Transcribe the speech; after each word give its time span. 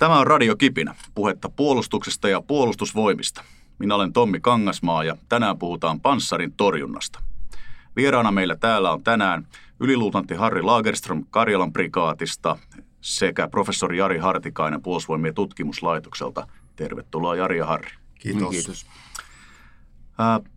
Tämä 0.00 0.18
on 0.18 0.26
Radio 0.26 0.56
Kipinä, 0.56 0.94
puhetta 1.14 1.48
puolustuksesta 1.48 2.28
ja 2.28 2.40
puolustusvoimista. 2.40 3.44
Minä 3.78 3.94
olen 3.94 4.12
Tommi 4.12 4.40
Kangasmaa 4.40 5.04
ja 5.04 5.16
tänään 5.28 5.58
puhutaan 5.58 6.00
panssarin 6.00 6.52
torjunnasta. 6.52 7.20
Vieraana 7.96 8.32
meillä 8.32 8.56
täällä 8.56 8.92
on 8.92 9.02
tänään 9.02 9.46
yliluutantti 9.80 10.34
Harri 10.34 10.62
Lagerström 10.62 11.24
Karjalan 11.30 11.72
prikaatista 11.72 12.58
sekä 13.00 13.48
professori 13.48 13.98
Jari 13.98 14.18
Hartikainen 14.18 14.82
Puolustusvoimien 14.82 15.34
tutkimuslaitokselta. 15.34 16.46
Tervetuloa 16.76 17.36
Jari 17.36 17.58
ja 17.58 17.66
Harri. 17.66 17.90
Kiitos. 18.14 18.50
Kiitos. 18.50 18.86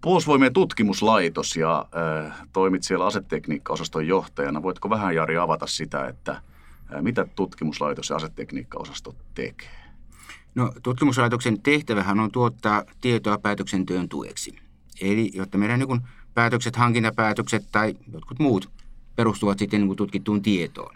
Puolustusvoimien 0.01 0.53
tutkimuslaitos 0.53 1.55
ja 1.55 1.85
äh, 2.25 2.41
toimit 2.53 2.83
siellä 2.83 3.05
asetekniikkaosaston 3.05 4.07
johtajana. 4.07 4.63
Voitko 4.63 4.89
vähän 4.89 5.15
Jari 5.15 5.37
avata 5.37 5.67
sitä, 5.67 6.07
että– 6.07 6.41
mitä 7.01 7.25
tutkimuslaitos 7.35 8.09
ja 8.09 8.15
asetekniikkaosasto 8.15 9.15
tekee? 9.33 9.69
No, 10.55 10.73
tutkimuslaitoksen 10.83 11.61
tehtävähän 11.61 12.19
on 12.19 12.31
tuottaa 12.31 12.83
tietoa 13.01 13.37
päätöksentyön 13.37 14.09
tueksi. 14.09 14.55
Eli 15.01 15.31
jotta 15.33 15.57
meidän 15.57 15.79
niin 15.79 16.01
päätökset, 16.33 16.75
hankintapäätökset 16.75 17.63
tai 17.71 17.95
jotkut 18.13 18.39
muut 18.39 18.69
perustuvat 19.15 19.59
sitten 19.59 19.87
niin 19.87 19.95
tutkittuun 19.95 20.41
tietoon. 20.41 20.95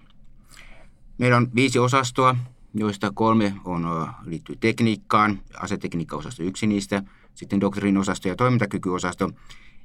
Meillä 1.18 1.38
on 1.38 1.48
viisi 1.56 1.80
osastoa, 1.80 2.36
joista 2.74 3.12
kolme 3.14 3.54
on, 3.66 4.08
liittyy 4.26 4.56
tekniikkaan, 4.56 5.42
asetekniikkaosasto 5.60 6.44
yksi 6.44 6.68
niistä, 6.68 7.04
sitten 7.36 7.62
doktriinosasto 7.62 8.28
ja 8.28 8.36
toimintakykyosasto. 8.36 9.32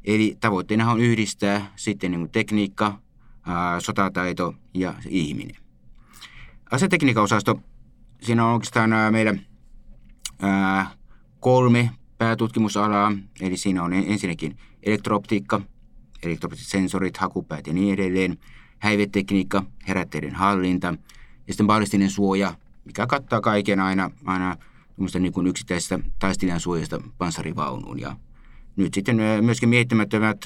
Eli 0.04 0.36
tavoitteena 0.40 0.90
on 0.90 1.00
yhdistää 1.00 1.72
sitten 1.76 2.10
niin 2.10 2.30
tekniikka, 2.30 2.98
sotataito 3.78 4.54
ja 4.74 4.94
ihminen. 5.08 5.61
Asetekniikan 6.72 7.22
osasto, 7.22 7.60
siinä 8.22 8.46
on 8.46 8.52
oikeastaan 8.52 8.90
meidän 9.10 9.40
ää, 10.42 10.90
kolme 11.40 11.90
päätutkimusalaa, 12.18 13.12
eli 13.40 13.56
siinä 13.56 13.82
on 13.82 13.92
ensinnäkin 13.92 14.56
elektrooptiikka, 14.82 15.60
elektrooptiset 16.22 16.68
sensorit, 16.68 17.16
hakupäät 17.16 17.66
ja 17.66 17.72
niin 17.72 17.94
edelleen, 17.94 18.38
häivetekniikka, 18.78 19.64
herätteiden 19.88 20.34
hallinta 20.34 20.86
ja 21.46 21.52
sitten 21.52 21.66
ballistinen 21.66 22.10
suoja, 22.10 22.54
mikä 22.84 23.06
kattaa 23.06 23.40
kaiken 23.40 23.80
aina, 23.80 24.10
aina 24.24 24.56
niin 25.18 25.32
kuin 25.32 25.46
yksittäisestä 25.46 25.98
taistelijan 26.18 26.60
suojasta 26.60 27.00
panssarivaunuun. 27.18 28.00
Ja 28.00 28.16
nyt 28.76 28.94
sitten 28.94 29.16
myöskin 29.40 29.68
miettimättömät 29.68 30.44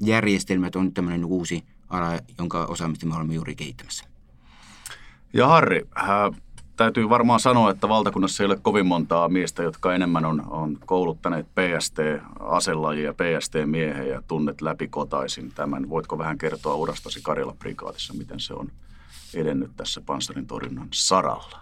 järjestelmät 0.00 0.76
on 0.76 0.94
tämmöinen 0.94 1.24
uusi 1.24 1.64
ala, 1.88 2.18
jonka 2.38 2.64
osaamista 2.64 3.06
me 3.06 3.16
olemme 3.16 3.34
juuri 3.34 3.54
kehittämässä. 3.54 4.13
Ja 5.36 5.46
Harri, 5.48 5.88
äh, 5.98 6.40
täytyy 6.76 7.08
varmaan 7.08 7.40
sanoa, 7.40 7.70
että 7.70 7.88
valtakunnassa 7.88 8.42
ei 8.42 8.46
ole 8.46 8.58
kovin 8.62 8.86
montaa 8.86 9.28
miestä, 9.28 9.62
jotka 9.62 9.94
enemmän 9.94 10.24
on, 10.24 10.44
on 10.50 10.78
kouluttaneet 10.86 11.46
PST-aselajia, 11.46 13.14
PST-miehejä 13.14 14.14
ja 14.14 14.22
tunnet 14.28 14.60
läpikotaisin 14.60 15.52
tämän. 15.54 15.88
Voitko 15.88 16.18
vähän 16.18 16.38
kertoa 16.38 16.74
urastasi 16.74 17.20
Karjala 17.22 17.56
prikaatissa, 17.58 18.14
miten 18.14 18.40
se 18.40 18.54
on 18.54 18.70
edennyt 19.34 19.70
tässä 19.76 20.00
panssarin 20.00 20.46
torjunnan 20.46 20.88
saralla? 20.92 21.60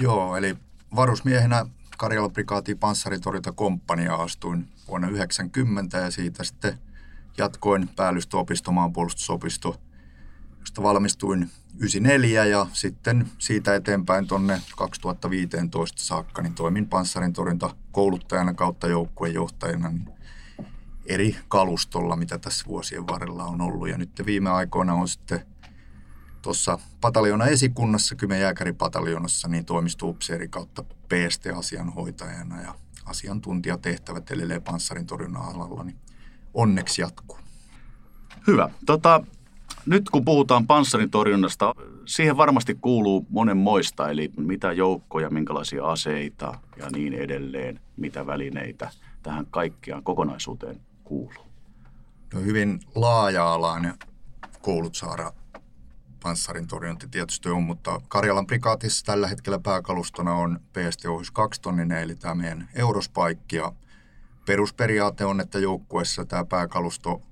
Joo, 0.00 0.36
eli 0.36 0.56
varusmiehenä 0.96 1.66
Karjala 1.98 2.28
prikaatiin 2.28 2.78
panssaritorjuntakomppania 2.78 4.14
astuin 4.14 4.68
vuonna 4.88 5.06
1990 5.06 5.98
ja 5.98 6.10
siitä 6.10 6.44
sitten 6.44 6.78
jatkoin 7.38 7.88
päällystöopisto, 7.96 8.72
maanpuolustusopisto– 8.72 9.76
josta 10.60 10.82
valmistuin 10.82 11.50
94 11.78 12.44
ja 12.44 12.66
sitten 12.72 13.28
siitä 13.38 13.74
eteenpäin 13.74 14.26
tuonne 14.26 14.60
2015 14.76 16.02
saakka 16.02 16.42
niin 16.42 16.54
toimin 16.54 16.88
panssarin 16.88 17.32
torjunta 17.32 17.74
kouluttajana 17.92 18.54
kautta 18.54 18.88
joukkuejohtajana 18.88 19.88
niin 19.88 20.08
eri 21.06 21.36
kalustolla, 21.48 22.16
mitä 22.16 22.38
tässä 22.38 22.66
vuosien 22.66 23.06
varrella 23.06 23.44
on 23.44 23.60
ollut. 23.60 23.88
Ja 23.88 23.98
nyt 23.98 24.22
viime 24.26 24.50
aikoina 24.50 24.94
on 24.94 25.08
sitten 25.08 25.46
tuossa 26.42 26.78
pataljona 27.00 27.46
esikunnassa, 27.46 28.14
Kymen 28.14 28.40
jääkäripataljonassa, 28.40 29.48
niin 29.48 29.64
toimistuupseeri 29.64 30.48
kautta 30.48 30.82
PST-asianhoitajana 30.82 32.62
ja 32.62 32.74
asiantuntijatehtävät 33.04 34.30
edelleen 34.30 34.62
panssarin 34.62 35.06
torjunnan 35.06 35.42
alalla, 35.42 35.84
niin 35.84 35.96
onneksi 36.54 37.02
jatkuu. 37.02 37.38
Hyvä. 38.46 38.70
Tota, 38.86 39.24
nyt 39.86 40.10
kun 40.10 40.24
puhutaan 40.24 40.66
panssarin 40.66 41.10
torjunnasta, 41.10 41.74
siihen 42.06 42.36
varmasti 42.36 42.74
kuuluu 42.80 43.26
monen 43.28 43.56
moista, 43.56 44.10
eli 44.10 44.30
mitä 44.36 44.72
joukkoja, 44.72 45.30
minkälaisia 45.30 45.84
aseita 45.84 46.58
ja 46.76 46.90
niin 46.90 47.14
edelleen, 47.14 47.80
mitä 47.96 48.26
välineitä 48.26 48.90
tähän 49.22 49.46
kaikkiaan 49.50 50.02
kokonaisuuteen 50.02 50.80
kuuluu. 51.04 51.46
No 52.34 52.40
hyvin 52.40 52.80
laaja-alainen 52.94 53.94
koulutsaara 54.62 55.32
panssarin 56.22 56.66
torjunta 56.66 57.08
tietysti 57.08 57.48
on, 57.48 57.62
mutta 57.62 58.00
Karjalan 58.08 58.46
prikaatissa 58.46 59.06
tällä 59.06 59.28
hetkellä 59.28 59.58
pääkalustona 59.58 60.34
on 60.34 60.60
PST 60.72 61.06
Ohjus 61.06 61.30
2 61.30 61.60
tonninen, 61.60 62.02
eli 62.02 62.14
tämä 62.14 62.34
meidän 62.34 62.68
Eurospaikki. 62.74 63.56
Ja 63.56 63.72
perusperiaate 64.46 65.24
on, 65.24 65.40
että 65.40 65.58
joukkueessa 65.58 66.24
tämä 66.24 66.44
pääkalusto 66.44 67.22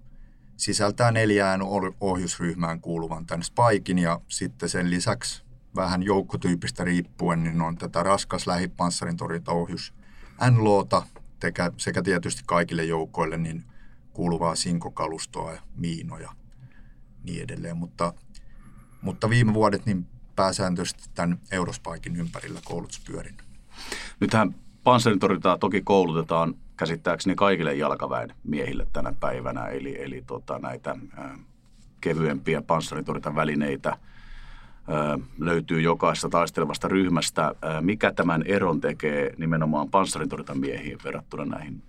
sisältää 0.58 1.12
neljään 1.12 1.60
ohjusryhmään 2.00 2.80
kuuluvan 2.80 3.26
tämän 3.26 3.42
Spikin 3.42 3.98
ja 3.98 4.20
sitten 4.28 4.68
sen 4.68 4.90
lisäksi 4.90 5.42
vähän 5.76 6.02
joukkotyypistä 6.02 6.84
riippuen, 6.84 7.42
niin 7.42 7.62
on 7.62 7.78
tätä 7.78 8.02
raskas 8.02 8.46
lähipanssarin 8.46 9.16
torjuntaohjus 9.16 9.94
NLOta 10.50 11.02
sekä, 11.40 11.72
sekä 11.76 12.02
tietysti 12.02 12.42
kaikille 12.46 12.84
joukoille 12.84 13.38
niin 13.38 13.64
kuuluvaa 14.12 14.54
sinkokalustoa 14.54 15.52
ja 15.52 15.62
miinoja 15.76 16.32
niin 17.22 17.42
edelleen. 17.42 17.76
Mutta, 17.76 18.14
mutta 19.02 19.30
viime 19.30 19.54
vuodet 19.54 19.86
niin 19.86 20.06
pääsääntöisesti 20.36 21.10
tämän 21.14 21.38
Eurospaikin 21.50 22.16
ympärillä 22.16 22.60
koulutus 22.64 23.00
pyörinyt. 23.00 23.42
Nythän 24.20 24.54
panssarintorjuntaa 24.84 25.58
toki 25.58 25.82
koulutetaan 25.82 26.54
käsittääkseni 26.78 27.34
kaikille 27.34 27.74
jalkaväen 27.74 28.34
miehille 28.44 28.86
tänä 28.92 29.12
päivänä, 29.20 29.66
eli, 29.66 30.02
eli 30.02 30.22
tota, 30.26 30.58
näitä 30.58 30.90
ä, 31.18 31.38
kevyempiä 32.00 32.62
panssaritorjuntavälineitä 32.62 33.90
ä, 33.90 33.98
löytyy 35.38 35.80
jokaisesta 35.80 36.28
taistelevasta 36.28 36.88
ryhmästä. 36.88 37.44
Ä, 37.46 37.80
mikä 37.80 38.12
tämän 38.12 38.42
eron 38.46 38.80
tekee 38.80 39.34
nimenomaan 39.38 39.90
panssarintorjuntamiehiin 39.90 40.98
verrattuna 41.04 41.44
näihin 41.44 41.82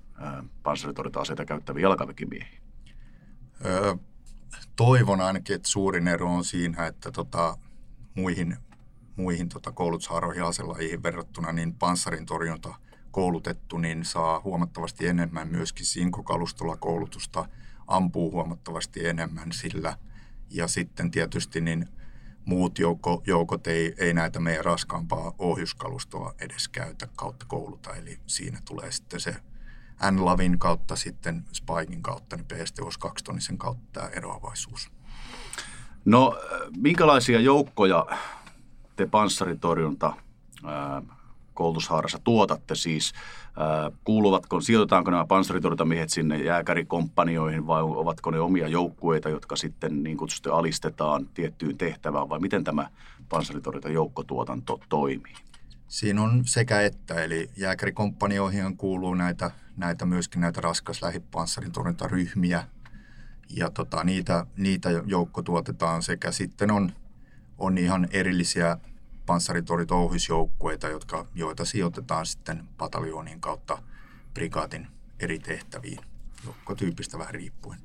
panssaritorjunta-aseita 0.64 1.46
käyttäviin 1.46 1.84
jalkaväkimiehiin? 1.84 2.62
Öö, 3.66 3.96
toivon 4.76 5.22
ainakin, 5.22 5.56
että 5.56 5.70
suurin 5.70 6.08
ero 6.08 6.34
on 6.34 6.44
siinä, 6.44 6.88
että 6.88 7.12
tota, 7.12 7.58
muihin, 8.16 8.58
muihin 9.16 9.50
tota 9.50 9.72
koulutushaaroihin 9.72 10.44
aselajiin 10.44 11.04
verrattuna 11.04 11.52
niin 11.52 11.74
panssarin 11.74 12.26
torjunta– 12.26 12.76
koulutettu, 13.12 13.78
niin 13.78 14.06
saa 14.06 14.42
huomattavasti 14.44 15.08
enemmän 15.08 15.48
myöskin 15.48 15.86
sinkokalustolla 15.86 16.78
koulutusta, 16.78 17.46
ampuu 17.88 18.32
huomattavasti 18.32 19.08
enemmän 19.08 19.52
sillä. 19.52 19.98
Ja 20.50 20.68
sitten 20.68 21.12
tietysti 21.12 21.62
niin 21.62 21.88
muut 22.46 22.80
joukko, 22.80 23.24
joukot 23.28 23.68
ei, 23.68 23.96
ei 23.98 24.14
näitä 24.14 24.40
meidän 24.40 24.66
raskaampaa 24.66 25.34
ohjuskalustoa 25.38 26.34
edes 26.40 26.68
käytä 26.68 27.08
kautta 27.16 27.46
kouluta. 27.46 27.96
Eli 27.96 28.20
siinä 28.28 28.60
tulee 28.66 28.92
sitten 28.92 29.20
se 29.20 29.36
N-Lavin 30.12 30.60
kautta 30.60 30.96
sitten 30.96 31.46
Spikin 31.54 32.02
kautta, 32.02 32.36
niin 32.36 32.46
PSTOS 32.46 32.98
2 32.98 33.24
tonnisen 33.24 33.58
kautta 33.58 33.84
tämä 33.94 34.08
eroavaisuus. 34.08 34.92
No, 36.06 36.38
minkälaisia 36.78 37.40
joukkoja 37.40 38.06
te 38.96 39.06
panssaritorjunta 39.06 40.14
koulutushaarassa 41.60 42.20
tuotatte 42.24 42.76
siis. 42.76 43.14
Kuuluvatko, 44.04 44.62
sijoitetaanko 44.62 45.12
nämä 45.12 45.26
panssaritorjuntamiehet 45.26 46.10
sinne 46.10 46.38
jääkärikompanioihin 46.38 47.68
vai 47.68 47.82
ovatko 47.82 48.32
ne 48.32 48.40
omia 48.40 48.68
joukkueita, 48.68 49.30
jotka 49.30 49.56
sitten 49.56 50.04
niin 50.04 50.18
kutsusti 50.18 50.50
alistetaan 50.50 51.28
tiettyyn 51.34 51.78
tehtävään 51.78 52.30
vai 52.30 52.40
miten 52.40 52.64
tämä 52.64 52.90
panssaritorjuntajoukkotuotanto 53.30 54.80
toimii? 54.90 55.34
Siinä 55.88 56.22
on 56.22 56.42
sekä 56.46 56.82
että, 56.82 57.24
eli 57.24 57.50
jääkärikompanioihin 57.58 58.78
kuuluu 58.78 59.14
näitä, 59.14 59.52
näitä 59.78 60.06
myöskin 60.06 60.42
näitä 60.42 60.62
raskas 60.62 61.02
lähipanssarintorjuntaryhmiä, 61.02 62.64
ja 63.50 63.70
tota, 63.70 64.04
niitä, 64.04 64.46
niitä 64.58 64.90
joukko 65.06 65.42
tuotetaan 65.42 66.04
sekä 66.04 66.32
sitten 66.32 66.72
on, 66.72 66.92
on 67.58 67.78
ihan 67.78 68.08
erillisiä 68.12 68.78
panssaritorit 69.30 69.92
ohjusjoukkueita, 69.92 70.88
jotka, 70.88 71.26
joita 71.36 71.66
sijoitetaan 71.66 72.26
sitten 72.26 72.64
pataljoonin 72.78 73.42
kautta 73.42 73.78
prikaatin 74.34 74.88
eri 75.20 75.40
tehtäviin, 75.40 76.00
joukkotyypistä 76.46 77.18
vähän 77.18 77.34
riippuen. 77.34 77.80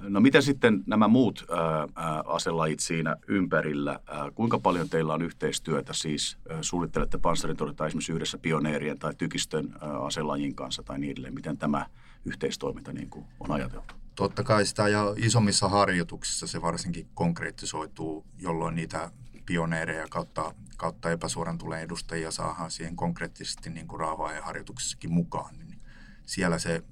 No 0.00 0.20
miten 0.20 0.42
sitten 0.42 0.84
nämä 0.86 1.08
muut 1.08 1.46
ää, 1.50 2.22
aselajit 2.26 2.80
siinä 2.80 3.16
ympärillä? 3.28 4.00
Ää, 4.06 4.30
kuinka 4.30 4.58
paljon 4.58 4.88
teillä 4.88 5.14
on 5.14 5.22
yhteistyötä? 5.22 5.92
Siis 5.92 6.38
ää, 6.48 6.62
suunnittelette 6.62 7.18
panssarintorjuntaa 7.18 7.86
esimerkiksi 7.86 8.12
yhdessä 8.12 8.38
pioneerien 8.38 8.98
tai 8.98 9.14
tykistön 9.14 9.74
ää, 9.80 9.98
aselajin 9.98 10.54
kanssa 10.54 10.82
tai 10.82 10.98
niin 10.98 11.12
edelleen. 11.12 11.34
Miten 11.34 11.58
tämä 11.58 11.86
yhteistoiminta 12.24 12.92
niin 12.92 13.10
kuin 13.10 13.24
on 13.40 13.50
ajateltu? 13.50 13.94
Totta 14.14 14.42
kai 14.42 14.66
sitä 14.66 14.88
ja 14.88 15.14
isommissa 15.16 15.68
harjoituksissa 15.68 16.46
se 16.46 16.62
varsinkin 16.62 17.08
konkretisoituu, 17.14 18.24
jolloin 18.38 18.74
niitä 18.74 19.10
pioneereja 19.46 20.06
kautta, 20.10 20.54
kautta 20.76 21.10
epäsuoran 21.10 21.58
tulen 21.58 21.80
edustajia 21.80 22.30
saadaan 22.30 22.70
siihen 22.70 22.96
konkreettisesti 22.96 23.70
niin 23.70 23.88
kuin 23.88 24.02
ja 24.34 24.42
harjoituksessakin 24.42 25.12
mukaan. 25.12 25.58
Niin 25.58 25.78
siellä 26.26 26.58
se 26.58 26.82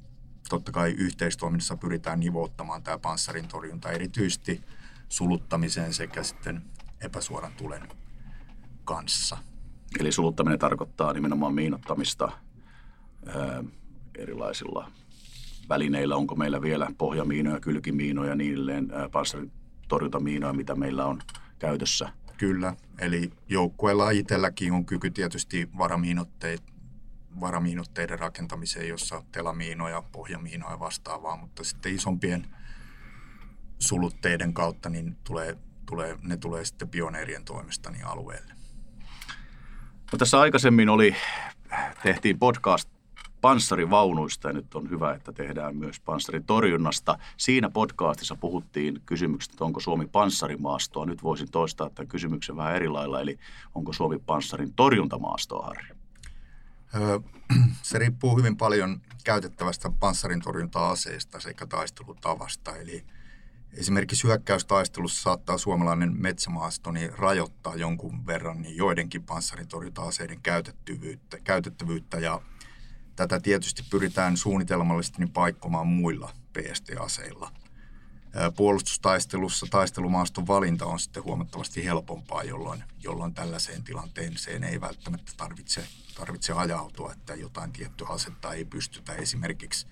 totta 0.48 0.72
kai 0.72 0.90
yhteistoiminnassa 0.90 1.76
pyritään 1.76 2.20
nivouttamaan 2.20 2.82
tämä 2.82 2.98
panssarin 2.98 3.48
torjunta 3.48 3.90
erityisesti 3.90 4.64
suluttamiseen 5.08 5.94
sekä 5.94 6.22
sitten 6.22 6.62
epäsuoran 7.00 7.52
tulen 7.52 7.88
kanssa. 8.84 9.38
Eli 10.00 10.12
suluttaminen 10.12 10.58
tarkoittaa 10.58 11.12
nimenomaan 11.12 11.54
miinottamista 11.54 12.32
ää, 13.26 13.64
erilaisilla 14.18 14.90
välineillä. 15.68 16.16
Onko 16.16 16.34
meillä 16.34 16.62
vielä 16.62 16.88
pohjamiinoja, 16.98 17.60
kylkimiinoja 17.60 18.30
ja 18.30 18.36
niin 18.36 18.52
edelleen, 18.52 18.88
panssarin 19.12 19.52
torjuntamiinoja, 19.88 20.52
mitä 20.52 20.74
meillä 20.74 21.06
on 21.06 21.22
käytössä? 21.58 22.12
Kyllä, 22.42 22.74
eli 22.98 23.30
joukkueella 23.48 24.10
itselläkin 24.10 24.72
on 24.72 24.86
kyky 24.86 25.10
tietysti 25.10 25.68
varamiinotteet 25.78 26.62
varamiinotteiden 27.40 28.18
rakentamiseen, 28.18 28.88
jossa 28.88 29.22
telamiinoja, 29.32 30.02
pohjamiinoja 30.12 30.80
vastaavaa, 30.80 31.36
mutta 31.36 31.64
sitten 31.64 31.94
isompien 31.94 32.46
sulutteiden 33.78 34.54
kautta 34.54 34.88
niin 34.88 35.16
tulee, 35.24 35.56
tulee, 35.86 36.18
ne 36.22 36.36
tulee 36.36 36.64
sitten 36.64 36.88
pioneerien 36.88 37.44
toimesta 37.44 37.90
niin 37.90 38.06
alueelle. 38.06 38.54
No 40.12 40.18
tässä 40.18 40.40
aikaisemmin 40.40 40.88
oli, 40.88 41.16
tehtiin 42.02 42.38
podcast 42.38 42.90
panssarivaunuista 43.42 44.48
ja 44.48 44.52
nyt 44.52 44.74
on 44.74 44.90
hyvä, 44.90 45.14
että 45.14 45.32
tehdään 45.32 45.76
myös 45.76 46.00
panssaritorjunnasta. 46.00 47.18
Siinä 47.36 47.70
podcastissa 47.70 48.36
puhuttiin 48.36 49.02
kysymyksestä, 49.06 49.54
että 49.54 49.64
onko 49.64 49.80
Suomi 49.80 50.06
panssarimaastoa. 50.06 51.06
Nyt 51.06 51.22
voisin 51.22 51.50
toistaa 51.50 51.90
tämän 51.90 52.08
kysymyksen 52.08 52.56
vähän 52.56 52.76
eri 52.76 52.88
lailla, 52.88 53.20
eli 53.20 53.38
onko 53.74 53.92
Suomi 53.92 54.18
panssarin 54.18 54.74
torjuntamaastoa, 54.74 55.66
Harri? 55.66 55.84
Se 57.82 57.98
riippuu 57.98 58.36
hyvin 58.36 58.56
paljon 58.56 59.00
käytettävästä 59.24 59.90
panssarintorjunta-aseesta 60.00 61.40
sekä 61.40 61.66
taistelutavasta. 61.66 62.76
Eli 62.76 63.04
esimerkiksi 63.72 64.24
hyökkäystaistelussa 64.24 65.22
saattaa 65.22 65.58
suomalainen 65.58 66.20
metsämaasto 66.20 66.90
niin 66.90 67.18
rajoittaa 67.18 67.76
jonkun 67.76 68.26
verran 68.26 68.62
niin 68.62 68.76
joidenkin 68.76 69.22
panssarintorjunta-aseiden 69.22 70.40
käytettävyyttä, 70.42 71.38
käytettävyyttä 71.44 72.18
ja 72.18 72.40
tätä 73.16 73.40
tietysti 73.40 73.82
pyritään 73.90 74.36
suunnitelmallisesti 74.36 75.18
niin 75.18 75.32
paikkomaan 75.32 75.86
muilla 75.86 76.32
PST-aseilla. 76.52 77.52
Puolustustaistelussa 78.56 79.66
taistelumaaston 79.70 80.46
valinta 80.46 80.86
on 80.86 81.00
sitten 81.00 81.24
huomattavasti 81.24 81.84
helpompaa, 81.84 82.42
jolloin, 82.42 82.84
jolloin 83.02 83.34
tällaiseen 83.34 83.84
tilanteeseen 83.84 84.64
ei 84.64 84.80
välttämättä 84.80 85.32
tarvitse, 85.36 85.84
tarvitse 86.14 86.52
ajautua, 86.52 87.12
että 87.12 87.34
jotain 87.34 87.72
tiettyä 87.72 88.06
asetta 88.08 88.52
ei 88.52 88.64
pystytä 88.64 89.12
esimerkiksi 89.14 89.86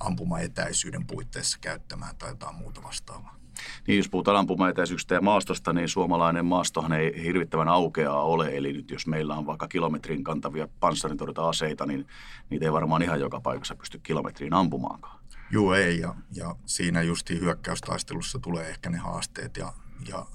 ampumaetäisyyden 0.00 1.06
puitteissa 1.06 1.58
käyttämään 1.60 2.16
tai 2.16 2.30
jotain 2.30 2.54
muuta 2.54 2.82
vastaavaa. 2.82 3.38
Niin, 3.86 3.96
jos 3.96 4.08
puhutaan 4.08 4.36
ampumaetäisyyksistä 4.36 5.14
ja 5.14 5.20
maastosta, 5.20 5.72
niin 5.72 5.88
suomalainen 5.88 6.46
maastohan 6.46 6.92
ei 6.92 7.22
hirvittävän 7.22 7.68
aukeaa 7.68 8.22
ole. 8.22 8.56
Eli 8.56 8.72
nyt 8.72 8.90
jos 8.90 9.06
meillä 9.06 9.34
on 9.34 9.46
vaikka 9.46 9.68
kilometrin 9.68 10.24
kantavia 10.24 10.68
panssarintorjunta-aseita, 10.80 11.86
niin 11.86 12.06
niitä 12.50 12.64
ei 12.64 12.72
varmaan 12.72 13.02
ihan 13.02 13.20
joka 13.20 13.40
paikassa 13.40 13.76
pysty 13.76 13.98
kilometriin 13.98 14.54
ampumaankaan. 14.54 15.18
Joo, 15.50 15.74
ei. 15.74 15.98
Ja, 15.98 16.14
ja 16.34 16.56
siinä 16.66 17.02
justi 17.02 17.40
hyökkäystaistelussa 17.40 18.38
tulee 18.38 18.68
ehkä 18.68 18.90
ne 18.90 18.98
haasteet 18.98 19.56
ja, 19.56 19.72
ja 20.08 20.26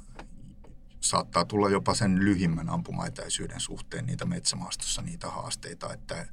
saattaa 1.00 1.46
tulla 1.46 1.70
jopa 1.70 1.94
sen 1.94 2.20
lyhimmän 2.20 2.70
ampumaetäisyyden 2.70 3.60
suhteen 3.60 4.06
niitä 4.06 4.26
metsämaastossa 4.26 5.02
niitä 5.02 5.30
haasteita, 5.30 5.94
että, 5.94 6.28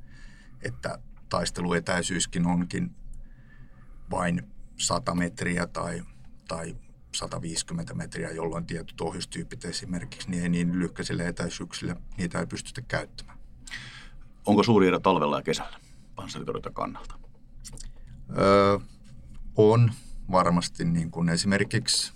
että 0.62 0.98
taisteluetäisyyskin 1.28 2.46
onkin 2.46 2.94
vain 4.10 4.42
100 4.76 5.14
metriä 5.14 5.66
tai, 5.66 6.02
tai 6.50 6.76
150 7.14 7.94
metriä, 7.94 8.30
jolloin 8.30 8.66
tietyt 8.66 9.00
ohjustyypit 9.00 9.64
esimerkiksi, 9.64 10.30
niin 10.30 10.42
ei 10.42 10.48
niin 10.48 10.78
lyhkäisille 10.78 11.28
etäisyyksille 11.28 11.96
niitä 12.18 12.40
ei 12.40 12.46
pystytä 12.46 12.82
käyttämään. 12.82 13.38
Onko 14.46 14.62
suuri 14.62 14.88
ero 14.88 14.98
talvella 14.98 15.36
ja 15.36 15.42
kesällä 15.42 15.78
panssaritorjunta 16.14 16.70
kannalta? 16.70 17.14
Öö, 18.38 18.78
on 19.56 19.92
varmasti 20.30 20.84
niin 20.84 21.10
kuin 21.10 21.28
esimerkiksi 21.28 22.12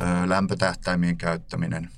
öö, 0.00 0.28
lämpötähtäimien 0.28 1.16
käyttäminen, 1.16 1.90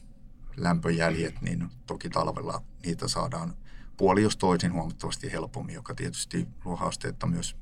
lämpöjäljet, 0.57 1.41
niin 1.41 1.69
toki 1.87 2.11
talvella 2.11 2.63
niitä 2.87 3.09
saadaan 3.09 3.57
puoli 3.97 4.23
jos 4.23 4.37
toisin 4.37 4.73
huomattavasti 4.73 5.33
helpommin, 5.33 5.75
joka 5.75 5.95
tietysti 5.95 6.49
luo 6.65 6.77
haasteetta 6.77 7.27
myös 7.27 7.57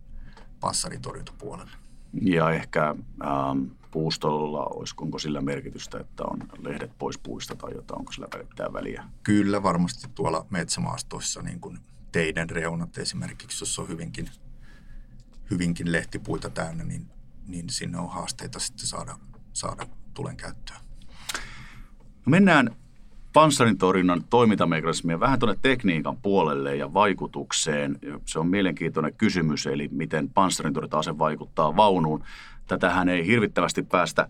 passaritorjuntapuolelle. 0.60 1.81
Ja 2.20 2.50
ehkä 2.50 2.94
ähm, 3.24 3.64
puustolla, 3.90 4.64
olisiko 4.64 5.04
onko 5.04 5.18
sillä 5.18 5.40
merkitystä, 5.40 6.00
että 6.00 6.24
on 6.24 6.38
lehdet 6.58 6.98
pois 6.98 7.18
puista 7.18 7.56
tai 7.56 7.74
jotain, 7.74 7.98
onko 7.98 8.12
sillä 8.12 8.28
välittää 8.34 8.72
väliä? 8.72 9.04
Kyllä 9.22 9.62
varmasti 9.62 10.08
tuolla 10.14 10.46
metsämaastoissa, 10.50 11.42
niin 11.42 11.60
kuin 11.60 11.78
teidän 12.12 12.50
reunat 12.50 12.98
esimerkiksi, 12.98 13.62
jos 13.62 13.78
on 13.78 13.88
hyvinkin 13.88 14.30
hyvinkin 15.52 15.92
lehtipuita 15.92 16.50
täynnä, 16.50 16.84
niin, 16.84 17.06
niin 17.46 17.70
sinne 17.70 17.98
on 17.98 18.10
haasteita 18.10 18.58
sitten 18.58 18.86
saada, 18.86 19.18
saada 19.52 19.86
tulen 20.14 20.36
käyttöön. 20.36 20.80
No 22.26 22.30
mennään 22.30 22.76
panssarintorjunnan 23.32 24.24
toimintamekanismia 24.30 25.20
vähän 25.20 25.38
tuonne 25.38 25.58
tekniikan 25.62 26.16
puolelle 26.16 26.76
ja 26.76 26.94
vaikutukseen. 26.94 27.98
Se 28.24 28.38
on 28.38 28.46
mielenkiintoinen 28.46 29.14
kysymys, 29.14 29.66
eli 29.66 29.88
miten 29.92 30.28
panssarintorjunta-ase 30.28 31.18
vaikuttaa 31.18 31.76
vaunuun. 31.76 32.24
Tätähän 32.66 33.08
ei 33.08 33.26
hirvittävästi 33.26 33.82
päästä 33.82 34.28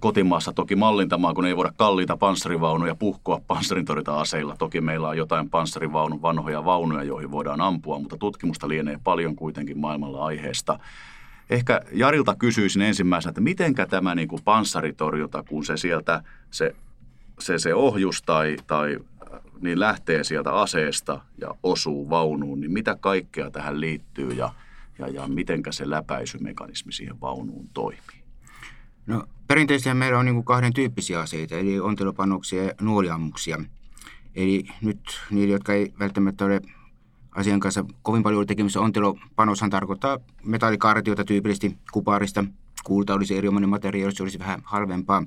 kotimaassa 0.00 0.52
toki 0.52 0.76
mallintamaan, 0.76 1.34
kun 1.34 1.46
ei 1.46 1.56
voida 1.56 1.72
kalliita 1.76 2.16
panssarivaunuja 2.16 2.94
puhkoa 2.94 3.40
panssarintorjunta-aseilla. 3.46 4.56
Toki 4.56 4.80
meillä 4.80 5.08
on 5.08 5.16
jotain 5.16 5.50
panssarivaunun 5.50 6.22
vanhoja 6.22 6.64
vaunuja, 6.64 7.02
joihin 7.02 7.30
voidaan 7.30 7.60
ampua, 7.60 7.98
mutta 7.98 8.16
tutkimusta 8.16 8.68
lienee 8.68 8.98
paljon 9.04 9.36
kuitenkin 9.36 9.78
maailmalla 9.78 10.24
aiheesta. 10.24 10.78
Ehkä 11.50 11.80
Jarilta 11.92 12.34
kysyisin 12.34 12.82
ensimmäisenä, 12.82 13.30
että 13.30 13.40
mitenkä 13.40 13.86
tämä 13.86 14.14
niin 14.14 14.28
kuin 14.28 14.42
panssaritorjunta, 14.44 15.44
kun 15.48 15.64
se 15.64 15.76
sieltä 15.76 16.22
se, 16.50 16.74
se, 17.38 17.58
se 17.58 17.74
ohjus 17.74 18.22
tai, 18.22 18.56
tai 18.66 18.98
niin 19.60 19.80
lähtee 19.80 20.24
sieltä 20.24 20.52
aseesta 20.52 21.20
ja 21.38 21.54
osuu 21.62 22.10
vaunuun, 22.10 22.60
niin 22.60 22.72
mitä 22.72 22.96
kaikkea 23.00 23.50
tähän 23.50 23.80
liittyy 23.80 24.32
ja, 24.32 24.54
ja, 24.98 25.08
ja 25.08 25.28
mitenkä 25.28 25.72
se 25.72 25.90
läpäisymekanismi 25.90 26.92
siihen 26.92 27.20
vaunuun 27.20 27.68
toimii? 27.74 28.22
No 29.06 29.24
perinteisesti 29.46 29.94
meillä 29.94 30.18
on 30.18 30.24
niin 30.24 30.44
kahden 30.44 30.72
tyyppisiä 30.72 31.20
aseita, 31.20 31.54
eli 31.54 31.80
ontelopanoksia 31.80 32.64
ja 32.64 32.72
nuoliammuksia. 32.80 33.64
Eli 34.34 34.64
nyt 34.82 35.00
niille, 35.30 35.52
jotka 35.52 35.72
ei 35.72 35.92
välttämättä 35.98 36.44
ole 36.44 36.60
asian 37.34 37.60
kanssa 37.60 37.84
kovin 38.02 38.22
paljon 38.22 38.46
tekemistä, 38.46 38.80
ontelopanoshan 38.80 39.70
tarkoittaa 39.70 40.18
metallikartiota 40.44 41.24
tyypillisesti 41.24 41.78
kuparista. 41.92 42.44
Kulta 42.84 43.14
olisi 43.14 43.36
erinomainen 43.36 43.70
materiaali, 43.70 44.14
se 44.14 44.22
olisi 44.22 44.38
vähän 44.38 44.60
halvempaa. 44.64 45.24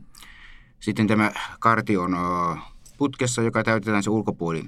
Sitten 0.79 1.07
tämä 1.07 1.31
kartio 1.59 2.01
on 2.01 2.17
putkessa, 2.97 3.41
joka 3.41 3.63
täytetään 3.63 4.03
se 4.03 4.09
ulkopuoli 4.09 4.65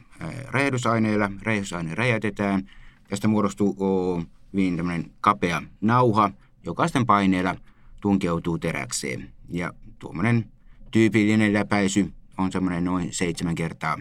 räjähdysaineilla. 0.48 1.32
Räjähdysaine 1.42 1.96
räjäytetään. 1.96 2.70
Tästä 3.10 3.28
muodostuu 3.28 4.24
hyvin 4.54 5.12
kapea 5.22 5.64
nauha, 5.82 6.32
joka 6.64 6.88
sitten 6.88 7.06
paineella– 7.06 7.56
tunkeutuu 8.02 8.58
teräkseen. 8.58 9.34
Ja 9.50 9.74
tuommoinen 10.00 10.52
tyypillinen 10.92 11.54
läpäisy 11.54 12.14
on 12.38 12.52
semmoinen 12.52 12.84
noin 12.84 13.14
seitsemän 13.14 13.56
kertaa 13.56 13.98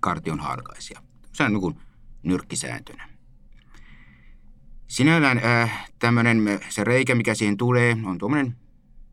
kartion 0.00 0.40
harkaisia. 0.40 1.02
Se 1.32 1.44
on 1.44 1.52
niin 1.52 1.80
nyrkkisääntönä. 2.22 3.08
Sinällään 4.88 5.40
äh, 5.44 5.88
tämmöinen, 5.98 6.60
se 6.68 6.84
reikä, 6.84 7.14
mikä 7.14 7.34
siihen 7.34 7.56
tulee, 7.56 7.96
on 8.04 8.18
tuommoinen 8.18 8.56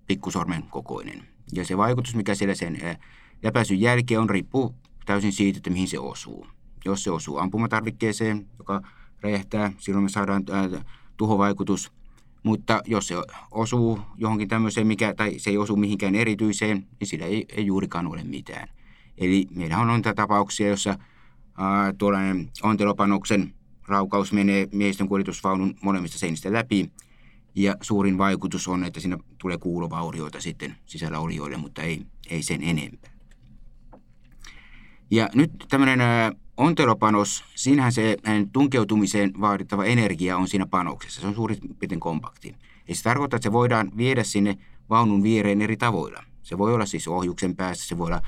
pikkusormen 0.08 0.64
kokoinen. 0.64 1.33
Ja 1.56 1.66
se 1.66 1.78
vaikutus, 1.78 2.16
mikä 2.16 2.36
siellä 2.36 2.56
sen 2.56 2.78
äh, 2.86 2.98
läpäisyn 3.44 3.82
jälkeen 3.82 4.20
on, 4.20 4.30
riippuu 4.30 4.76
täysin 5.06 5.34
siitä, 5.34 5.58
että 5.58 5.70
mihin 5.70 5.88
se 5.88 6.00
osuu. 6.00 6.48
Jos 6.86 7.04
se 7.04 7.12
osuu 7.12 7.38
ampumatarvikkeeseen, 7.38 8.48
joka 8.60 8.82
räjähtää, 9.22 9.72
silloin 9.78 10.04
me 10.04 10.10
saadaan 10.10 10.44
äh, 10.52 10.86
tuhovaikutus– 11.18 11.92
Mutta 12.44 12.82
jos 12.86 13.08
se 13.08 13.16
osuu 13.52 14.00
johonkin 14.18 14.48
tämmöiseen, 14.48 14.88
mikä, 14.88 15.14
tai 15.14 15.40
se 15.40 15.50
ei 15.50 15.58
osu 15.58 15.76
mihinkään 15.76 16.16
erityiseen, 16.16 16.88
niin 17.00 17.08
sillä 17.08 17.26
ei, 17.26 17.46
ei 17.50 17.66
juurikaan 17.66 18.08
ole 18.08 18.24
mitään. 18.24 18.68
Eli 19.18 19.48
meillä 19.56 19.78
on 19.78 19.88
niitä 19.88 20.14
tapauksia, 20.14 20.68
jossa 20.68 20.98
ää, 21.58 21.94
tuollainen 21.98 22.50
ontelopanoksen 22.64 23.54
raukaus 23.88 24.34
menee 24.34 24.68
miehistön 24.72 25.08
kuljetusvaunun 25.08 25.76
molemmista 25.82 26.20
seinistä 26.20 26.54
läpi. 26.54 26.92
Ja 27.56 27.78
suurin 27.82 28.18
vaikutus 28.18 28.68
on, 28.68 28.84
että 28.84 29.00
siinä 29.00 29.18
tulee 29.38 29.58
kuulovaurioita 29.58 30.42
sitten 30.42 30.76
sisällä 30.86 31.20
olijoille, 31.20 31.58
mutta 31.58 31.82
ei, 31.82 32.06
ei 32.30 32.42
sen 32.44 32.64
enempää. 32.64 33.12
Ja 35.12 35.30
nyt 35.34 35.52
tämmöinen 35.70 36.00
ontelopanos, 36.58 37.44
siinähän 37.56 37.92
se 37.92 38.18
tunkeutumiseen 38.52 39.32
vaadittava 39.42 39.86
energia 39.86 40.38
on 40.38 40.48
siinä 40.48 40.66
panoksessa. 40.66 41.22
Se 41.22 41.28
on 41.28 41.36
suurin 41.36 41.58
piirtein 41.80 42.00
kompakti. 42.00 42.56
Ja 42.88 42.96
se 42.96 43.04
tarkoittaa, 43.04 43.38
että 43.38 43.44
se 43.44 43.52
voidaan 43.52 43.92
viedä 43.98 44.24
sinne 44.24 44.58
vaunun 44.90 45.24
viereen 45.24 45.62
eri 45.62 45.78
tavoilla. 45.78 46.24
Se 46.44 46.58
voi 46.58 46.74
olla 46.74 46.86
siis 46.86 47.08
ohjuksen 47.08 47.56
päässä, 47.56 47.88
se 47.88 47.98
voi 47.98 48.08
olla 48.08 48.22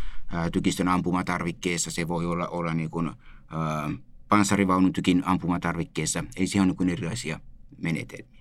tykistön 0.52 0.88
ampumatarvikkeessa, 0.88 1.92
se 1.92 2.08
voi 2.08 2.26
olla, 2.26 2.48
olla 2.48 2.74
niin 2.74 2.90
kuin, 2.90 3.08
ää, 3.08 3.92
panssarivaunun 4.30 4.94
tykin 4.94 5.24
ampumatarvikkeessa. 5.26 6.24
Eli 6.38 6.48
siihen 6.48 6.70
on 6.70 6.76
niin 6.80 6.90
erilaisia 6.90 7.40
menetelmiä. 7.78 8.35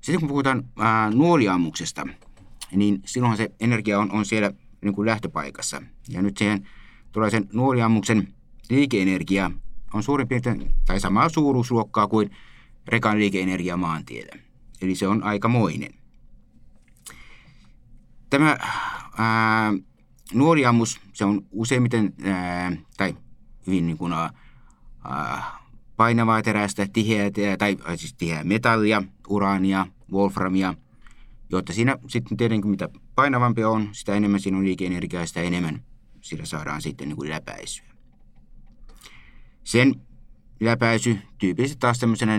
Sitten 0.00 0.20
kun 0.20 0.28
puhutaan 0.28 0.64
ää, 0.78 1.10
nuoliammuksesta, 1.10 2.06
niin 2.72 3.02
silloinhan 3.04 3.36
se 3.36 3.50
energia 3.60 3.98
on, 3.98 4.12
on 4.12 4.26
siellä 4.26 4.52
niin 4.80 4.94
kuin 4.94 5.06
lähtöpaikassa. 5.06 5.82
Ja 6.08 6.22
nyt 6.22 6.36
siihen 6.36 6.68
tulee 7.12 7.30
sen 7.30 7.48
nuoliammuksen 7.52 8.34
liikeenergia 8.70 9.50
on 9.94 10.02
suurin 10.02 10.28
piirtein 10.28 10.70
tai 10.86 11.00
samaa 11.00 11.28
suuruusluokkaa 11.28 12.06
kuin 12.06 12.30
rekan 12.86 13.18
liikeenergia 13.18 13.76
maantiellä. 13.76 14.42
Eli 14.82 14.94
se 14.94 15.08
on 15.08 15.22
aikamoinen. 15.22 15.94
Tämä 18.30 18.56
ää, 19.18 19.72
nuoliammus, 20.34 21.00
se 21.12 21.24
on 21.24 21.46
useimmiten, 21.50 22.14
ää, 22.24 22.72
tai 22.96 23.16
hyvin 23.66 23.86
niin 23.86 23.98
kuin, 23.98 24.12
ää, 24.12 25.57
painavaa 25.98 26.42
terästä, 26.42 26.86
tiheää, 26.92 27.30
tai 27.58 27.76
siis 27.96 28.14
tiheää 28.14 28.44
metallia, 28.44 29.02
uraania, 29.28 29.86
wolframia, 30.12 30.74
jotta 31.50 31.72
siinä 31.72 31.98
sitten 32.06 32.36
tietenkin 32.36 32.70
mitä 32.70 32.88
painavampi 33.14 33.64
on, 33.64 33.88
sitä 33.92 34.14
enemmän 34.14 34.40
siinä 34.40 34.58
on 34.58 34.64
liikeenergiaa, 34.64 35.26
sitä 35.26 35.40
enemmän 35.40 35.82
sillä 36.20 36.44
saadaan 36.44 36.82
sitten 36.82 37.08
niin 37.08 37.16
kuin 37.16 37.30
läpäisyä. 37.30 37.86
Sen 39.64 39.94
läpäisy 40.60 41.18
tyypillisesti 41.38 41.80
taas 41.80 41.98
tämmöisenä 41.98 42.38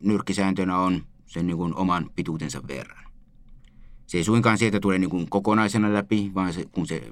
nyrkkisääntönä 0.00 0.78
on 0.78 1.02
sen 1.26 1.46
niin 1.46 1.56
kuin 1.56 1.74
oman 1.74 2.10
pituutensa 2.16 2.62
verran. 2.68 3.04
Se 4.06 4.18
ei 4.18 4.24
suinkaan 4.24 4.58
sieltä 4.58 4.80
tule 4.80 4.98
niin 4.98 5.10
kuin 5.10 5.30
kokonaisena 5.30 5.94
läpi, 5.94 6.30
vaan 6.34 6.52
se, 6.52 6.64
kun 6.64 6.86
se 6.86 7.02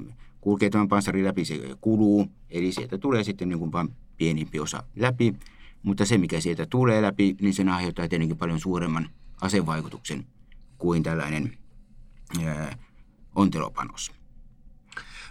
kulkee 0.40 0.70
tämän 0.70 0.88
panssarin 0.88 1.24
läpi, 1.24 1.44
se 1.44 1.76
kuluu. 1.80 2.26
Eli 2.50 2.72
sieltä 2.72 2.98
tulee 2.98 3.24
sitten 3.24 3.48
niin 3.48 3.58
kuin 3.58 3.72
vain 3.72 3.88
pienimpi 4.16 4.60
osa 4.60 4.82
läpi. 4.96 5.34
Mutta 5.82 6.04
se, 6.04 6.18
mikä 6.18 6.40
sieltä 6.40 6.66
tulee 6.70 7.02
läpi, 7.02 7.36
niin 7.40 7.54
se 7.54 7.64
aiheuttaa 7.70 8.08
tietenkin 8.08 8.38
paljon 8.38 8.60
suuremman 8.60 9.08
asevaikutuksen 9.40 10.26
kuin 10.78 11.02
tällainen 11.02 11.58
ää, 12.46 12.76
ontelopanos. 13.34 14.12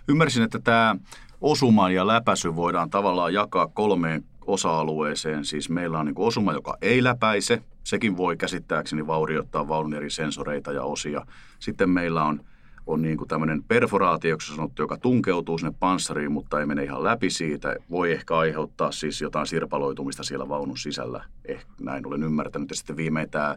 Ymmärsin, 0.08 0.44
että 0.44 0.60
tämä 0.60 0.96
osuma 1.42 1.90
ja 1.90 2.08
läpäisy 2.08 2.56
voidaan 2.56 2.90
tavallaan 2.90 3.34
jakaa 3.34 3.68
kolmeen 3.68 4.24
osa-alueeseen. 4.46 5.46
Siis 5.46 5.70
meillä 5.70 6.00
on 6.00 6.06
niin 6.06 6.16
osuma, 6.18 6.54
joka 6.54 6.78
ei 6.82 7.04
läpäise. 7.04 7.62
Sekin 7.84 8.18
voi 8.18 8.38
käsittääkseni 8.38 9.08
vaurioittaa 9.08 9.68
vaunun 9.68 9.94
eri 9.94 10.10
sensoreita 10.10 10.72
ja 10.72 10.84
osia. 10.84 11.26
Sitten 11.60 11.90
meillä 11.90 12.24
on, 12.24 12.44
on 12.90 13.02
niin 13.02 13.18
kuin 13.18 13.28
tämmöinen 13.28 13.64
perforaatio, 13.64 14.38
sanottu, 14.40 14.82
joka 14.82 14.98
tunkeutuu 14.98 15.58
sinne 15.58 15.74
panssariin, 15.80 16.32
mutta 16.32 16.60
ei 16.60 16.66
mene 16.66 16.84
ihan 16.84 17.04
läpi 17.04 17.30
siitä. 17.30 17.76
Voi 17.92 18.12
ehkä 18.12 18.38
aiheuttaa 18.38 18.92
siis 18.92 19.22
jotain 19.22 19.48
sirpaloitumista 19.48 20.24
siellä 20.24 20.50
vaunun 20.50 20.78
sisällä. 20.78 21.24
Eh, 21.46 21.66
näin 21.82 22.08
olen 22.08 22.24
ymmärtänyt. 22.24 22.70
Ja 22.70 22.76
sitten 22.76 22.98
viimein 22.98 23.30
tämä 23.30 23.56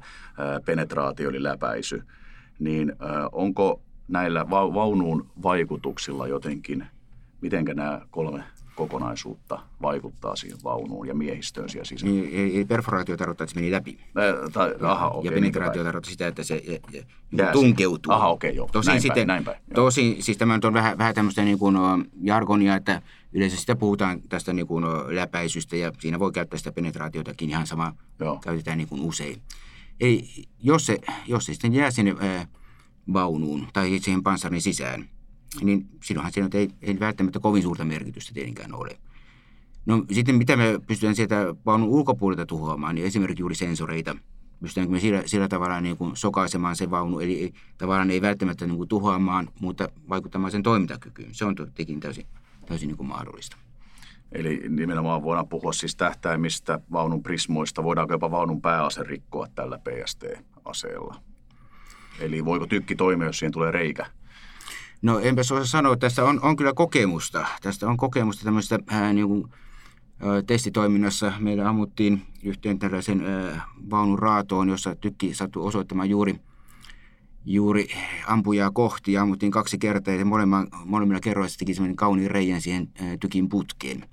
penetraatio 0.64 1.30
eli 1.30 1.42
läpäisy. 1.42 2.02
Niin 2.58 2.92
onko 3.32 3.80
näillä 4.08 4.50
vaunuun 4.50 5.26
vaikutuksilla 5.42 6.26
jotenkin, 6.26 6.86
miten 7.40 7.64
nämä 7.64 8.00
kolme 8.10 8.44
kokonaisuutta 8.74 9.58
vaikuttaa 9.82 10.36
siihen 10.36 10.58
vaunuun 10.64 11.08
ja 11.08 11.14
miehistöön 11.14 11.68
siellä 11.68 11.84
sisällä. 11.84 12.14
Niin, 12.14 12.54
eli 12.56 12.64
perforaatio 12.64 13.16
tarkoittaa, 13.16 13.44
että 13.44 13.54
se 13.54 13.60
meni 13.60 13.72
läpi. 13.72 13.98
Ä, 14.00 14.50
tai, 14.50 14.74
aha, 14.82 15.08
okay, 15.08 15.24
ja 15.24 15.32
penetraatio 15.32 15.84
tarkoittaa 15.84 16.10
sitä, 16.10 16.26
että 16.26 16.42
se 16.42 16.62
Jää 17.36 17.52
tunkeutuu. 17.52 18.12
Aha, 18.12 18.28
okei, 18.28 18.50
okay, 18.50 18.56
joo. 18.56 18.68
Tosin 18.72 18.90
näin 18.90 19.02
sitten, 19.02 19.26
näin 19.26 19.44
päin, 19.44 19.62
tosin, 19.74 20.22
siis 20.22 20.38
tämä 20.38 20.58
on 20.64 20.72
vähän, 20.72 20.98
vähän 20.98 21.14
tämmöistä 21.14 21.42
niin 21.42 21.58
kuin 21.58 21.76
jargonia, 22.22 22.76
että 22.76 23.02
yleensä 23.32 23.56
sitä 23.56 23.76
puhutaan 23.76 24.22
tästä 24.22 24.52
niin 24.52 24.66
kuin 24.66 24.84
läpäisystä 25.08 25.76
ja 25.76 25.92
siinä 25.98 26.18
voi 26.18 26.32
käyttää 26.32 26.58
sitä 26.58 26.72
penetraatiotakin 26.72 27.50
ihan 27.50 27.66
sama, 27.66 27.94
joo. 28.20 28.38
käytetään 28.38 28.78
niin 28.78 28.88
kuin 28.88 29.02
usein. 29.02 29.42
Eli 30.00 30.28
jos 30.62 30.86
se, 30.86 30.98
jos 31.26 31.46
se 31.46 31.52
sitten 31.52 31.74
jää 31.74 31.90
sinne 31.90 32.14
äh, 32.22 32.48
vaunuun 33.12 33.68
tai 33.72 33.98
siihen 33.98 34.22
panssarin 34.22 34.62
sisään, 34.62 35.08
niin 35.60 35.88
silloinhan 36.02 36.32
siinä 36.32 36.48
ei, 36.54 36.70
ei 36.82 37.00
välttämättä 37.00 37.40
kovin 37.40 37.62
suurta 37.62 37.84
merkitystä 37.84 38.34
tietenkään 38.34 38.74
ole. 38.74 38.98
No 39.86 40.04
sitten 40.12 40.34
mitä 40.34 40.56
me 40.56 40.80
pystytään 40.86 41.16
sieltä 41.16 41.54
vaunun 41.66 41.88
ulkopuolelta 41.88 42.46
tuhoamaan, 42.46 42.94
niin 42.94 43.06
esimerkiksi 43.06 43.42
juuri 43.42 43.54
sensoreita. 43.54 44.16
Pystytäänkö 44.60 44.92
me 44.92 45.00
sillä, 45.00 45.22
sillä 45.26 45.48
tavalla 45.48 45.80
niin 45.80 45.96
kuin 45.96 46.16
sokaisemaan 46.16 46.76
se 46.76 46.90
vaunu, 46.90 47.20
eli 47.20 47.40
ei, 47.40 47.52
tavallaan 47.78 48.10
ei 48.10 48.22
välttämättä 48.22 48.66
niin 48.66 48.76
kuin 48.76 48.88
tuhoamaan, 48.88 49.48
mutta 49.60 49.88
vaikuttamaan 50.08 50.50
sen 50.50 50.62
toimintakykyyn. 50.62 51.34
Se 51.34 51.44
on 51.44 51.54
tietenkin 51.54 52.00
täysin, 52.00 52.26
täysin 52.66 52.86
niin 52.86 52.96
kuin 52.96 53.06
mahdollista. 53.06 53.56
Eli 54.32 54.62
nimenomaan 54.68 55.22
voidaan 55.22 55.48
puhua 55.48 55.72
siis 55.72 55.96
tähtäimistä, 55.96 56.80
vaunun 56.92 57.22
prismoista. 57.22 57.84
Voidaanko 57.84 58.14
jopa 58.14 58.30
vaunun 58.30 58.62
pääase 58.62 59.02
rikkoa 59.02 59.46
tällä 59.54 59.78
PST-aseella? 59.78 61.14
Eli 62.20 62.44
voiko 62.44 62.66
tykki 62.66 62.96
toimia, 62.96 63.26
jos 63.26 63.38
siihen 63.38 63.52
tulee 63.52 63.70
reikä? 63.70 64.06
No 65.02 65.18
enpä 65.18 65.40
osaa 65.40 65.64
sanoa, 65.64 65.92
että 65.92 66.06
tästä 66.06 66.24
on, 66.24 66.40
on 66.42 66.56
kyllä 66.56 66.72
kokemusta. 66.74 67.46
Tästä 67.62 67.88
on 67.88 67.96
kokemusta 67.96 68.44
tämmöistä 68.44 68.78
ää, 68.86 69.12
niin 69.12 69.28
kuin, 69.28 69.44
ää, 70.20 70.42
testitoiminnassa. 70.42 71.32
Meillä 71.38 71.68
ammuttiin 71.68 72.22
yhteen 72.42 72.78
tällaisen 72.78 73.26
ää, 73.26 73.66
vaunun 73.90 74.18
raatoon, 74.18 74.68
jossa 74.68 74.94
tykki 74.94 75.34
sattui 75.34 75.66
osoittamaan 75.66 76.10
juuri, 76.10 76.40
juuri 77.44 77.88
ampujaa 78.26 78.70
kohti. 78.70 79.12
Ja 79.12 79.22
ammuttiin 79.22 79.52
kaksi 79.52 79.78
kertaa 79.78 80.14
ja 80.14 80.24
molemmilla, 80.24 80.66
molemmilla 80.84 81.20
kerroilla 81.20 81.48
se 81.48 81.58
teki 81.58 81.74
semmoinen 81.74 81.96
kauniin 81.96 82.30
reijän 82.30 82.60
siihen 82.60 82.88
ää, 83.00 83.16
tykin 83.16 83.48
putkeen. 83.48 84.08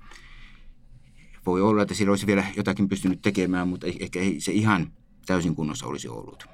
Voi 1.46 1.62
olla, 1.62 1.82
että 1.82 1.94
sillä 1.94 2.10
olisi 2.10 2.26
vielä 2.26 2.44
jotakin 2.56 2.88
pystynyt 2.88 3.22
tekemään, 3.22 3.68
mutta 3.68 3.86
ehkä 4.00 4.20
ei 4.20 4.40
se 4.40 4.52
ihan 4.52 4.92
täysin 5.26 5.54
kunnossa 5.54 5.86
olisi 5.86 6.08
ollut. 6.08 6.44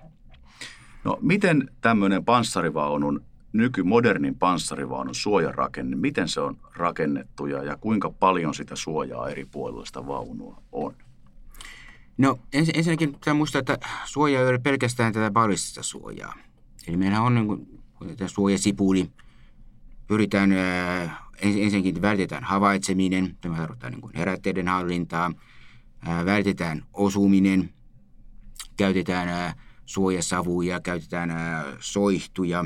No 1.05 1.19
miten 1.21 1.71
tämmöinen 1.81 2.25
panssarivaunun, 2.25 3.25
nykymodernin 3.57 4.39
panssarivaunun 4.39 5.15
suojarakenne, 5.15 5.97
miten 5.97 6.29
se 6.29 6.41
on 6.41 6.57
rakennettu 6.75 7.47
ja, 7.47 7.63
ja 7.63 7.77
kuinka 7.77 8.11
paljon 8.11 8.55
sitä 8.55 8.77
suojaa 8.77 9.29
eri 9.29 9.45
puolilla 9.45 9.87
sitä 9.87 10.07
vaunua 10.07 10.63
on? 10.73 10.95
No 12.19 12.39
ens, 12.53 12.71
ensinnäkin 12.75 13.13
pitää 13.13 13.35
muistaa, 13.35 13.59
että 13.59 13.79
suoja 14.05 14.41
ei 14.41 14.49
ole 14.49 14.59
pelkästään 14.59 15.13
tätä 15.13 15.31
ballistista 15.31 15.83
suojaa. 15.83 16.35
Eli 16.89 16.97
meillä 16.97 17.21
on 17.21 17.35
niin 17.35 17.47
kuin, 17.47 17.69
tämä 18.17 18.29
suojasipuli. 18.29 19.11
Pyritään, 20.07 20.53
ää, 20.53 21.27
ensinnäkin 21.39 22.03
vältetään 22.03 22.45
havaitseminen, 22.45 23.37
tämä 23.41 23.57
tarkoittaa 23.57 23.91
niin 23.91 24.01
kuin 24.01 24.13
herätteiden 24.17 24.69
hallintaa. 24.69 25.33
Ää, 26.07 26.25
vältetään 26.25 26.85
osuminen, 26.93 27.71
käytetään 28.77 29.29
ää, 29.29 29.55
suojasavuja, 29.87 30.81
käytetään 30.81 31.31
soihtuja, 31.81 32.65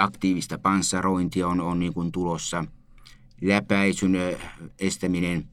aktiivista 0.00 0.58
panssarointia 0.58 1.48
on, 1.48 1.60
on 1.60 1.80
niin 1.80 1.94
kuin 1.94 2.12
tulossa, 2.12 2.64
läpäisyn 3.40 4.12
estäminen, 4.78 5.48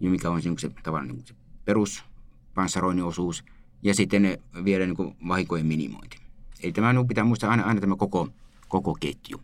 mikä 0.00 0.30
on 0.30 0.42
se, 0.42 0.70
tavallaan 0.82 1.08
niin 1.08 1.26
se 1.26 1.34
peruspanssaroinnin 1.64 3.04
osuus, 3.04 3.44
ja 3.82 3.94
sitten 3.94 4.38
vielä 4.64 4.86
niin 4.86 4.96
kuin 4.96 5.16
vahinkojen 5.28 5.66
minimointi. 5.66 6.18
Eli 6.62 6.72
tämä 6.72 6.92
niin 6.92 7.08
pitää 7.08 7.24
muistaa 7.24 7.50
aina, 7.50 7.62
aina 7.62 7.80
tämä 7.80 7.96
koko, 7.96 8.28
koko 8.68 8.96
ketju. 9.00 9.40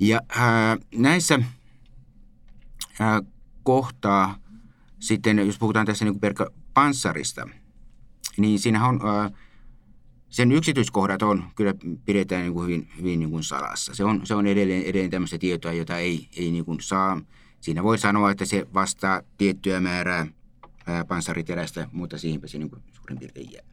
Ja 0.00 0.20
ää, 0.28 0.76
näissä 0.94 1.38
ää, 3.00 3.22
kohtaa 3.62 4.36
sitten, 4.98 5.38
jos 5.38 5.58
puhutaan 5.58 5.86
tässä 5.86 6.04
niin 6.04 6.20
kuin 6.20 6.48
panssarista– 6.74 7.48
niin 8.36 8.58
siinä 8.58 8.86
on, 8.86 9.00
sen 10.32 10.52
yksityiskohdat 10.52 11.22
on, 11.22 11.44
kyllä 11.54 11.74
pidetään 12.04 12.42
niin 12.42 12.52
kuin 12.52 12.66
hyvin, 12.66 12.88
hyvin 12.98 13.20
niin 13.20 13.30
kuin 13.30 13.44
salassa. 13.44 13.94
Se 13.94 14.04
on, 14.04 14.26
se 14.26 14.34
on 14.34 14.46
edelleen, 14.46 14.82
edelleen 14.82 15.10
tämmöistä 15.10 15.38
tietoa, 15.38 15.72
jota 15.72 15.98
ei, 15.98 16.28
ei 16.36 16.50
niin 16.50 16.64
kuin 16.64 16.80
saa. 16.80 17.20
Siinä 17.60 17.82
voi 17.82 17.98
sanoa, 17.98 18.30
että 18.30 18.44
se 18.44 18.66
vastaa 18.74 19.22
tiettyä 19.38 19.80
määrää 19.80 20.26
panssariterästä, 21.08 21.88
mutta 21.92 22.18
siihenpä 22.18 22.46
se 22.46 22.58
niin 22.58 22.70
kuin 22.70 22.82
suurin 22.92 23.18
piirtein 23.18 23.52
jää. 23.52 23.64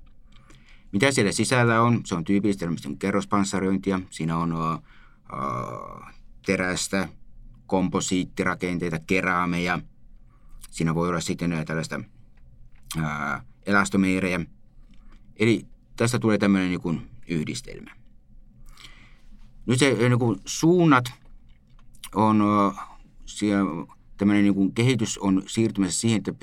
Mitä 0.91 1.11
siellä 1.11 1.31
sisällä 1.31 1.81
on? 1.81 2.01
Se 2.05 2.15
on 2.15 2.23
tyypillistä 2.23 2.65
kerrospanssarointia. 2.99 3.99
Siinä 4.09 4.37
on 4.37 4.53
uh, 4.53 4.83
terästä, 6.45 7.09
komposiittirakenteita, 7.67 8.99
keraameja. 9.07 9.79
Siinä 10.71 10.95
voi 10.95 11.09
olla 11.09 11.21
sitten 11.21 11.63
tällaista 11.65 12.01
uh, 12.97 13.43
elastomeirejä. 13.65 14.39
Eli 15.39 15.65
tästä 15.99 16.19
tulee 16.19 16.37
tämmöinen 16.37 16.69
niin 16.69 17.09
yhdistelmä. 17.27 17.91
Nyt 19.65 19.79
se 19.79 19.95
niin 20.09 20.19
kuin 20.19 20.39
suunnat 20.45 21.05
on 22.15 22.43
tämmöinen 24.17 24.43
niin 24.43 24.55
kuin 24.55 24.73
kehitys 24.73 25.17
on 25.17 25.43
siirtymässä 25.47 26.01
siihen, 26.01 26.17
että 26.17 26.33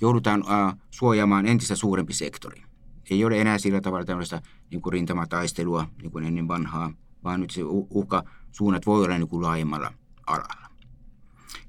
joudutaan 0.00 0.40
uh, 0.40 0.78
suojaamaan 0.90 1.46
entistä 1.46 1.76
suurempi 1.76 2.12
sektori 2.12 2.62
ei 3.10 3.24
ole 3.24 3.40
enää 3.40 3.58
sillä 3.58 3.80
tavalla 3.80 4.04
tämmöistä 4.04 4.42
niin 4.70 4.82
kuin 4.82 4.92
rintamataistelua 4.92 5.88
niin 6.02 6.10
kuin 6.10 6.24
ennen 6.24 6.48
vanhaa, 6.48 6.92
vaan 7.24 7.40
nyt 7.40 7.50
se 7.50 7.60
uhka 7.64 8.22
suunnat 8.52 8.86
voi 8.86 9.04
olla 9.04 9.18
niin 9.18 9.28
kuin 9.28 9.42
laajemmalla 9.42 9.92
alalla. 10.26 10.68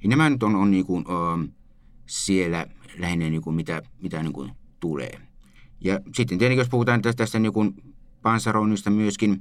Ja 0.03 0.09
nämä 0.09 0.29
nyt 0.29 0.43
on, 0.43 0.55
on 0.55 0.71
niin 0.71 0.85
kuin, 0.85 1.05
siellä 2.05 2.65
lähinnä 2.97 3.29
niin 3.29 3.41
kuin 3.41 3.55
mitä, 3.55 3.81
mitä 4.01 4.23
niin 4.23 4.33
kuin 4.33 4.51
tulee. 4.79 5.21
Ja 5.81 5.99
sitten 6.15 6.37
tietenkin, 6.37 6.61
jos 6.61 6.69
puhutaan 6.69 7.01
tästä, 7.01 7.17
tästä 7.17 7.39
niin 7.39 7.83
panssaroinnista 8.21 8.89
myöskin, 8.89 9.37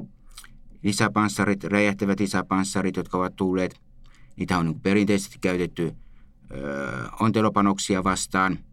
lisäpanssarit, 0.83 1.65
räjähtävät 1.65 2.21
lisäpanssarit, 2.21 2.97
jotka 2.97 3.19
ovat 3.19 3.37
tulleet, 3.37 3.81
niitä 4.37 4.59
on 4.59 4.67
niin 4.67 4.81
perinteisesti 4.81 5.39
käytetty 5.41 5.93
ö, 6.51 7.09
ontelopanoksia 7.21 8.05
vastaan– 8.05 8.59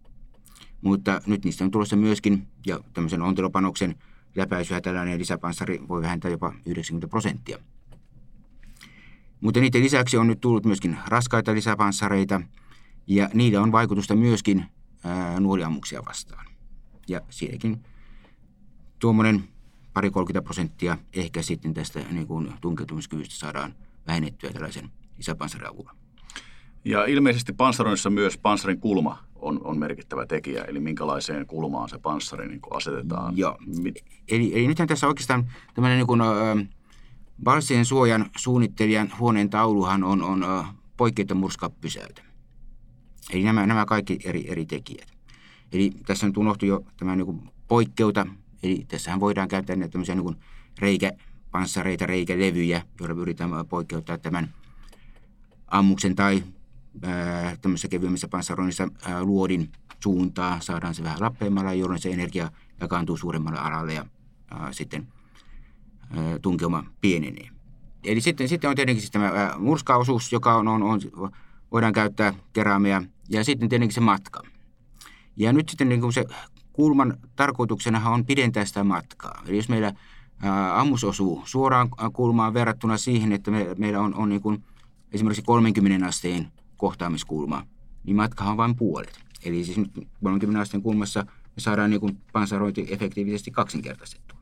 mutta 0.82 1.22
nyt 1.28 1.46
niistä 1.46 1.64
on 1.64 1.72
tulossa 1.72 1.96
myöskin, 1.96 2.48
ja 2.66 2.80
tämmöisen 2.94 3.22
ontelopanoksen 3.22 3.96
läpäisyä 4.36 4.82
tällainen 4.82 5.20
lisäpanssari 5.20 5.82
voi 5.88 6.02
vähentää 6.02 6.32
jopa 6.32 6.54
90 6.66 7.08
prosenttia. 7.08 7.58
Mutta 9.42 9.60
niiden 9.60 9.84
lisäksi 9.84 10.18
on 10.18 10.28
nyt 10.28 10.42
tullut 10.42 10.66
myöskin 10.66 10.98
raskaita 11.08 11.54
lisäpanssareita, 11.54 12.42
ja 13.08 13.30
niillä 13.34 13.62
on 13.62 13.72
vaikutusta 13.72 14.16
myöskin 14.16 14.66
ää, 15.04 15.40
nuoliammuksia 15.40 16.02
vastaan. 16.06 16.51
Ja 17.08 17.22
siinäkin 17.30 17.84
tuommoinen 19.00 19.44
pari 19.94 20.12
30 20.12 20.46
prosenttia 20.46 20.98
ehkä 21.14 21.42
sitten 21.42 21.74
tästä 21.74 22.00
niin 22.12 22.28
kuin 22.28 22.54
tunkeutumiskyvystä 22.62 23.36
saadaan 23.36 23.76
vähennettyä 24.08 24.50
tällaisen 24.54 24.90
lisäpanssarin 25.18 25.70
avulla. 25.70 25.96
Ja 26.86 27.06
ilmeisesti 27.06 27.54
panssaroinnissa 27.54 28.10
myös 28.10 28.38
panssarin 28.38 28.80
kulma 28.80 29.24
on, 29.36 29.60
on 29.64 29.80
merkittävä 29.80 30.26
tekijä, 30.26 30.64
eli 30.64 30.80
minkälaiseen 30.80 31.46
kulmaan 31.46 31.90
se 31.90 31.98
panssari 31.98 32.48
niin 32.48 32.62
asetetaan. 32.72 33.38
Joo, 33.38 33.58
eli, 34.28 34.52
eli 34.54 34.68
nythän 34.68 34.88
tässä 34.88 35.08
oikeastaan 35.08 35.52
tämmöinen 35.74 35.98
niin 35.98 36.08
kuin, 36.08 36.22
äh, 36.22 37.84
suojan 37.84 38.26
suunnittelijan 38.38 39.12
huoneen 39.20 39.50
tauluhan 39.50 40.04
on, 40.04 40.22
on 40.22 40.46
poikkeutta 40.98 41.36
murska 41.36 41.70
pysäytä. 41.70 42.22
Eli 43.34 43.44
nämä, 43.44 43.66
nämä 43.66 43.86
kaikki 43.86 44.20
eri, 44.26 44.52
eri 44.52 44.66
tekijät. 44.66 45.14
Eli 45.72 45.92
tässä 46.06 46.28
on 46.28 46.34
unohtu 46.38 46.66
jo 46.66 46.86
tämä 46.98 47.16
niin 47.16 47.52
poikkeuta, 47.68 48.28
eli 48.64 48.86
tässähän 48.88 49.20
voidaan 49.20 49.48
käyttää 49.48 49.76
näitä 49.76 49.92
tämmöisiä 49.92 50.16
niin 50.16 50.36
reikäpanssareita, 50.80 52.06
reikälevyjä, 52.06 52.84
joilla 53.00 53.22
yritetään 53.22 53.68
poikkeuttaa 53.68 54.18
tämän 54.18 54.54
ammuksen 55.68 56.16
tai 56.16 56.44
tämmöisessä 57.62 57.88
kevyemmissä 57.88 58.28
panssaroinnissa 58.28 58.88
luodin 59.22 59.72
suuntaa, 60.04 60.60
saadaan 60.60 60.96
se 60.96 61.04
vähän 61.04 61.22
lappeammalla, 61.22 61.74
jolloin 61.74 62.02
se 62.02 62.12
energia 62.12 62.52
jakaantuu 62.82 63.18
suuremmalle 63.18 63.60
alalle 63.60 63.94
ja 63.94 64.06
ää, 64.52 64.74
sitten 64.74 65.08
ää, 66.18 66.40
tunkeuma 66.40 66.84
pienenee. 67.02 67.50
Eli 68.04 68.22
sitten, 68.22 68.50
sitten 68.50 68.70
on 68.70 68.76
tietenkin 68.76 69.02
siis 69.02 69.12
tämä 69.12 69.54
murskaosuus, 69.58 70.32
joka 70.32 70.56
on, 70.56 70.68
on, 70.68 70.84
on, 70.84 71.02
voidaan 71.72 71.94
käyttää 71.94 72.34
keräämiä, 72.54 73.04
ja 73.30 73.44
sitten 73.44 73.70
tietenkin 73.70 73.94
se 73.94 74.02
matka. 74.02 74.44
Ja 75.42 75.54
nyt 75.54 75.70
sitten 75.70 75.90
niin 75.90 76.02
kuin 76.02 76.14
se 76.14 76.26
kulman 76.74 77.18
tarkoituksena 77.36 78.10
on 78.10 78.26
pidentää 78.26 78.66
sitä 78.66 78.84
matkaa. 78.84 79.44
Eli 79.48 79.58
jos 79.58 79.70
meillä 79.70 79.94
ammus 80.74 81.04
osuu 81.04 81.42
suoraan 81.46 81.90
kulmaan 82.14 82.54
verrattuna 82.54 82.98
siihen, 82.98 83.32
että 83.32 83.52
me, 83.52 83.68
meillä 83.78 84.00
on, 84.00 84.16
on 84.16 84.30
niin 84.30 84.42
kuin 84.42 84.64
esimerkiksi 85.12 85.42
30 85.42 86.08
asteen 86.08 86.48
kohtaamiskulma, 86.78 87.66
niin 88.04 88.16
matkahan 88.16 88.52
on 88.52 88.58
vain 88.58 88.76
puolet. 88.76 89.20
Eli 89.46 89.64
siis 89.64 89.78
nyt 89.78 89.92
30 90.24 90.62
asteen 90.62 90.84
kulmassa 90.84 91.26
me 91.26 91.60
saadaan 91.60 91.90
niin 91.90 92.00
kuin 92.00 92.18
pansarointi 92.34 92.88
efektiivisesti 92.90 93.52
kaksinkertaistettua. 93.52 94.40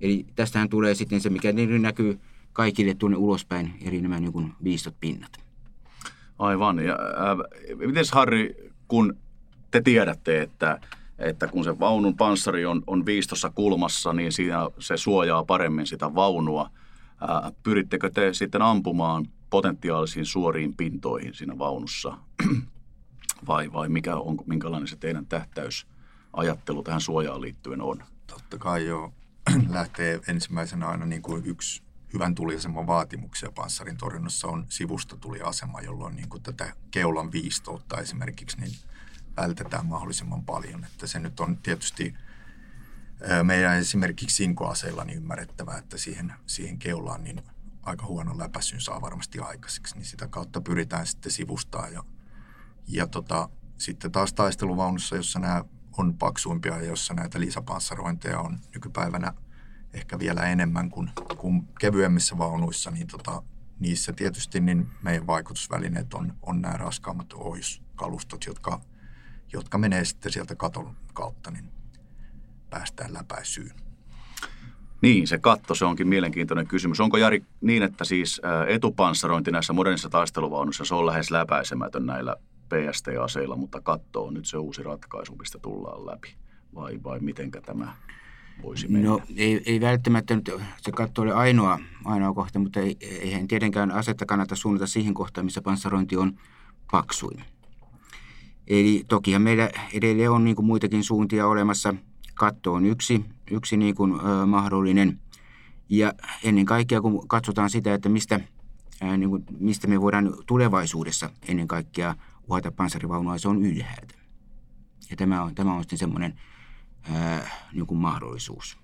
Eli 0.00 0.26
tästähän 0.34 0.68
tulee 0.68 0.94
sitten 0.94 1.20
se, 1.20 1.30
mikä 1.30 1.52
näkyy 1.78 2.20
kaikille 2.52 2.94
tuonne 2.94 3.16
ulospäin, 3.16 3.74
eli 3.84 4.00
nämä 4.00 4.20
niin 4.20 4.32
kuin 4.32 4.52
viistot 4.64 4.94
pinnat. 5.00 5.32
Aivan. 6.38 6.78
Ja, 6.78 6.92
äh, 6.94 7.78
miten 7.86 8.04
Harri, 8.12 8.72
kun 8.88 9.16
te 9.76 9.82
tiedätte, 9.82 10.42
että, 10.42 10.80
että 11.18 11.48
kun 11.48 11.64
se 11.64 11.78
vaunun 11.78 12.16
panssari 12.16 12.66
on, 12.66 12.82
on 12.86 13.06
viistossa 13.06 13.50
kulmassa, 13.50 14.12
niin 14.12 14.32
siinä 14.32 14.58
se 14.78 14.96
suojaa 14.96 15.44
paremmin 15.44 15.86
sitä 15.86 16.14
vaunua. 16.14 16.70
Äh, 17.22 17.52
pyrittekö 17.62 18.10
te 18.10 18.34
sitten 18.34 18.62
ampumaan 18.62 19.26
potentiaalisiin 19.50 20.26
suoriin 20.26 20.76
pintoihin 20.76 21.34
siinä 21.34 21.58
vaunussa 21.58 22.18
vai, 23.48 23.72
vai 23.72 23.88
mikä 23.88 24.16
on, 24.16 24.36
minkälainen 24.46 24.88
se 24.88 24.96
teidän 24.96 25.26
tähtäysajattelu 25.26 26.82
tähän 26.82 27.00
suojaan 27.00 27.40
liittyen 27.40 27.82
on? 27.82 28.02
Totta 28.26 28.58
kai 28.58 28.86
joo. 28.86 29.12
Lähtee 29.68 30.20
ensimmäisenä 30.28 30.86
aina 30.86 31.06
niin 31.06 31.22
kuin 31.22 31.46
yksi 31.46 31.82
hyvän 32.12 32.34
tuliaseman 32.34 32.86
vaatimuksia 32.86 33.52
panssarin 33.54 33.96
torjunnassa 33.96 34.48
on 34.48 34.66
sivustotuliasema, 34.68 35.80
jolloin 35.80 36.16
niin 36.16 36.28
kuin 36.28 36.42
tätä 36.42 36.72
keulan 36.90 37.32
viistoutta 37.32 38.00
esimerkiksi 38.00 38.60
niin 38.60 38.72
vältetään 39.36 39.86
mahdollisimman 39.86 40.44
paljon. 40.44 40.84
Että 40.84 41.06
se 41.06 41.18
nyt 41.18 41.40
on 41.40 41.56
tietysti 41.56 42.14
meidän 43.42 43.76
esimerkiksi 43.76 44.36
sinkoaseilla 44.36 45.04
niin 45.04 45.18
ymmärrettävää, 45.18 45.78
että 45.78 45.98
siihen, 45.98 46.32
siihen 46.46 46.78
keulaan 46.78 47.24
niin 47.24 47.42
aika 47.82 48.06
huono 48.06 48.38
läpäsyn 48.38 48.80
saa 48.80 49.00
varmasti 49.00 49.38
aikaiseksi, 49.38 49.94
niin 49.94 50.04
sitä 50.04 50.28
kautta 50.28 50.60
pyritään 50.60 51.06
sitten 51.06 51.32
sivustaa. 51.32 51.88
Ja, 51.88 52.04
ja 52.88 53.06
tota, 53.06 53.48
sitten 53.78 54.12
taas 54.12 54.32
taisteluvaunussa, 54.32 55.16
jossa 55.16 55.38
nämä 55.38 55.64
on 55.98 56.14
paksuimpia 56.18 56.76
ja 56.76 56.84
jossa 56.84 57.14
näitä 57.14 57.40
lisäpanssarointeja 57.40 58.40
on 58.40 58.58
nykypäivänä 58.74 59.32
ehkä 59.94 60.18
vielä 60.18 60.42
enemmän 60.42 60.90
kuin, 60.90 61.10
kuin 61.36 61.68
kevyemmissä 61.80 62.38
vaunuissa, 62.38 62.90
niin 62.90 63.06
tota, 63.06 63.42
niissä 63.80 64.12
tietysti 64.12 64.60
niin 64.60 64.88
meidän 65.02 65.26
vaikutusvälineet 65.26 66.14
on, 66.14 66.34
on 66.42 66.62
nämä 66.62 66.76
raskaammat 66.76 67.32
ohjuskalustot, 67.32 68.44
jotka, 68.44 68.80
jotka 69.52 69.78
menee 69.78 70.04
sitten 70.04 70.32
sieltä 70.32 70.54
katon 70.54 70.96
kautta, 71.14 71.50
niin 71.50 71.64
päästään 72.70 73.14
läpäisyyn. 73.14 73.72
Niin, 75.02 75.26
se 75.26 75.38
katto, 75.38 75.74
se 75.74 75.84
onkin 75.84 76.08
mielenkiintoinen 76.08 76.66
kysymys. 76.66 77.00
Onko 77.00 77.16
Jari 77.16 77.44
niin, 77.60 77.82
että 77.82 78.04
siis 78.04 78.40
etupanssarointi 78.68 79.50
näissä 79.50 79.72
modernissa 79.72 80.08
taisteluvaunuissa, 80.08 80.84
se 80.84 80.94
on 80.94 81.06
lähes 81.06 81.30
läpäisemätön 81.30 82.06
näillä 82.06 82.36
PST-aseilla, 82.68 83.56
mutta 83.56 83.80
katto 83.80 84.26
on 84.26 84.34
nyt 84.34 84.46
se 84.46 84.56
uusi 84.56 84.82
ratkaisu, 84.82 85.36
mistä 85.36 85.58
tullaan 85.58 86.06
läpi? 86.06 86.34
Vai, 86.74 87.00
vai 87.04 87.20
mitenkä 87.20 87.60
tämä 87.60 87.96
voisi 88.62 88.88
mennä? 88.88 89.08
No 89.08 89.20
ei, 89.36 89.62
ei 89.66 89.80
välttämättä 89.80 90.36
nyt 90.36 90.50
se 90.76 90.92
katto 90.92 91.22
ole 91.22 91.32
ainoa, 91.32 91.78
ainoa 92.04 92.34
kohta, 92.34 92.58
mutta 92.58 92.80
ei, 92.80 92.96
eihän 93.00 93.48
tietenkään 93.48 93.90
asetta 93.90 94.26
kannata 94.26 94.56
suunnata 94.56 94.86
siihen 94.86 95.14
kohtaan, 95.14 95.44
missä 95.44 95.62
panssarointi 95.62 96.16
on 96.16 96.38
paksuin. 96.90 97.44
Eli 98.66 99.04
tokihan 99.08 99.42
meillä 99.42 99.70
edelleen 99.92 100.30
on 100.30 100.44
niin 100.44 100.56
kuin 100.56 100.66
muitakin 100.66 101.04
suuntia 101.04 101.46
olemassa– 101.46 101.94
katto 102.36 102.72
on 102.72 102.86
yksi, 102.86 103.24
yksi 103.50 103.76
niin 103.76 103.94
kuin, 103.94 104.12
ö, 104.12 104.46
mahdollinen. 104.46 105.20
Ja 105.88 106.12
ennen 106.44 106.64
kaikkea, 106.64 107.00
kun 107.00 107.28
katsotaan 107.28 107.70
sitä, 107.70 107.94
että 107.94 108.08
mistä, 108.08 108.40
ää, 109.00 109.16
niin 109.16 109.30
kuin, 109.30 109.44
mistä 109.58 109.88
me 109.88 110.00
voidaan 110.00 110.34
tulevaisuudessa 110.46 111.30
ennen 111.48 111.68
kaikkea 111.68 112.14
uhata 112.48 112.72
panssarivaunua, 112.72 113.38
se 113.38 113.48
on 113.48 113.64
ylhäältä. 113.64 114.14
Ja 115.10 115.16
tämä 115.16 115.42
on, 115.42 115.54
tämä 115.54 115.74
on 115.74 115.82
sitten 115.82 115.98
semmoinen 115.98 116.40
ää, 117.02 117.50
niin 117.72 117.86
kuin 117.86 117.98
mahdollisuus. 117.98 118.78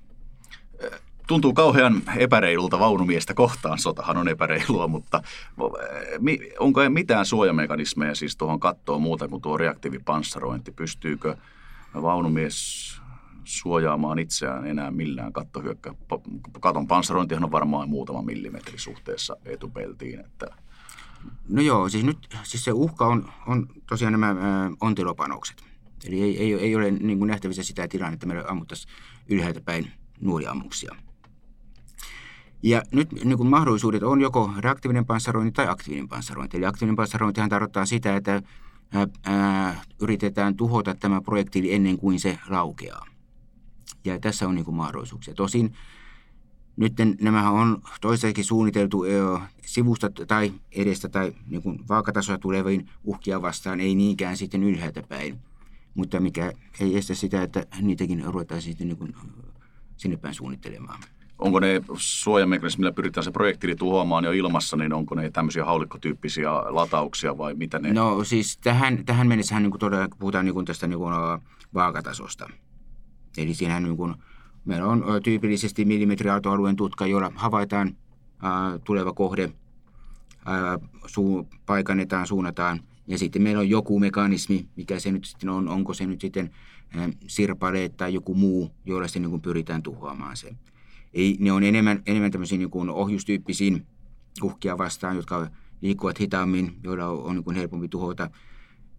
Tuntuu 1.33 1.53
kauhean 1.53 2.03
epäreilulta 2.16 2.79
vaunumiestä 2.79 3.35
kohtaan. 3.35 3.79
Sotahan 3.79 4.16
on 4.16 4.29
epäreilua, 4.29 4.88
mutta 4.88 5.23
onko 6.59 6.81
mitään 6.88 7.27
suojamekanismeja 7.27 8.14
siis 8.14 8.37
tuohon 8.37 8.61
kattoon 8.61 9.03
muuta 9.03 9.29
kuin 9.29 9.42
tuo 9.42 9.57
reaktiivipanssarointi? 9.57 10.73
Pystyykö 10.73 11.37
vaunumies 12.03 12.57
suojaamaan 13.45 14.18
itseään 14.18 14.66
enää 14.66 14.90
millään 14.90 15.33
kattohyökkä. 15.33 15.95
Katon 16.61 16.87
panssarointihan 16.87 17.45
on 17.45 17.53
varmaan 17.53 17.88
muutama 17.88 18.23
millimetri 18.23 18.79
suhteessa 18.79 19.37
etupeltiin. 19.45 20.21
Että... 20.21 20.47
No 21.49 21.62
joo, 21.62 21.88
siis 21.88 22.05
nyt 22.05 22.29
siis 22.42 22.64
se 22.64 22.73
uhka 22.73 23.07
on, 23.07 23.33
on 23.47 23.66
tosiaan 23.88 24.12
nämä 24.12 24.29
ä, 24.29 24.35
ontilopanokset. 24.81 25.64
Eli 26.07 26.23
ei, 26.23 26.38
ei, 26.38 26.55
ei 26.55 26.77
ole 26.77 26.90
niin 26.90 27.18
kuin 27.18 27.29
nähtävissä 27.29 27.62
sitä 27.62 27.88
tilannetta, 27.88 28.14
että 28.14 28.27
meillä 28.27 28.51
ammuttaisiin 28.51 28.95
ylhäältä 29.29 29.61
päin 29.61 29.92
nuoliammuksia. 30.21 30.95
Ja 32.62 32.83
nyt 32.92 33.12
niin 33.25 33.37
kuin 33.37 33.48
mahdollisuudet 33.48 34.03
on 34.03 34.20
joko 34.20 34.51
reaktiivinen 34.59 35.07
panssarointi 35.07 35.53
tai 35.53 35.68
aktiivinen 35.68 36.09
panssarointi. 36.09 36.57
Eli 36.57 36.66
aktiivinen 36.66 36.96
panssarointihan 36.96 37.51
tarkoittaa 37.51 37.87
sitä, 37.87 38.16
että 38.16 38.42
ää, 38.92 39.07
ää, 39.25 39.83
yritetään 40.01 40.57
tuhota 40.57 40.94
tämä 40.94 41.20
projektiili 41.20 41.75
ennen 41.75 41.98
kuin 41.98 42.20
se 42.20 42.38
laukeaa. 42.48 43.07
Ja 44.05 44.18
tässä 44.18 44.48
on 44.48 44.55
niin 44.55 44.64
kuin 44.64 44.75
mahdollisuuksia. 44.75 45.35
Tosin 45.35 45.75
nyt 46.77 46.92
nämä 47.20 47.51
on 47.51 47.83
toisaaltakin 48.01 48.44
suunniteltu 48.44 49.05
sivusta 49.66 50.11
tai 50.11 50.53
edestä 50.72 51.09
tai 51.09 51.33
niin 51.46 51.62
kuin 51.62 51.88
vaakatasoa 51.88 52.38
tuleviin 52.38 52.88
uhkia 53.05 53.42
vastaan, 53.42 53.81
ei 53.81 53.94
niinkään 53.94 54.37
sitten 54.37 54.62
ylhäältä 54.62 55.03
päin. 55.03 55.38
Mutta 55.94 56.20
mikä 56.20 56.53
ei 56.81 56.96
estä 56.96 57.14
sitä, 57.14 57.42
että 57.42 57.66
niitäkin 57.81 58.25
ruvetaan 58.25 58.62
sitten 58.62 58.88
niin 58.88 58.96
kuin 58.96 59.14
sinne 59.96 60.16
päin 60.16 60.35
suunnittelemaan. 60.35 61.01
Onko 61.42 61.61
ne 61.61 61.83
suojamekanismit, 61.96 62.78
millä 62.78 62.92
pyritään 62.92 63.24
se 63.24 63.31
projektiili 63.31 63.76
tuhoamaan 63.76 64.24
jo 64.24 64.33
ilmassa, 64.33 64.76
niin 64.76 64.92
onko 64.92 65.14
ne 65.14 65.31
tämmöisiä 65.31 65.64
haulikkotyyppisiä 65.64 66.50
latauksia 66.52 67.38
vai 67.38 67.55
mitä 67.55 67.78
ne? 67.78 67.92
No 67.92 68.24
siis 68.24 68.59
tähän, 68.59 69.05
tähän 69.05 69.26
mennessähän 69.26 69.62
niin 69.62 69.78
todella 69.78 70.09
puhutaan 70.18 70.44
niin 70.44 70.64
tästä 70.64 70.87
niin 70.87 70.98
kuin 70.98 71.14
vaakatasosta. 71.74 72.50
Eli 73.38 73.55
siinähän 73.55 73.83
niin 73.83 73.96
kuin, 73.96 74.14
meillä 74.64 74.87
on 74.87 75.05
tyypillisesti 75.24 75.85
millimetriaaltoalueen 75.85 76.76
tutka, 76.76 77.07
jolla 77.07 77.33
havaitaan 77.35 77.96
ää, 78.42 78.78
tuleva 78.85 79.12
kohde, 79.12 79.52
ää, 80.44 80.78
suu, 81.07 81.48
paikannetaan, 81.66 82.26
suunnataan– 82.26 82.81
ja 83.07 83.18
sitten 83.18 83.42
meillä 83.42 83.61
on 83.61 83.68
joku 83.68 83.98
mekanismi, 83.98 84.68
mikä 84.76 84.98
se 84.98 85.12
nyt 85.12 85.24
sitten 85.24 85.48
on, 85.48 85.68
onko 85.68 85.94
se 85.94 86.07
nyt 86.07 86.20
sitten 86.20 86.50
sirpaleet 87.26 87.96
tai 87.96 88.14
joku 88.14 88.35
muu, 88.35 88.70
jolla 88.85 89.09
se 89.09 89.18
niin 89.18 89.31
kuin 89.31 89.42
pyritään 89.42 89.83
tuhoamaan 89.83 90.37
se. 90.37 90.55
Ei, 91.14 91.37
ne 91.40 91.53
on 91.53 91.62
enemmän, 91.62 92.03
enemmän 92.07 92.31
tämmöisiä 92.31 92.59
niin 92.59 92.70
kuin 92.70 92.90
ohjustyyppisiin 92.90 93.87
uhkia 94.42 94.79
vastaan, 94.79 95.16
jotka 95.16 95.51
liikkuvat 95.81 96.20
hitaammin, 96.20 96.77
joilla 96.83 97.07
on, 97.07 97.22
on 97.25 97.35
niin 97.35 97.44
kuin 97.44 97.57
helpompi 97.57 97.88
tuhota. 97.88 98.31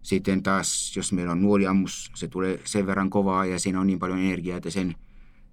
Sitten 0.02 0.42
taas, 0.42 0.96
jos 0.96 1.12
meillä 1.12 1.32
on 1.32 1.42
nuoliammus, 1.42 2.10
se 2.14 2.28
tulee 2.28 2.60
sen 2.64 2.86
verran 2.86 3.10
kovaa 3.10 3.46
ja 3.46 3.58
siinä 3.58 3.80
on 3.80 3.86
niin 3.86 3.98
paljon 3.98 4.18
energiaa, 4.18 4.56
että 4.56 4.70
sen, 4.70 4.94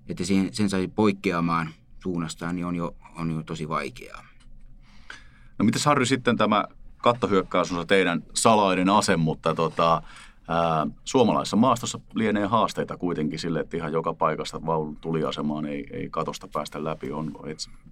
että 0.09 0.25
sen, 0.25 0.49
sen 0.53 0.69
sai 0.69 0.87
poikkeamaan 0.87 1.69
suunnastaan, 2.03 2.55
niin 2.55 2.65
on 2.65 2.75
jo, 2.75 2.95
on 3.15 3.31
jo 3.31 3.43
tosi 3.43 3.69
vaikeaa. 3.69 4.25
No 5.59 5.65
miten 5.65 5.81
Harry 5.85 6.05
sitten 6.05 6.37
tämä 6.37 6.65
kattohyökkäys 6.97 7.71
on 7.71 7.81
se 7.81 7.85
teidän 7.85 8.23
salainen 8.33 8.89
ase, 8.89 9.17
mutta 9.17 9.55
tota, 9.55 10.01
ää, 10.51 10.87
suomalaisessa 11.03 11.57
maastossa 11.57 11.99
lienee 12.13 12.45
haasteita 12.45 12.97
kuitenkin 12.97 13.39
sille, 13.39 13.59
että 13.59 13.77
ihan 13.77 13.93
joka 13.93 14.13
paikasta 14.13 14.65
vaunun 14.65 14.95
tuliasemaan 14.95 15.65
ei, 15.65 15.87
ei 15.91 16.09
katosta 16.09 16.47
päästä 16.53 16.83
läpi, 16.83 17.11
on 17.11 17.33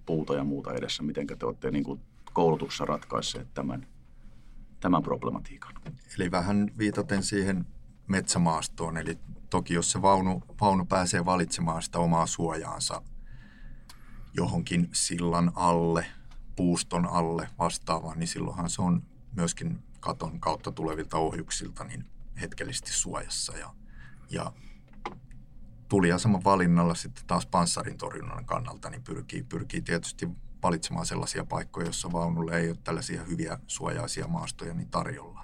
puuta 0.06 0.34
ja 0.34 0.44
muuta 0.44 0.74
edessä. 0.74 1.02
Miten 1.02 1.26
te 1.26 1.46
olette 1.46 1.70
niin 1.70 1.84
kuin 1.84 2.00
koulutuksessa 2.32 2.84
ratkaisseet 2.84 3.54
tämän, 3.54 3.86
tämän 4.80 5.02
problematiikan? 5.02 5.74
Eli 6.18 6.30
vähän 6.30 6.70
viitaten 6.78 7.22
siihen 7.22 7.66
metsämaastoon, 8.08 8.96
eli 8.96 9.18
toki 9.50 9.74
jos 9.74 9.92
se 9.92 10.02
vaunu, 10.02 10.42
vaunu 10.60 10.84
pääsee 10.84 11.24
valitsemaan 11.24 11.82
sitä 11.82 11.98
omaa 11.98 12.26
suojaansa 12.26 13.02
johonkin 14.34 14.88
sillan 14.92 15.52
alle– 15.54 16.06
puuston 16.60 17.06
alle 17.06 17.48
vastaavaan, 17.58 18.18
niin 18.18 18.28
silloinhan 18.28 18.70
se 18.70 18.82
on 18.82 19.02
myöskin 19.36 19.82
katon 20.00 20.40
kautta 20.40 20.72
tulevilta 20.72 21.18
ohjuksilta 21.18 21.84
niin 21.84 22.04
hetkellisesti 22.40 22.92
suojassa. 22.92 23.56
Ja, 23.58 23.74
ja 24.30 24.52
tuliaseman 25.88 26.44
valinnalla 26.44 26.94
sitten 26.94 27.26
taas 27.26 27.46
panssarin 27.46 27.98
torjunnan 27.98 28.44
kannalta 28.44 28.90
niin 28.90 29.02
pyrkii, 29.02 29.42
pyrkii 29.42 29.82
tietysti 29.82 30.28
valitsemaan 30.62 31.06
sellaisia 31.06 31.44
paikkoja, 31.44 31.86
joissa 31.86 32.12
vaunulle 32.12 32.58
ei 32.58 32.68
ole 32.68 32.78
tällaisia 32.84 33.22
hyviä 33.22 33.58
suojaisia 33.66 34.26
maastoja 34.28 34.74
niin 34.74 34.90
tarjolla. 34.90 35.40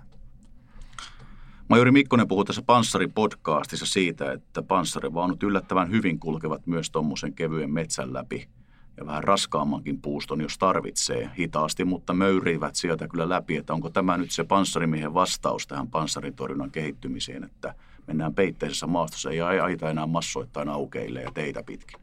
Majori 1.69 1.91
Mikkonen 1.91 2.29
puhui 2.29 2.45
tässä 2.45 2.63
Panssari-podcastissa 2.63 3.87
siitä, 3.87 4.33
että 4.33 4.63
panssarivaunut 4.63 5.43
yllättävän 5.43 5.91
hyvin 5.91 6.21
kulkevat 6.21 6.67
myös 6.67 6.91
tuommoisen 6.91 7.35
kevyen 7.35 7.71
metsän 7.71 8.13
läpi– 8.13 8.49
ja 8.97 9.07
vähän 9.07 9.25
raskaammankin 9.25 10.01
puuston, 10.01 10.41
jos 10.41 10.59
tarvitsee 10.59 11.31
hitaasti, 11.39 11.85
mutta 11.85 12.13
möyrivät 12.13 12.75
sieltä 12.75 13.09
kyllä 13.09 13.29
läpi, 13.29 13.57
että 13.57 13.75
onko 13.75 13.91
tämä 13.91 14.17
nyt 14.17 14.31
se 14.31 14.45
panssarimiehen 14.45 15.15
vastaus 15.15 15.67
tähän 15.67 15.89
panssaritorjunnan 15.89 16.71
kehittymiseen, 16.71 17.45
että 17.45 17.75
mennään 18.07 18.35
peitteisessä 18.35 18.87
maastossa, 18.87 19.31
ei 19.31 19.41
aita 19.41 19.91
enää 19.91 20.07
massoittain 20.07 20.69
aukeille 20.69 21.23
ja 21.23 21.31
teitä 21.35 21.63
pitkin. 21.63 22.01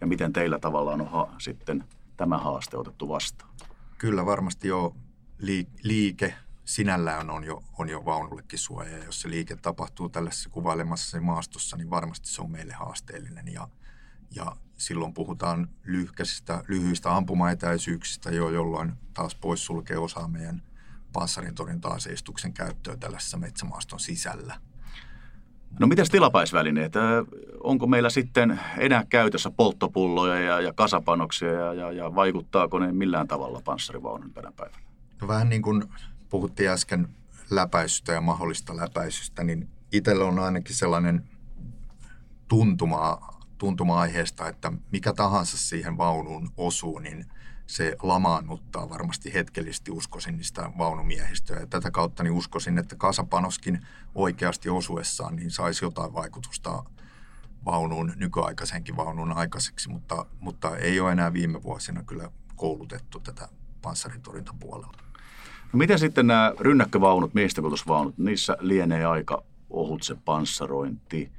Ja 0.00 0.06
miten 0.06 0.32
teillä 0.32 0.58
tavallaan 0.58 1.00
on 1.00 1.10
ha- 1.10 1.34
sitten 1.38 1.84
tämä 2.16 2.38
haaste 2.38 2.76
otettu 2.76 3.08
vastaan? 3.08 3.50
Kyllä 3.98 4.26
varmasti 4.26 4.68
jo 4.68 4.96
liike 5.82 6.34
sinällään 6.64 7.30
on 7.30 7.44
jo, 7.44 7.62
on 7.78 7.88
jo 7.88 8.04
vaunullekin 8.04 8.58
suoja. 8.58 8.98
Ja 8.98 9.04
jos 9.04 9.20
se 9.20 9.30
liike 9.30 9.56
tapahtuu 9.56 10.08
tällaisessa 10.08 10.50
kuvailemassa 10.50 11.20
maastossa, 11.20 11.76
niin 11.76 11.90
varmasti 11.90 12.28
se 12.28 12.42
on 12.42 12.50
meille 12.50 12.72
haasteellinen. 12.72 13.52
Ja, 13.52 13.68
ja 14.34 14.56
silloin 14.76 15.14
puhutaan 15.14 15.68
lyhkäisistä, 15.84 16.64
lyhyistä 16.68 17.16
ampumaetäisyyksistä 17.16 18.30
jo, 18.30 18.50
jolloin 18.50 18.92
taas 19.14 19.34
poissulkee 19.34 19.98
osa 19.98 20.28
meidän 20.28 20.62
panssarintorjunta-aseistuksen 21.12 22.52
käyttöä 22.52 22.96
tällaisessa 22.96 23.36
metsämaaston 23.36 24.00
sisällä. 24.00 24.60
No 25.80 25.86
mitäs 25.86 26.08
tilapäisvälineet? 26.08 26.92
Onko 27.62 27.86
meillä 27.86 28.10
sitten 28.10 28.60
enää 28.78 29.04
käytössä 29.08 29.50
polttopulloja 29.50 30.40
ja, 30.40 30.60
ja 30.60 30.72
kasapanoksia 30.72 31.52
ja, 31.52 31.74
ja, 31.74 31.92
ja 31.92 32.14
vaikuttaako 32.14 32.78
ne 32.78 32.92
millään 32.92 33.28
tavalla 33.28 33.60
panssarivaunun 33.64 34.32
tänä 34.32 34.52
päivänä? 34.52 34.82
No 35.20 35.28
vähän 35.28 35.48
niin 35.48 35.62
kuin 35.62 35.84
puhuttiin 36.30 36.70
äsken 36.70 37.08
läpäisystä 37.50 38.12
ja 38.12 38.20
mahdollista 38.20 38.76
läpäisystä, 38.76 39.44
niin 39.44 39.68
itsellä 39.92 40.24
on 40.24 40.38
ainakin 40.38 40.76
sellainen 40.76 41.24
tuntuma 42.48 43.33
tuntuma-aiheesta, 43.58 44.48
että 44.48 44.72
mikä 44.92 45.12
tahansa 45.12 45.58
siihen 45.58 45.98
vaunuun 45.98 46.50
osuu, 46.56 46.98
niin 46.98 47.26
se 47.66 47.96
lamaannuttaa 48.02 48.90
varmasti 48.90 49.34
hetkellisesti 49.34 49.90
uskoisin 49.90 50.36
niistä 50.36 50.70
vaunumiehistöä. 50.78 51.60
Ja 51.60 51.66
tätä 51.66 51.90
kautta 51.90 52.22
niin 52.22 52.32
uskoisin, 52.32 52.78
että 52.78 52.96
kasapanoskin 52.96 53.86
oikeasti 54.14 54.68
osuessaan 54.68 55.36
niin 55.36 55.50
saisi 55.50 55.84
jotain 55.84 56.14
vaikutusta 56.14 56.84
vaunuun, 57.64 58.12
nykyaikaisenkin 58.16 58.96
vaunuun 58.96 59.32
aikaiseksi, 59.32 59.88
mutta, 59.88 60.26
mutta 60.40 60.76
ei 60.76 61.00
ole 61.00 61.12
enää 61.12 61.32
viime 61.32 61.62
vuosina 61.62 62.02
kyllä 62.02 62.30
koulutettu 62.56 63.20
tätä 63.20 63.48
panssarintorjuntapuolella. 63.82 64.98
No 65.72 65.76
miten 65.76 65.98
sitten 65.98 66.26
nämä 66.26 66.52
rynnäkkövaunut, 66.60 67.34
miehistökultusvaunut, 67.34 68.18
niissä 68.18 68.56
lienee 68.60 69.04
aika 69.04 69.42
ohut 69.70 70.02
se 70.02 70.14
panssarointi. 70.24 71.32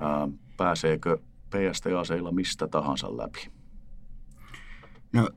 Ää, 0.00 0.28
pääseekö 0.56 1.18
PST-aseilla 1.50 2.32
mistä 2.32 2.68
tahansa 2.68 3.16
läpi? 3.16 3.48
No 5.12 5.30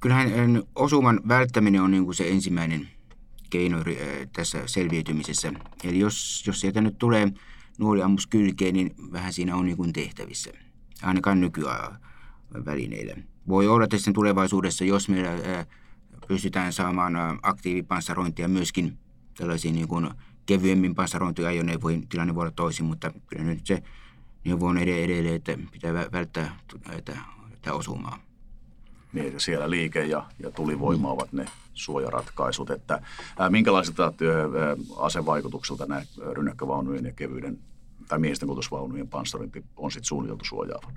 kyllähän 0.00 0.62
osuman 0.74 1.20
välttäminen 1.28 1.82
on 1.82 1.90
niin 1.90 2.04
kuin 2.04 2.14
se 2.14 2.30
ensimmäinen 2.30 2.88
keino 3.50 3.78
tässä 4.32 4.62
selviytymisessä. 4.66 5.52
Eli 5.84 5.98
jos, 5.98 6.44
jos 6.46 6.60
sieltä 6.60 6.80
nyt 6.80 6.98
tulee 6.98 7.32
nuoliammus 7.78 8.26
kylkeen, 8.26 8.74
niin 8.74 8.94
vähän 9.12 9.32
siinä 9.32 9.56
on 9.56 9.66
niin 9.66 9.76
kuin 9.76 9.92
tehtävissä. 9.92 10.50
Ainakaan 11.02 11.40
nykyään 11.40 11.98
välineillä. 12.64 13.16
Voi 13.48 13.68
olla 13.68 13.84
että 13.84 13.96
tulevaisuudessa, 14.14 14.84
jos 14.84 15.08
meillä 15.08 15.30
pystytään 16.28 16.72
saamaan 16.72 17.14
aktiivipanssarointia 17.42 18.48
myöskin 18.48 18.98
tällaisiin 19.36 19.74
niin 19.74 19.88
kuin 19.88 20.10
kevyemmin 20.46 20.94
panssarointiajoneuvoihin, 20.94 22.08
tilanne 22.08 22.34
voi 22.34 22.42
olla 22.42 22.52
toisin, 22.56 22.86
mutta 22.86 23.12
kyllä 23.26 23.44
nyt 23.44 23.66
se 23.66 23.82
neuvon 24.44 24.78
edelleen, 24.78 25.34
että 25.34 25.58
pitää 25.72 25.94
välttää 26.12 26.58
että, 26.92 27.16
että 27.52 27.74
osumaa. 27.74 28.18
Niin, 29.12 29.40
siellä 29.40 29.70
liike 29.70 30.04
ja, 30.04 30.26
ja 30.38 30.50
tulivoima 30.50 31.08
mm. 31.08 31.12
ovat 31.12 31.32
ne 31.32 31.46
suojaratkaisut. 31.74 32.70
Että, 32.70 33.02
ää, 33.38 33.50
minkälaisilta 33.50 34.12
työ, 34.12 34.42
ää, 34.42 34.76
asevaikutuksilta 34.96 35.86
nämä 35.86 36.02
rynnäkkövaunujen 36.32 37.04
ja 37.04 37.12
kevyiden 37.12 37.58
tai 38.08 38.18
miesten 38.18 38.48
kutusvaunujen 38.48 39.08
panssarointi 39.08 39.64
on 39.76 39.90
sitten 39.90 40.08
suunniteltu 40.08 40.44
suojaavan? 40.44 40.94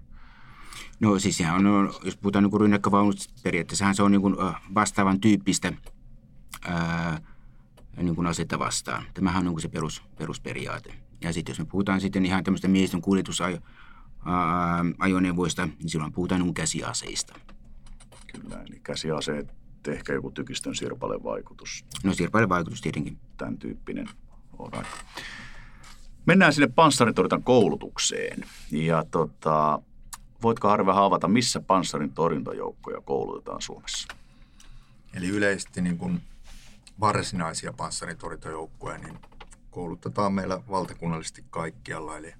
No 0.99 1.19
siis 1.19 1.38
sehän 1.38 1.67
on, 1.67 1.93
jos 2.03 2.17
puhutaan 2.17 2.43
niin 2.43 2.62
rynnäkkövaunut, 2.62 3.17
periaatteessa 3.43 3.93
se 3.93 4.03
on 4.03 4.12
niin 4.12 4.21
kuin 4.21 4.36
vastaavan 4.75 5.19
tyyppistä 5.19 5.73
ää, 6.62 7.21
niin 7.97 8.15
kuin 8.15 8.27
asetta 8.27 8.60
vastaan. 8.60 9.06
Tämähän 9.13 9.39
on 9.39 9.45
niin 9.45 9.53
kuin 9.53 9.62
se 9.62 9.67
perus, 9.67 10.03
perusperiaate. 10.17 11.02
Ja 11.23 11.33
sitten 11.33 11.53
jos 11.53 11.59
me 11.59 11.65
puhutaan 11.65 12.01
sitten 12.01 12.25
ihan 12.25 12.43
tämmöistä 12.43 12.67
miehistön 12.67 13.01
kuljetusajoneuvoista, 13.01 15.65
niin 15.65 15.89
silloin 15.89 16.13
puhutaan 16.13 16.41
niin 16.41 16.53
käsiaseista. 16.53 17.33
Kyllä, 18.33 18.63
eli 18.69 18.79
käsiaseet, 18.83 19.53
ehkä 19.88 20.13
joku 20.13 20.31
tykistön 20.31 20.75
sirpale 20.75 21.23
vaikutus. 21.23 21.86
No 22.03 22.13
sirpale 22.13 22.49
vaikutus 22.49 22.81
tietenkin. 22.81 23.19
Tämän 23.38 23.57
tyyppinen. 23.57 24.09
Alright. 24.59 24.91
Mennään 26.25 26.53
sinne 26.53 26.67
panssaritoritan 26.67 27.43
koulutukseen. 27.43 28.45
Ja 28.71 29.05
tota, 29.12 29.81
voitko 30.41 30.67
Harve 30.67 30.91
haavata, 30.91 31.27
missä 31.27 31.59
panssarin 31.59 32.13
torjuntajoukkoja 32.13 33.01
koulutetaan 33.01 33.62
Suomessa? 33.62 34.07
Eli 35.13 35.27
yleisesti 35.27 35.81
niin 35.81 35.97
kuin 35.97 36.21
varsinaisia 36.99 37.73
panssaritorjuntajoukkoja 37.73 38.97
niin 38.97 39.19
koulutetaan 39.73 40.33
meillä 40.33 40.62
valtakunnallisesti 40.69 41.45
kaikkialla, 41.49 42.17
eli 42.17 42.33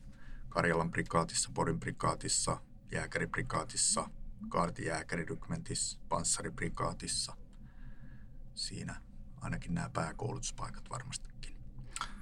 Karjalan 0.50 0.91
prikaatissa, 0.91 1.50
Porin 1.54 1.80
prikaatissa, 1.80 2.58
jääkäriprikaatissa, 2.91 4.10
kaartijääkärirykmentissä, 4.50 6.00
panssariprikaatissa. 6.10 7.36
Siinä 8.56 8.96
ainakin 9.41 9.74
nämä 9.74 9.89
pääkoulutuspaikat 9.89 10.89
varmastikin. 10.89 11.56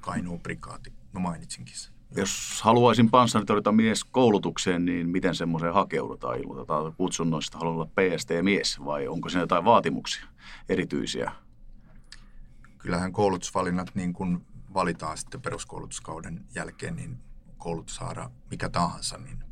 Kainuun 0.02 0.40
prikaati, 0.40 0.94
no 1.14 1.20
mainitsinkin 1.20 1.78
sen. 1.78 1.94
Jos 2.16 2.62
haluaisin 2.64 3.10
panssaritorjunta 3.12 3.72
mies 3.72 4.04
koulutukseen, 4.04 4.86
niin 4.86 5.10
miten 5.10 5.36
semmoiseen 5.36 5.74
hakeudutaan? 5.74 6.40
Ilmoitetaan 6.40 6.94
kutsunnoista, 6.94 7.58
haluaa 7.58 7.76
olla 7.76 7.86
PST-mies 7.86 8.86
vai 8.86 9.08
onko 9.08 9.30
siinä 9.30 9.44
jotain 9.44 9.66
vaatimuksia 9.66 10.26
erityisiä? 10.70 11.32
Kyllähän 12.78 13.12
koulutusvalinnat 13.12 13.96
niin 13.96 14.14
kun 14.14 14.46
valitaan 14.74 15.18
sitten 15.18 15.42
peruskoulutuskauden 15.42 16.46
jälkeen, 16.56 16.96
niin 16.96 17.24
koulutushaara 17.58 18.32
mikä 18.50 18.70
tahansa, 18.70 19.18
niin 19.18 19.44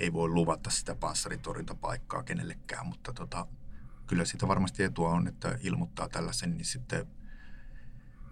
ei 0.00 0.12
voi 0.12 0.28
luvata 0.28 0.70
sitä 0.70 0.94
panssaritorjuntapaikkaa 0.94 2.22
kenellekään, 2.22 2.86
mutta 2.86 3.12
tota, 3.12 3.46
kyllä 4.06 4.24
siitä 4.24 4.48
varmasti 4.48 4.82
etua 4.82 5.10
on, 5.10 5.28
että 5.28 5.58
ilmoittaa 5.62 6.08
tällaisen, 6.08 6.50
niin 6.50 6.64
sitten 6.64 7.06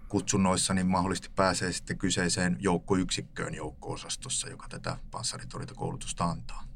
kutsunnoissa 0.07 0.73
niin 0.73 0.87
mahdollisesti 0.87 1.29
pääsee 1.35 1.71
sitten 1.71 1.97
kyseiseen 1.97 2.57
joukkoyksikköön 2.59 3.55
joukko-osastossa, 3.55 4.49
joka 4.49 4.67
tätä 4.69 4.97
panssaritorjuntakoulutusta 5.11 6.25
antaa. 6.25 6.72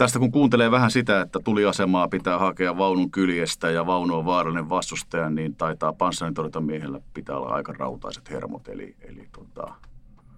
Tästä 0.00 0.18
kun 0.18 0.32
kuuntelee 0.32 0.70
vähän 0.70 0.90
sitä, 0.90 1.20
että 1.20 1.40
tuliasemaa 1.44 2.08
pitää 2.08 2.38
hakea 2.38 2.78
vaunun 2.78 3.10
kyljestä 3.10 3.70
ja 3.70 3.86
vaunu 3.86 4.14
on 4.14 4.24
vaarallinen 4.24 4.68
vastustaja, 4.68 5.30
niin 5.30 5.56
taitaa 5.56 5.92
panssaritorjuntamiehellä 5.92 7.00
pitää 7.14 7.36
olla 7.36 7.54
aika 7.54 7.72
rautaiset 7.72 8.30
hermot. 8.30 8.68
Eli, 8.68 8.96
eli 9.00 9.28
tota, 9.32 9.74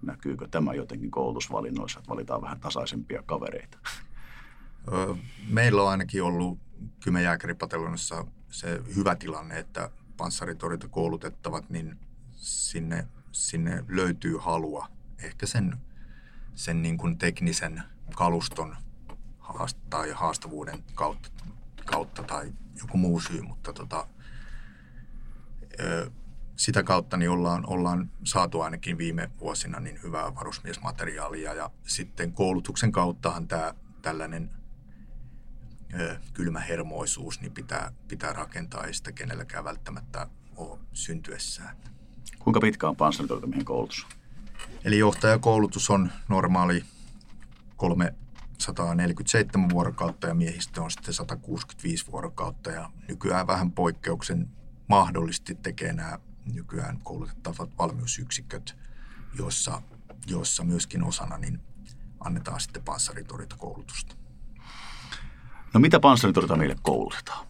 näkyykö 0.01 0.47
tämä 0.47 0.73
jotenkin 0.73 1.11
koulutusvalinnoissa, 1.11 1.99
että 1.99 2.09
valitaan 2.09 2.41
vähän 2.41 2.59
tasaisempia 2.59 3.23
kavereita? 3.25 3.77
Meillä 5.49 5.83
on 5.83 5.89
ainakin 5.89 6.23
ollut 6.23 6.57
Kymenjääkäripatelonissa 7.03 8.25
se 8.49 8.81
hyvä 8.95 9.15
tilanne, 9.15 9.59
että 9.59 9.89
panssaritorjuntakoulutettavat, 10.17 11.69
niin 11.69 11.97
sinne, 12.35 13.07
sinne 13.31 13.83
löytyy 13.87 14.37
halua 14.37 14.87
ehkä 15.23 15.45
sen, 15.45 15.77
sen 16.55 16.81
niin 16.81 16.97
kuin 16.97 17.17
teknisen 17.17 17.83
kaluston 18.15 18.75
haast- 19.43 19.89
tai 19.89 20.11
haastavuuden 20.11 20.83
kautta, 20.95 21.29
kautta 21.85 22.23
tai 22.23 22.53
joku 22.81 22.97
muu 22.97 23.19
syy, 23.19 23.41
mutta 23.41 23.73
tota, 23.73 24.07
ö, 25.79 26.11
sitä 26.55 26.83
kautta 26.83 27.17
niin 27.17 27.29
ollaan, 27.29 27.63
ollaan 27.67 28.11
saatu 28.23 28.61
ainakin 28.61 28.97
viime 28.97 29.31
vuosina 29.39 29.79
niin 29.79 29.99
hyvää 30.03 30.35
varusmiesmateriaalia 30.35 31.53
ja 31.53 31.69
sitten 31.87 32.33
koulutuksen 32.33 32.91
kauttahan 32.91 33.47
tämä 33.47 33.73
tällainen 34.01 34.51
ö, 35.99 36.19
kylmähermoisuus 36.33 37.41
niin 37.41 37.51
pitää, 37.53 37.91
pitää 38.07 38.33
rakentaa, 38.33 38.83
ei 38.83 38.93
sitä 38.93 39.11
kenelläkään 39.11 39.63
välttämättä 39.63 40.27
ole 40.55 40.79
syntyessään. 40.93 41.77
Kuinka 42.39 42.59
pitkä 42.59 42.87
on 42.87 42.95
panssaritorjuntamien 42.95 43.65
koulutus? 43.65 44.07
Eli 44.83 44.99
johtajakoulutus 44.99 45.89
on 45.89 46.11
normaali 46.29 46.85
347 48.71 49.69
vuorokautta 49.69 50.27
ja 50.27 50.33
miehistö 50.33 50.81
on 50.81 50.91
sitten 50.91 51.13
165 51.13 52.11
vuorokautta 52.11 52.71
ja 52.71 52.89
nykyään 53.07 53.47
vähän 53.47 53.71
poikkeuksen 53.71 54.49
mahdollisesti 54.87 55.55
tekee 55.55 55.93
nämä 55.93 56.19
nykyään 56.53 56.99
koulutettavat 57.03 57.69
valmiusyksiköt, 57.77 58.77
jossa, 59.37 59.81
jossa 60.27 60.63
myöskin 60.63 61.03
osana 61.03 61.37
niin 61.37 61.59
annetaan 62.19 62.61
sitten 62.61 62.83
panssaritorjuntakoulutusta. 62.83 64.15
No 65.73 65.79
mitä 65.79 65.99
panssaritorjunta 65.99 66.55
meille 66.55 66.75
koulutetaan? 66.81 67.47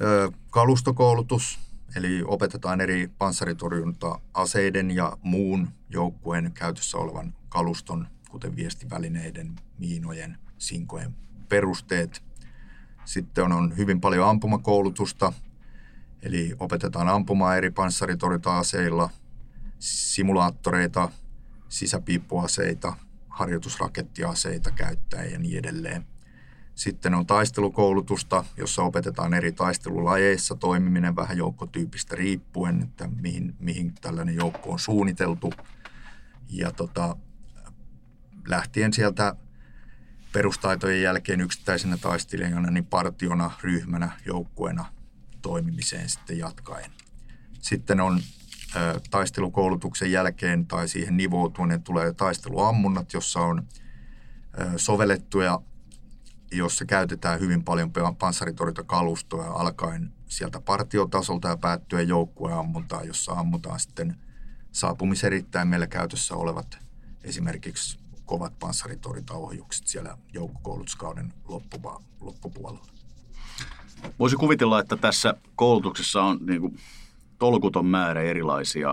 Ö, 0.00 0.30
kalustokoulutus, 0.50 1.58
eli 1.96 2.22
opetetaan 2.26 2.80
eri 2.80 3.10
panssaritorjunta-aseiden 3.18 4.90
ja 4.90 5.16
muun 5.22 5.68
joukkueen 5.88 6.52
käytössä 6.52 6.98
olevan 6.98 7.34
kaluston, 7.48 8.08
kuten 8.34 8.56
viestivälineiden, 8.56 9.54
miinojen, 9.78 10.38
sinkojen 10.58 11.14
perusteet. 11.48 12.22
Sitten 13.04 13.52
on, 13.52 13.76
hyvin 13.76 14.00
paljon 14.00 14.28
ampumakoulutusta, 14.28 15.32
eli 16.22 16.52
opetetaan 16.60 17.08
ampumaan 17.08 17.56
eri 17.56 17.70
panssaritorjunta-aseilla, 17.70 19.10
simulaattoreita, 19.78 21.10
sisäpiippuaseita, 21.68 22.96
harjoitusrakettiaseita 23.28 24.70
käyttäen 24.70 25.32
ja 25.32 25.38
niin 25.38 25.58
edelleen. 25.58 26.06
Sitten 26.74 27.14
on 27.14 27.26
taistelukoulutusta, 27.26 28.44
jossa 28.56 28.82
opetetaan 28.82 29.34
eri 29.34 29.52
taistelulajeissa 29.52 30.54
toimiminen 30.54 31.16
vähän 31.16 31.36
joukkotyypistä 31.36 32.16
riippuen, 32.16 32.82
että 32.82 33.08
mihin, 33.20 33.54
mihin 33.58 33.92
tällainen 34.00 34.34
joukko 34.34 34.70
on 34.70 34.78
suunniteltu. 34.78 35.52
Ja 36.48 36.72
tota, 36.72 37.16
lähtien 38.48 38.92
sieltä 38.92 39.36
perustaitojen 40.32 41.02
jälkeen 41.02 41.40
yksittäisenä 41.40 41.96
taistelijana, 41.96 42.70
niin 42.70 42.86
partiona, 42.86 43.50
ryhmänä, 43.62 44.10
joukkueena 44.26 44.84
toimimiseen 45.42 46.08
sitten 46.08 46.38
jatkaen. 46.38 46.90
Sitten 47.60 48.00
on 48.00 48.20
ö, 48.76 49.00
taistelukoulutuksen 49.10 50.12
jälkeen 50.12 50.66
tai 50.66 50.88
siihen 50.88 51.16
nivoutuneen 51.16 51.82
tulee 51.82 52.12
taisteluammunnat, 52.12 53.12
jossa 53.12 53.40
on 53.40 53.68
sovellettuja 54.76 55.60
jossa 56.52 56.84
käytetään 56.84 57.40
hyvin 57.40 57.64
paljon 57.64 57.92
panssaritorjuntakalustoa 58.18 59.46
alkaen 59.46 60.12
sieltä 60.28 60.60
partiotasolta 60.60 61.48
ja 61.48 61.56
päättyen 61.56 62.08
joukkueammuntaan, 62.08 63.06
jossa 63.06 63.32
ammutaan 63.32 63.80
sitten 63.80 64.16
saapumiserittäin 64.72 65.68
meillä 65.68 65.86
käytössä 65.86 66.34
olevat 66.34 66.78
esimerkiksi 67.24 67.98
kovat 68.26 68.58
panssaritorjuntaohjukset 68.58 69.86
siellä 69.86 70.18
joukkokoulutuskauden 70.32 71.32
loppupuolella. 72.20 72.86
Voisi 74.18 74.36
kuvitella, 74.36 74.80
että 74.80 74.96
tässä 74.96 75.34
koulutuksessa 75.56 76.22
on 76.22 76.38
niin 76.46 76.60
kuin 76.60 76.76
tolkuton 77.38 77.86
määrä 77.86 78.22
erilaisia 78.22 78.88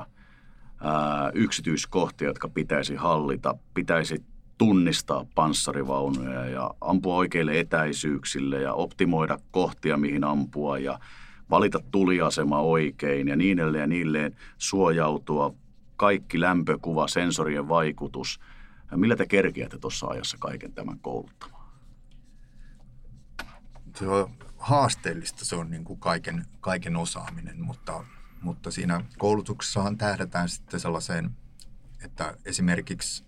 ää, 0.82 1.32
yksityiskohtia, 1.34 2.28
jotka 2.28 2.50
pitäisi 2.50 2.96
hallita. 2.96 3.56
Pitäisi 3.74 4.24
tunnistaa 4.58 5.26
panssarivaunuja 5.36 6.46
ja 6.46 6.74
ampua 6.82 7.16
oikeille 7.16 7.60
etäisyyksille 7.60 8.62
ja 8.62 8.74
optimoida 8.74 9.40
kohtia, 9.52 9.98
mihin 9.98 10.24
ampua 10.24 10.80
ja 10.80 11.00
valita 11.50 11.80
tuliasema 11.92 12.60
oikein 12.60 13.28
ja 13.28 13.36
niin 13.36 13.60
edelleen 13.60 13.82
ja 13.82 13.88
niilleen 13.88 14.36
suojautua. 14.58 15.54
Kaikki 15.98 16.40
lämpökuva, 16.40 17.08
sensorien 17.08 17.70
vaikutus. 17.70 18.40
Ja 18.92 18.98
millä 18.98 19.16
te 19.16 19.26
kerkiätte 19.26 19.78
tuossa 19.78 20.08
ajassa 20.08 20.38
kaiken 20.40 20.74
tämän 20.74 21.00
kouluttamaan? 21.00 21.72
Se 23.96 24.08
on 24.08 24.36
haasteellista, 24.58 25.46
se 25.46 25.56
on 25.56 25.72
niin 25.72 25.84
kuin 25.84 26.00
kaiken, 26.00 26.46
kaiken 26.60 26.96
osaaminen, 26.96 27.62
mutta, 27.62 28.04
mutta 28.42 28.72
siinä 28.72 29.06
koulutuksessahan 29.18 29.98
tähdätään 29.98 30.50
sitten 30.50 30.80
sellaiseen, 30.80 31.32
että 32.06 32.38
esimerkiksi 32.46 33.26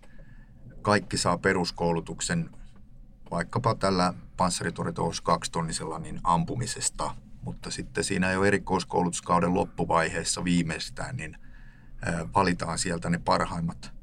kaikki 0.82 1.18
saa 1.18 1.38
peruskoulutuksen 1.38 2.50
vaikkapa 3.32 3.76
tällä 3.76 4.14
panssaritorjuntaus 4.38 5.22
2 5.22 5.52
tonnisella 5.52 6.00
niin 6.00 6.20
ampumisesta, 6.24 7.16
mutta 7.42 7.72
sitten 7.72 8.04
siinä 8.04 8.32
jo 8.32 8.44
erikoiskoulutuskauden 8.44 9.54
loppuvaiheessa 9.54 10.44
viimeistään 10.44 11.16
niin 11.16 11.38
valitaan 12.34 12.80
sieltä 12.80 13.10
ne 13.10 13.20
parhaimmat 13.20 13.94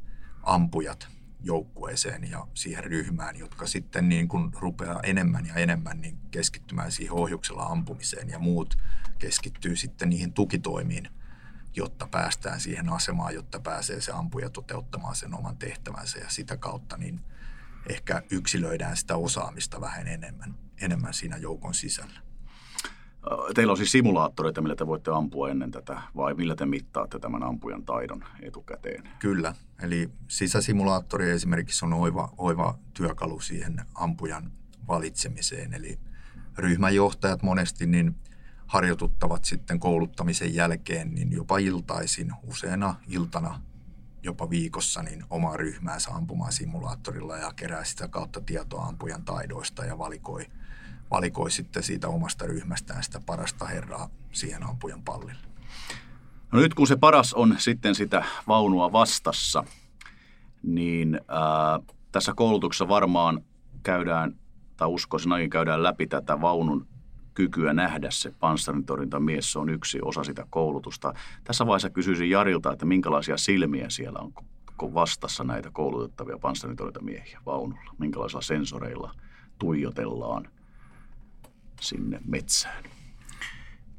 ampujat 0.43 1.09
joukkueeseen 1.43 2.31
ja 2.31 2.47
siihen 2.55 2.85
ryhmään, 2.85 3.37
jotka 3.37 3.67
sitten 3.67 4.09
niin 4.09 4.29
kuin 4.29 4.51
rupeaa 4.61 5.01
enemmän 5.03 5.47
ja 5.47 5.55
enemmän 5.55 6.01
niin 6.01 6.19
keskittymään 6.31 6.93
siihen 6.93 7.13
ohjuksella 7.13 7.63
ampumiseen 7.63 8.29
ja 8.29 8.39
muut 8.39 8.79
keskittyy 9.19 9.77
sitten 9.77 10.11
niihin 10.11 10.33
tukitoimiin– 10.33 11.09
jotta 11.77 12.07
päästään 12.07 12.61
siihen 12.61 12.89
asemaan, 12.89 13.35
jotta 13.35 13.61
pääsee 13.61 14.01
se 14.01 14.13
ampuja 14.13 14.51
toteuttamaan 14.51 15.17
sen 15.17 15.35
oman 15.35 15.57
tehtävänsä 15.57 16.19
ja 16.19 16.29
sitä 16.29 16.57
kautta 16.57 16.97
niin 16.97 17.21
ehkä 17.89 18.23
yksilöidään 18.31 18.97
sitä 18.97 19.17
osaamista 19.17 19.81
vähän 19.81 20.09
enemmän, 20.09 20.55
enemmän 20.81 21.15
siinä 21.15 21.37
joukon 21.37 21.75
sisällä. 21.75 22.21
Teillä 23.55 23.71
on 23.71 23.77
siis 23.77 23.93
simulaattoreita, 23.93 24.63
millä 24.63 24.77
te 24.77 24.87
voitte 24.87 25.11
ampua 25.11 25.51
ennen 25.51 25.71
tätä, 25.71 26.01
vai 26.17 26.35
millä 26.35 26.57
te 26.57 26.67
mittaatte 26.67 27.19
tämän 27.19 27.43
ampujan 27.43 27.85
taidon 27.85 28.25
etukäteen? 28.43 29.09
Kyllä, 29.19 29.55
eli 29.83 30.11
sisäsimulaattori 30.29 31.31
esimerkiksi 31.31 31.85
on 31.85 31.93
oiva, 31.93 32.33
oiva 32.39 32.79
työkalu 32.95 33.41
siihen 33.41 33.81
ampujan 33.95 34.53
valitsemiseen, 34.89 35.75
eli 35.75 35.99
ryhmänjohtajat 36.59 37.43
monesti 37.43 37.87
niin 37.87 38.15
harjoituttavat 38.67 39.45
sitten 39.45 39.81
kouluttamisen 39.81 40.55
jälkeen 40.55 41.15
niin 41.15 41.33
jopa 41.33 41.59
iltaisin, 41.59 42.33
useana 42.43 42.95
iltana 43.09 43.61
jopa 44.23 44.51
viikossa 44.51 45.03
niin 45.03 45.25
omaa 45.31 45.57
ryhmäänsä 45.57 46.11
ampumaan 46.11 46.53
simulaattorilla 46.53 47.37
ja 47.37 47.53
kerää 47.57 47.85
sitä 47.85 48.09
kautta 48.09 48.41
tietoa 48.41 48.85
ampujan 48.85 49.25
taidoista 49.25 49.85
ja 49.85 49.99
valikoi, 49.99 50.47
valikoi 51.11 51.51
sitten 51.51 51.83
siitä 51.83 52.09
omasta 52.09 52.47
ryhmästään 52.47 53.03
sitä 53.03 53.21
parasta 53.27 53.65
herraa 53.65 54.09
siihen 54.33 54.67
ampujan 54.67 55.03
pallille. 55.03 55.51
No 56.53 56.61
nyt 56.61 56.75
kun 56.75 56.87
se 56.87 56.97
paras 56.97 57.35
on 57.35 57.55
sitten 57.59 57.95
sitä 57.95 58.25
vaunua 58.49 58.93
vastassa, 58.93 59.65
niin 60.63 61.21
ää, 61.29 61.81
tässä 62.13 62.33
koulutuksessa 62.37 62.89
varmaan 62.89 63.45
käydään, 63.83 64.37
tai 64.77 64.89
uskoisin 64.89 65.33
ainakin 65.33 65.51
käydään 65.51 65.83
läpi 65.83 66.07
tätä 66.07 66.41
vaunun 66.41 66.87
kykyä 67.35 67.73
nähdä 67.73 68.11
se 68.11 68.31
panssarintorjuntamies, 68.41 69.53
se 69.53 69.59
on 69.59 69.69
yksi 69.69 69.99
osa 70.03 70.25
sitä 70.25 70.47
koulutusta. 70.51 71.15
Tässä 71.45 71.67
vaiheessa 71.67 71.91
kysyisin 71.91 72.31
Jarilta, 72.31 72.73
että 72.73 72.87
minkälaisia 72.87 73.37
silmiä 73.37 73.91
siellä 73.91 74.19
on, 74.19 74.33
kun 74.77 74.95
vastassa 74.95 75.45
näitä 75.45 75.71
koulutettavia 75.71 76.39
panssarintorjuntamiehiä 76.39 77.41
vaunulla? 77.47 77.95
Minkälaisilla 77.99 78.43
sensoreilla 78.43 79.15
tuijotellaan 79.59 80.49
sinne 81.81 82.21
metsään? 82.27 82.85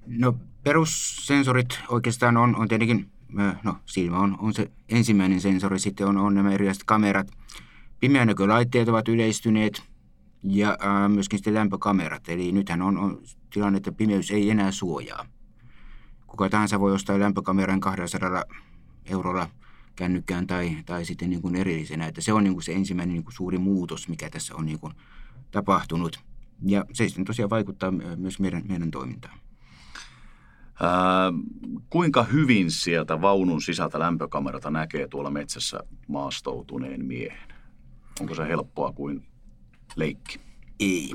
No 0.08 0.36
perussensorit 0.64 1.80
oikeastaan 1.90 2.38
on, 2.38 2.56
on 2.56 2.68
tietenkin, 2.68 3.12
no 3.64 3.78
silmä 3.86 4.20
on, 4.20 4.38
on 4.40 4.54
se 4.54 4.72
ensimmäinen 4.90 5.42
sensori, 5.42 5.80
sitten 5.80 6.08
on, 6.08 6.18
on 6.18 6.34
nämä 6.34 6.52
erilaiset 6.52 6.84
kamerat. 6.84 7.32
Pimeänäkölaitteet 8.00 8.90
ovat 8.90 9.08
yleistyneet– 9.08 9.84
ja 10.44 10.78
ää, 10.80 11.10
myöskin 11.10 11.40
sitten 11.40 11.54
lämpökamerat. 11.54 12.30
Eli 12.30 12.52
nythän 12.52 12.82
on, 12.82 12.98
on 12.98 13.22
tilanne, 13.54 13.78
että 13.78 13.92
pimeys 13.92 14.32
ei 14.32 14.50
enää 14.50 14.72
suojaa. 14.72 15.26
Kuka 16.28 16.50
tahansa 16.50 16.80
voi 16.80 16.94
ostaa 16.94 17.20
lämpökameran 17.20 17.80
200 17.80 18.44
eurolla 19.06 19.50
kännykkään 19.96 20.48
tai, 20.48 20.78
tai 20.86 21.06
sitten 21.06 21.30
niin 21.30 21.42
kuin 21.42 21.56
erillisenä. 21.56 22.08
Että 22.08 22.22
se 22.22 22.34
on 22.34 22.44
niin 22.44 22.54
kuin 22.54 22.64
se 22.64 22.74
ensimmäinen 22.74 23.14
niin 23.14 23.24
kuin 23.24 23.34
suuri 23.34 23.58
muutos, 23.58 24.08
mikä 24.08 24.30
tässä 24.30 24.56
on 24.56 24.66
niin 24.66 24.80
kuin 24.80 24.94
tapahtunut. 25.52 26.20
Ja 26.66 26.86
se 26.94 27.08
sitten 27.08 27.26
tosiaan 27.26 27.50
vaikuttaa 27.50 27.92
myös 28.16 28.40
meidän, 28.40 28.64
meidän 28.70 28.92
toimintaan. 28.92 29.40
Ää, 30.82 31.34
kuinka 31.90 32.24
hyvin 32.24 32.72
sieltä 32.72 33.22
vaunun 33.22 33.62
sisältä 33.62 34.00
lämpökamerata 34.00 34.72
näkee 34.72 35.08
tuolla 35.08 35.30
metsässä 35.32 35.80
maastoutuneen 36.08 37.06
miehen? 37.06 37.54
Onko 38.20 38.36
se 38.36 38.48
helppoa 38.48 38.94
kuin 38.94 39.26
leikki? 39.96 40.40
Ei, 40.80 41.14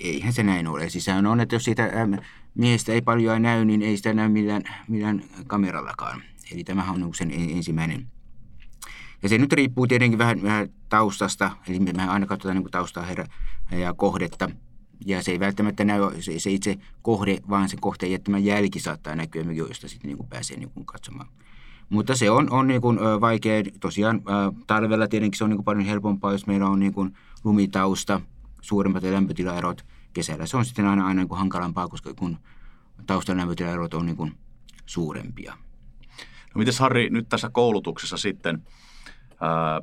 eihän 0.00 0.32
se 0.32 0.42
näin 0.42 0.66
ole. 0.66 0.88
Siis 0.88 1.06
on, 1.28 1.40
että 1.40 1.54
jos 1.54 1.64
siitä 1.64 1.84
ähm, 1.84 2.14
miehestä 2.54 2.92
ei 2.92 3.02
paljon 3.02 3.42
näy, 3.42 3.64
niin 3.64 3.82
ei 3.82 3.96
sitä 3.96 4.14
näy 4.14 4.28
millään, 4.28 4.62
millään 4.88 5.22
kamerallakaan. 5.46 6.22
Eli 6.52 6.64
tämähän 6.64 7.02
on 7.02 7.14
sen 7.14 7.30
ensimmäinen. 7.30 8.06
Ja 9.22 9.28
se 9.28 9.38
nyt 9.38 9.52
riippuu 9.52 9.86
tietenkin 9.86 10.18
vähän, 10.18 10.42
vähän 10.42 10.68
taustasta, 10.88 11.50
eli 11.68 11.80
me 11.80 12.08
aina 12.08 12.26
katsotaan 12.26 12.56
niin 12.56 12.70
taustaa 12.70 13.04
herra 13.04 13.24
ja 13.70 13.94
kohdetta. 13.94 14.50
Ja 15.04 15.22
se 15.22 15.30
ei 15.30 15.40
välttämättä 15.40 15.84
näy 15.84 16.00
se, 16.20 16.38
se 16.38 16.50
itse 16.50 16.78
kohde, 17.02 17.38
vaan 17.50 17.68
se 17.68 17.76
kohteen 17.80 18.12
jättämä 18.12 18.38
jälki 18.38 18.80
saattaa 18.80 19.16
näkyä, 19.16 19.42
joista 19.42 19.88
sitten 19.88 20.08
niin 20.08 20.16
kuin 20.16 20.28
pääsee 20.28 20.56
niin 20.56 20.70
kuin 20.70 20.86
katsomaan. 20.86 21.28
Mutta 21.88 22.16
se 22.16 22.30
on, 22.30 22.50
on 22.50 22.66
niin 22.66 22.80
kuin 22.80 22.98
vaikea. 23.20 23.62
Tosiaan 23.80 24.22
talvella 24.66 25.08
tietenkin 25.08 25.38
se 25.38 25.44
on 25.44 25.50
niin 25.50 25.58
kuin 25.58 25.64
paljon 25.64 25.84
helpompaa, 25.84 26.32
jos 26.32 26.46
meillä 26.46 26.66
on 26.66 26.78
niin 26.78 26.94
kuin 26.94 27.16
lumitausta, 27.44 28.20
suuremmat 28.60 29.02
lämpötilaerot. 29.02 29.84
Kesällä 30.12 30.46
se 30.46 30.56
on 30.56 30.64
sitten 30.64 30.86
aina, 30.86 31.06
aina 31.06 31.20
niin 31.20 31.28
kuin 31.28 31.38
hankalampaa, 31.38 31.88
koska 31.88 32.14
kun 32.14 32.38
taustan 33.06 33.36
lämpötilaerot 33.36 33.94
on 33.94 34.06
niin 34.06 34.16
kuin 34.16 34.34
suurempia. 34.86 35.56
No 36.54 36.58
miten 36.58 36.74
Harri, 36.78 37.10
nyt 37.10 37.28
tässä 37.28 37.50
koulutuksessa 37.50 38.16
sitten, 38.16 38.62
ää, 39.40 39.80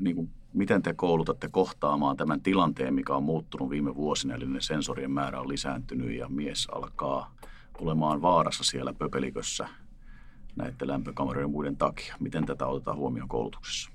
niin 0.00 0.16
kuin, 0.16 0.30
miten 0.54 0.82
te 0.82 0.94
koulutatte 0.94 1.48
kohtaamaan 1.48 2.16
tämän 2.16 2.40
tilanteen, 2.40 2.94
mikä 2.94 3.14
on 3.14 3.22
muuttunut 3.22 3.70
viime 3.70 3.94
vuosina, 3.94 4.34
eli 4.34 4.46
ne 4.46 4.60
sensorien 4.60 5.10
määrä 5.10 5.40
on 5.40 5.48
lisääntynyt 5.48 6.16
ja 6.16 6.28
mies 6.28 6.68
alkaa 6.72 7.34
olemaan 7.78 8.22
vaarassa 8.22 8.64
siellä 8.64 8.92
pöpelikössä– 8.92 9.68
näiden 10.56 10.88
lämpökameroiden 10.88 11.44
ja 11.44 11.52
muiden 11.52 11.76
takia. 11.76 12.16
Miten 12.20 12.46
tätä 12.46 12.66
otetaan 12.66 12.96
huomioon 12.96 13.28
koulutuksessa? 13.28 13.90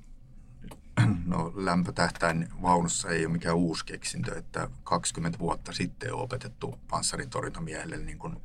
No 1.25 1.53
lämpötähtäin 1.55 2.47
vaunussa 2.61 3.09
ei 3.09 3.25
ole 3.25 3.33
mikään 3.33 3.55
uusi 3.55 3.85
keksintö, 3.85 4.37
että 4.37 4.69
20 4.83 5.39
vuotta 5.39 5.73
sitten 5.73 6.13
on 6.13 6.21
opetettu 6.21 6.79
panssarintorjuntamiehelle 6.89 7.97
niin 7.97 8.17
kuin 8.17 8.35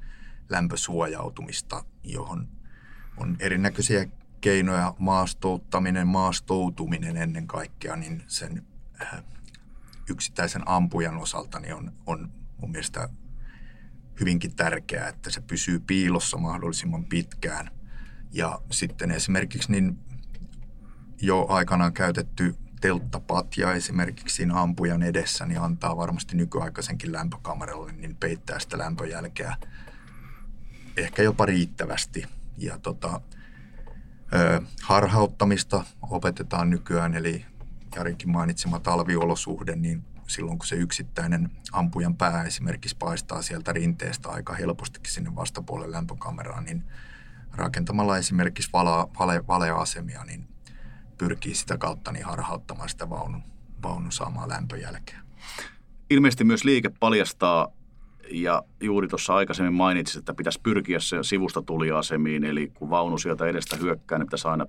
lämpösuojautumista, 0.49 1.85
johon 2.05 2.49
on 3.16 3.37
erinäköisiä 3.40 4.07
keinoja, 4.40 4.94
maastouttaminen, 4.98 6.07
maastoutuminen 6.07 7.16
ennen 7.16 7.46
kaikkea, 7.46 7.96
niin 7.96 8.22
sen 8.26 8.66
äh, 9.03 9.22
yksittäisen 10.11 10.62
ampujan 10.66 11.16
osalta 11.16 11.61
niin 11.61 11.74
on, 11.74 11.92
on 12.07 12.31
mun 12.61 12.70
mielestä 12.70 13.09
hyvinkin 14.20 14.57
tärkeää, 14.57 15.09
että 15.09 15.31
se 15.31 15.40
pysyy 15.40 15.81
piilossa 15.81 16.37
mahdollisimman 16.37 17.05
pitkään– 17.05 17.70
ja 18.33 18.61
sitten 18.70 19.11
esimerkiksi 19.11 19.72
niin 19.72 19.98
jo 21.22 21.46
aikanaan 21.48 21.92
käytetty 21.92 22.55
telttapatja 22.81 23.72
esimerkiksi 23.72 24.37
siinä 24.37 24.61
ampujan 24.61 25.03
edessä, 25.03 25.46
niin 25.46 25.61
antaa 25.61 25.96
varmasti 25.96 26.37
nykyaikaisenkin 26.37 27.12
lämpökameralle, 27.12 27.92
niin 27.92 28.16
peittää 28.16 28.59
sitä 28.59 28.79
lämpöjälkeä 28.79 29.57
ehkä 30.96 31.22
jopa 31.22 31.46
riittävästi. 31.46 32.24
Ja 32.59 32.79
tota, 32.79 33.20
harhauttamista 34.83 35.85
opetetaan 36.03 36.71
nykyään, 36.71 37.14
eli 37.14 37.45
Jarikin 37.97 38.31
mainitsema 38.31 38.81
talviolosuhde, 38.81 39.77
niin 39.77 40.05
silloin 40.29 40.59
kun 40.59 40.66
se 40.66 40.77
yksittäinen 40.77 41.51
ampujan 41.73 42.16
pää 42.16 42.45
esimerkiksi 42.45 42.97
paistaa 42.97 43.43
sieltä 43.43 43.73
rinteestä 43.73 44.29
aika 44.29 44.55
helpostikin 44.55 45.12
sinne 45.12 45.37
vastapuolen 45.37 45.93
lämpökameraan, 45.93 46.64
niin– 46.64 46.85
rakentamalla 47.55 48.19
esimerkiksi 48.19 48.71
vala, 48.73 49.09
vale, 49.19 49.47
valeasemia, 49.47 50.25
niin 50.25 50.49
pyrkii 51.19 51.55
sitä 51.55 51.79
kautta 51.79 52.12
niin 52.12 52.25
harhauttamaan 52.25 52.88
sitä 52.88 53.11
vaunun, 53.11 53.43
vaunun 53.83 54.12
saamaan 54.12 54.49
lämpöjälkeä. 54.49 55.21
Ilmeisesti 56.11 56.45
myös 56.45 56.64
liike 56.64 56.90
paljastaa, 57.01 57.69
ja 58.31 58.62
juuri 58.81 59.09
tuossa 59.09 59.35
aikaisemmin 59.35 59.75
mainitsit, 59.75 60.19
että 60.19 60.35
pitäisi 60.35 60.61
pyrkiä 60.62 61.01
se 61.01 61.16
sivusta 61.23 61.62
tuliasemiin, 61.62 62.45
eli 62.45 62.71
kun 62.75 62.90
vaunu 62.90 63.19
sieltä 63.19 63.47
edestä 63.47 63.77
hyökkää, 63.77 64.19
niin 64.19 64.27
pitäisi 64.27 64.49
aina 64.49 64.66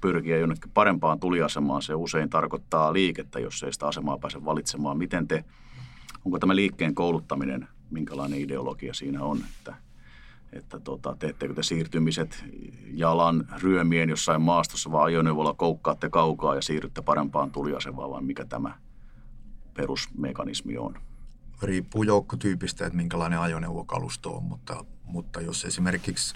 pyrkiä 0.00 0.36
jonnekin 0.36 0.70
parempaan 0.74 1.20
tuliasemaan. 1.20 1.82
Se 1.82 1.94
usein 1.94 2.30
tarkoittaa 2.30 2.92
liikettä, 2.92 3.40
jos 3.40 3.62
ei 3.62 3.72
sitä 3.72 3.86
asemaa 3.86 4.18
pääse 4.18 4.44
valitsemaan. 4.44 4.98
Miten 4.98 5.28
te, 5.28 5.44
onko 6.24 6.38
tämä 6.38 6.56
liikkeen 6.56 6.94
kouluttaminen, 6.94 7.68
minkälainen 7.90 8.40
ideologia 8.40 8.94
siinä 8.94 9.22
on, 9.22 9.38
että 9.38 9.74
että 10.52 10.80
tota, 10.80 11.16
teettekö 11.18 11.54
te 11.54 11.62
siirtymiset 11.62 12.44
jalan 12.92 13.46
ryömien 13.62 14.08
jossain 14.08 14.42
maastossa, 14.42 14.92
vaan 14.92 15.04
ajoneuvolla 15.04 15.54
koukkaatte 15.54 16.10
kaukaa 16.10 16.54
ja 16.54 16.62
siirrytte 16.62 17.02
parempaan 17.02 17.50
tuliasevaan, 17.50 18.10
vai 18.10 18.22
mikä 18.22 18.44
tämä 18.44 18.74
perusmekanismi 19.74 20.78
on? 20.78 20.98
Riippuu 21.62 22.02
joukkotyypistä, 22.02 22.86
että 22.86 22.96
minkälainen 22.96 23.40
ajoneuvokalusto 23.40 24.36
on, 24.36 24.42
mutta, 24.42 24.84
mutta 25.04 25.40
jos 25.40 25.64
esimerkiksi 25.64 26.34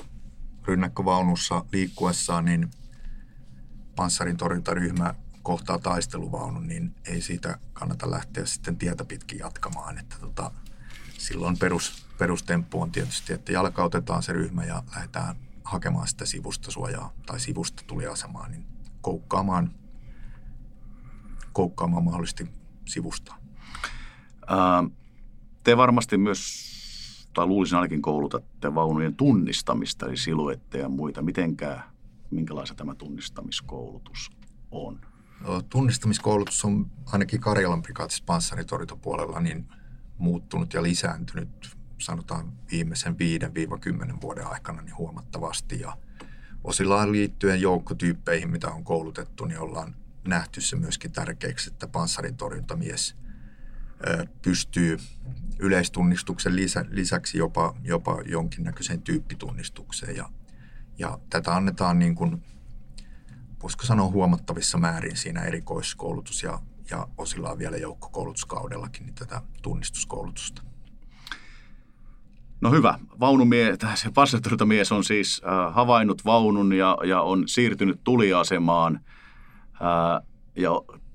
rynnäkkövaunussa 0.64 1.64
liikkuessaan, 1.72 2.44
niin 2.44 2.70
panssarin 3.96 4.36
torjuntaryhmä 4.36 5.14
kohtaa 5.42 5.78
taisteluvaunun, 5.78 6.66
niin 6.66 6.94
ei 7.06 7.20
siitä 7.20 7.58
kannata 7.72 8.10
lähteä 8.10 8.46
sitten 8.46 8.76
tietä 8.76 9.04
pitkin 9.04 9.38
jatkamaan. 9.38 9.98
Että 9.98 10.16
tota, 10.20 10.50
silloin 11.18 11.58
perus, 11.58 12.06
perustemppu 12.18 12.82
on 12.82 12.92
tietysti, 12.92 13.32
että 13.32 13.52
jalkautetaan 13.52 14.22
se 14.22 14.32
ryhmä 14.32 14.64
ja 14.64 14.82
lähdetään 14.94 15.36
hakemaan 15.64 16.08
sitä 16.08 16.26
sivusta 16.26 16.70
suojaa 16.70 17.12
tai 17.26 17.40
sivusta 17.40 17.82
tuli 17.86 18.06
asemaan, 18.06 18.50
niin 18.50 18.66
koukkaamaan, 19.00 19.70
koukkaamaan 21.52 22.04
mahdollisesti 22.04 22.50
sivusta. 22.84 23.34
Ää, 24.46 24.84
te 25.68 25.76
varmasti 25.76 26.18
myös, 26.18 27.28
tai 27.34 27.46
luulisin 27.46 27.76
ainakin 27.76 28.02
koulutatte 28.02 28.74
vaunujen 28.74 29.16
tunnistamista, 29.16 30.06
eli 30.06 30.16
siluetteja 30.16 30.84
ja 30.84 30.88
muita. 30.88 31.22
Mitenkään, 31.22 31.82
minkälaista 32.30 32.74
tämä 32.74 32.94
tunnistamiskoulutus 32.94 34.30
on? 34.70 35.00
No, 35.40 35.62
tunnistamiskoulutus 35.62 36.64
on 36.64 36.90
ainakin 37.06 37.40
Karjalan 37.40 37.82
prikaatissa 37.82 38.24
panssaritorjuntapuolella 38.26 39.40
niin 39.40 39.68
muuttunut 40.18 40.74
ja 40.74 40.82
lisääntynyt 40.82 41.76
sanotaan 41.98 42.52
viimeisen 42.70 43.16
5-10 44.12 44.20
vuoden 44.22 44.46
aikana 44.46 44.82
niin 44.82 44.98
huomattavasti. 44.98 45.80
Ja 45.80 45.96
osillaan 46.64 47.12
liittyen 47.12 47.60
joukkotyyppeihin, 47.60 48.50
mitä 48.50 48.68
on 48.68 48.84
koulutettu, 48.84 49.44
niin 49.44 49.60
ollaan 49.60 49.94
nähty 50.28 50.60
se 50.60 50.76
myöskin 50.76 51.12
tärkeäksi, 51.12 51.70
että 51.70 51.88
panssarintorjuntamies 51.88 53.16
pystyy 54.42 54.98
yleistunnistuksen 55.58 56.52
lisäksi 56.90 57.38
jopa, 57.38 57.74
jopa 57.84 58.22
jonkinnäköiseen 58.26 59.02
tyyppitunnistukseen. 59.02 60.16
Ja, 60.16 60.28
ja 60.98 61.18
tätä 61.30 61.56
annetaan 61.56 61.98
niin 61.98 62.14
kuin, 62.14 62.42
voisiko 63.62 63.84
sanoa 63.84 64.10
huomattavissa 64.10 64.78
määrin 64.78 65.16
siinä 65.16 65.40
erikoiskoulutus- 65.40 66.42
ja, 66.42 66.58
ja 66.90 67.08
osillaan 67.18 67.58
vielä 67.58 67.76
joukkokoulutuskaudellakin 67.76 69.06
niin 69.06 69.14
tätä 69.14 69.42
tunnistuskoulutusta. 69.62 70.62
No 72.60 72.70
hyvä. 72.70 72.98
Vaunumie, 73.20 73.76
passatorjuntamies 74.14 74.92
on 74.92 75.04
siis 75.04 75.42
äh, 75.44 75.74
havainnut 75.74 76.24
vaunun 76.24 76.72
ja, 76.72 76.96
ja 77.04 77.22
on 77.22 77.48
siirtynyt 77.48 78.00
tuliasemaan 78.04 79.00
äh, 79.74 80.26
ja 80.56 80.70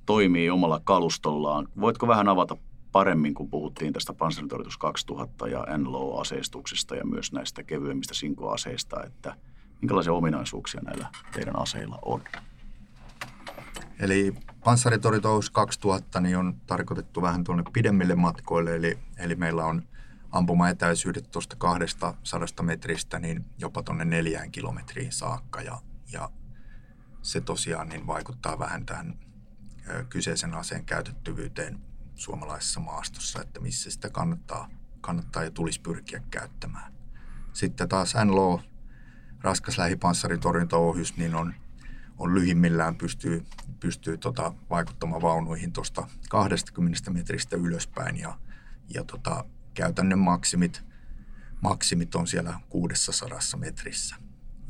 toimii 0.05 0.49
omalla 0.49 0.81
kalustollaan. 0.83 1.67
Voitko 1.79 2.07
vähän 2.07 2.27
avata 2.27 2.57
paremmin, 2.93 3.33
kun 3.33 3.49
puhuttiin 3.49 3.93
tästä 3.93 4.13
Panzertorjutus 4.13 4.77
2000 4.77 5.47
ja 5.47 5.65
NLO-aseistuksesta 5.77 6.95
ja 6.95 7.05
myös 7.05 7.31
näistä 7.31 7.63
kevyemmistä 7.63 8.13
sinkoaseista, 8.13 9.03
että 9.03 9.35
minkälaisia 9.81 10.13
ominaisuuksia 10.13 10.81
näillä 10.85 11.07
teidän 11.33 11.59
aseilla 11.59 11.99
on? 12.05 12.23
Eli 13.99 14.33
Panzertorjutus 14.63 15.49
2000 15.49 16.19
niin 16.19 16.37
on 16.37 16.55
tarkoitettu 16.67 17.21
vähän 17.21 17.43
tuonne 17.43 17.63
pidemmille 17.73 18.15
matkoille, 18.15 18.75
eli, 18.75 18.99
eli 19.17 19.35
meillä 19.35 19.65
on 19.65 19.83
ampumaetäisyydet 20.31 21.31
tuosta 21.31 21.55
200 21.55 22.15
metristä 22.61 23.19
niin 23.19 23.45
jopa 23.57 23.83
tuonne 23.83 24.05
neljään 24.05 24.51
kilometriin 24.51 25.11
saakka 25.11 25.61
ja, 25.61 25.81
ja 26.11 26.29
se 27.21 27.41
tosiaan 27.41 27.89
niin 27.89 28.07
vaikuttaa 28.07 28.59
vähän 28.59 28.85
tähän 28.85 29.19
kyseisen 30.09 30.53
aseen 30.53 30.85
käytettävyyteen 30.85 31.92
suomalaisessa 32.15 32.79
maastossa, 32.79 33.41
että 33.41 33.59
missä 33.59 33.91
sitä 33.91 34.09
kannattaa, 34.09 34.69
kannattaa 35.01 35.43
ja 35.43 35.51
tulisi 35.51 35.81
pyrkiä 35.81 36.21
käyttämään. 36.31 36.93
Sitten 37.53 37.89
taas 37.89 38.13
NLO, 38.25 38.61
raskas 39.41 39.77
lähipanssaritorjuntaohjus, 39.77 41.17
niin 41.17 41.35
on, 41.35 41.53
on 42.17 42.35
lyhimmillään 42.35 42.95
pystyy, 42.95 43.45
pystyy 43.79 44.17
tota, 44.17 44.53
vaikuttamaan 44.69 45.21
vaunuihin 45.21 45.73
tuosta 45.73 46.07
20 46.29 47.11
metristä 47.11 47.55
ylöspäin 47.55 48.17
ja, 48.17 48.37
ja 48.93 49.03
tota, 49.03 49.45
käytännön 49.73 50.19
maksimit, 50.19 50.83
maksimit 51.61 52.15
on 52.15 52.27
siellä 52.27 52.59
600 52.69 53.39
metrissä. 53.57 54.15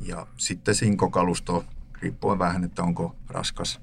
Ja 0.00 0.26
sitten 0.36 0.74
sinkokalusto, 0.74 1.64
riippuen 2.00 2.38
vähän, 2.38 2.64
että 2.64 2.82
onko 2.82 3.16
raskas, 3.28 3.80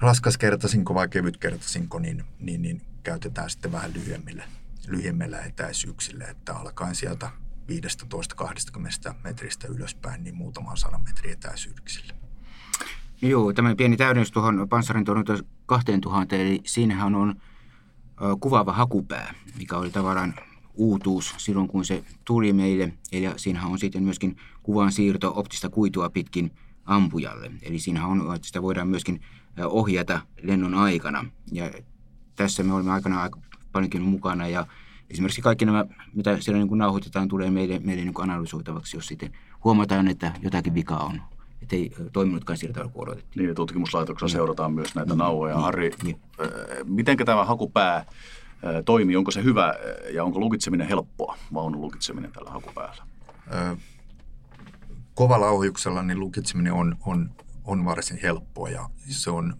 raskas 0.00 0.38
kertasinko 0.38 0.94
vai 0.94 1.08
kevyt 1.08 1.36
kertasinko, 1.36 1.98
niin, 1.98 2.24
niin, 2.38 2.62
niin 2.62 2.82
käytetään 3.02 3.50
sitten 3.50 3.72
vähän 3.72 3.94
lyhyemmillä, 3.94 4.44
lyhyemmillä 4.88 5.38
etäisyyksillä, 5.38 6.24
että 6.24 6.56
alkaen 6.56 6.94
sieltä 6.94 7.30
15-20 9.10 9.14
metristä 9.24 9.68
ylöspäin, 9.68 10.24
niin 10.24 10.34
muutaman 10.34 10.76
sadan 10.76 11.02
metrin 11.02 11.32
etäisyyksillä. 11.32 12.14
No 13.22 13.28
joo, 13.28 13.52
tämä 13.52 13.74
pieni 13.76 13.96
täydennys 13.96 14.30
tuohon 14.30 14.68
panssarin 14.68 15.04
torjunta 15.04 15.38
2000, 15.66 16.36
eli 16.36 16.60
siinähän 16.66 17.14
on 17.14 17.40
kuvaava 18.40 18.72
hakupää, 18.72 19.34
mikä 19.58 19.76
oli 19.76 19.90
tavallaan 19.90 20.34
uutuus 20.74 21.34
silloin, 21.38 21.68
kun 21.68 21.84
se 21.84 22.04
tuli 22.24 22.52
meille. 22.52 22.92
Eli 23.12 23.28
siinähän 23.36 23.70
on 23.70 23.78
sitten 23.78 24.02
myöskin 24.02 24.36
kuvan 24.62 24.92
siirto 24.92 25.32
optista 25.36 25.68
kuitua 25.68 26.10
pitkin 26.10 26.50
ampujalle. 26.84 27.50
Eli 27.62 27.78
siinähän 27.78 28.10
on, 28.10 28.34
että 28.34 28.46
sitä 28.46 28.62
voidaan 28.62 28.88
myöskin 28.88 29.20
ohjata 29.64 30.20
lennon 30.42 30.74
aikana. 30.74 31.24
Ja 31.52 31.70
tässä 32.36 32.62
me 32.62 32.74
olemme 32.74 32.92
aikana 32.92 33.22
aika 33.22 33.40
paljonkin 33.72 34.02
mukana 34.02 34.48
ja 34.48 34.66
esimerkiksi 35.10 35.42
kaikki 35.42 35.64
nämä, 35.64 35.84
mitä 36.14 36.40
siellä 36.40 36.58
niin 36.58 36.68
kuin 36.68 36.78
nauhoitetaan, 36.78 37.28
tulee 37.28 37.50
meille, 37.50 37.78
meille 37.78 38.04
niin 38.04 38.14
kuin 38.14 38.30
analysoitavaksi, 38.30 38.96
jos 38.96 39.06
sitten 39.06 39.32
huomataan, 39.64 40.08
että 40.08 40.32
jotakin 40.42 40.74
vikaa 40.74 41.04
on 41.04 41.20
että 41.62 41.76
ei 41.76 41.92
toiminutkaan 42.12 42.56
sillä 42.56 42.74
tavalla 42.74 42.92
kuin 42.92 43.02
odotettiin. 43.02 43.44
Niin, 43.44 43.54
tutkimuslaitoksella 43.54 44.28
niin. 44.28 44.32
seurataan 44.32 44.72
myös 44.72 44.94
näitä 44.94 45.12
niin. 45.12 45.18
nauhoja. 45.18 45.54
Niin. 45.54 45.62
Harri, 45.62 45.90
niin. 46.02 46.20
miten 46.84 47.16
tämä 47.16 47.44
hakupää 47.44 48.04
toimii? 48.84 49.16
Onko 49.16 49.30
se 49.30 49.44
hyvä 49.44 49.74
ja 50.12 50.24
onko 50.24 50.40
lukitseminen 50.40 50.88
helppoa, 50.88 51.36
vaunun 51.54 51.80
lukitseminen 51.80 52.32
tällä 52.32 52.50
hakupäällä? 52.50 53.02
kovalla 55.14 55.48
ohjuksella 55.48 56.02
niin 56.02 56.20
lukitseminen 56.20 56.72
on, 56.72 56.96
on, 57.06 57.30
on 57.64 57.84
varsin 57.84 58.18
helppoa 58.22 58.68
ja 58.68 58.90
se 59.08 59.30
on 59.30 59.56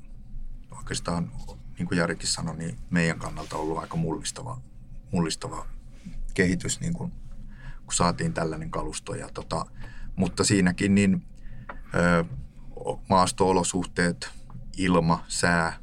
oikeastaan, 0.79 1.33
niin 1.79 1.89
kuin 1.89 1.99
Jarikin 1.99 2.29
sanoi, 2.29 2.57
niin 2.57 2.79
meidän 2.91 3.19
kannalta 3.19 3.57
ollut 3.57 3.79
aika 3.79 3.97
mullistava, 3.97 4.61
mullistava 5.13 5.67
kehitys, 6.35 6.81
niin 6.81 6.95
kuin, 6.95 7.13
kun 7.85 7.93
saatiin 7.93 8.35
tällainen 8.35 8.71
kalusto. 8.71 9.15
Ja 9.15 9.29
tota, 9.35 9.67
mutta 10.17 10.45
siinäkin 10.45 10.95
niin 10.95 11.27
maasto-olosuhteet, 13.09 14.31
ilma, 14.77 15.25
sää 15.29 15.79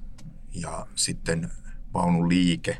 ja 0.53 0.88
sitten 0.95 1.51
vaunun 1.93 2.30
liike. 2.30 2.78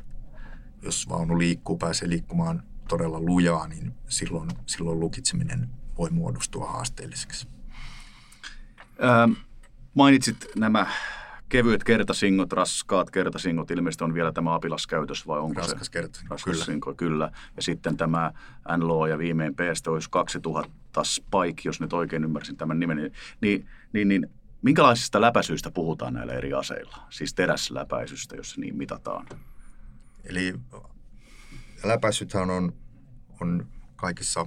Jos 0.82 1.10
vaunu 1.10 1.38
liikkuu, 1.38 1.78
pääsee 1.78 2.10
liikkumaan 2.10 2.64
todella 2.88 3.20
lujaa, 3.20 3.68
niin 3.68 3.94
silloin, 4.10 4.50
silloin 4.66 5.00
lukitseminen 5.00 5.70
voi 5.98 6.10
muodostua 6.10 6.72
haasteelliseksi. 6.72 7.57
Ää, 9.00 9.30
mainitsit 9.94 10.46
nämä 10.56 10.88
kevyet 11.50 11.84
kertasingot, 11.84 12.54
raskaat 12.54 13.12
kertasingot, 13.12 13.72
ilmeisesti 13.72 14.04
on 14.04 14.14
vielä 14.14 14.32
tämä 14.32 14.56
apilaskäytös 14.56 15.28
vai 15.28 15.40
onko 15.40 15.62
Raskas 15.62 15.86
se? 15.86 15.92
Kertasinko, 15.92 16.34
Raskas 16.34 16.52
kyllä. 16.54 16.66
Sinko, 16.66 16.94
kyllä. 16.94 17.32
Ja 17.56 17.62
sitten 17.62 17.98
tämä 17.98 18.32
NLO 18.78 19.08
ja 19.08 19.18
viimein 19.18 19.56
PST 19.56 19.88
olisi 19.88 20.10
2000 20.10 21.04
Spike, 21.04 21.62
jos 21.66 21.82
nyt 21.82 21.94
oikein 21.94 22.24
ymmärsin 22.24 22.58
tämän 22.58 22.80
nimen. 22.80 22.98
Niin, 22.98 23.14
niin, 23.42 23.68
niin, 23.94 24.08
niin 24.08 24.30
minkälaisista 24.62 25.22
läpäisyistä 25.22 25.72
puhutaan 25.72 26.14
näillä 26.14 26.34
eri 26.34 26.54
aseilla? 26.54 26.98
Siis 27.10 27.34
teräsläpäisystä, 27.34 28.36
jos 28.36 28.52
se 28.52 28.62
niin 28.62 28.78
mitataan. 28.78 29.28
Eli 30.24 30.54
läpäisythän 31.84 32.50
on, 32.50 32.74
on 33.42 33.68
kaikissa 33.96 34.46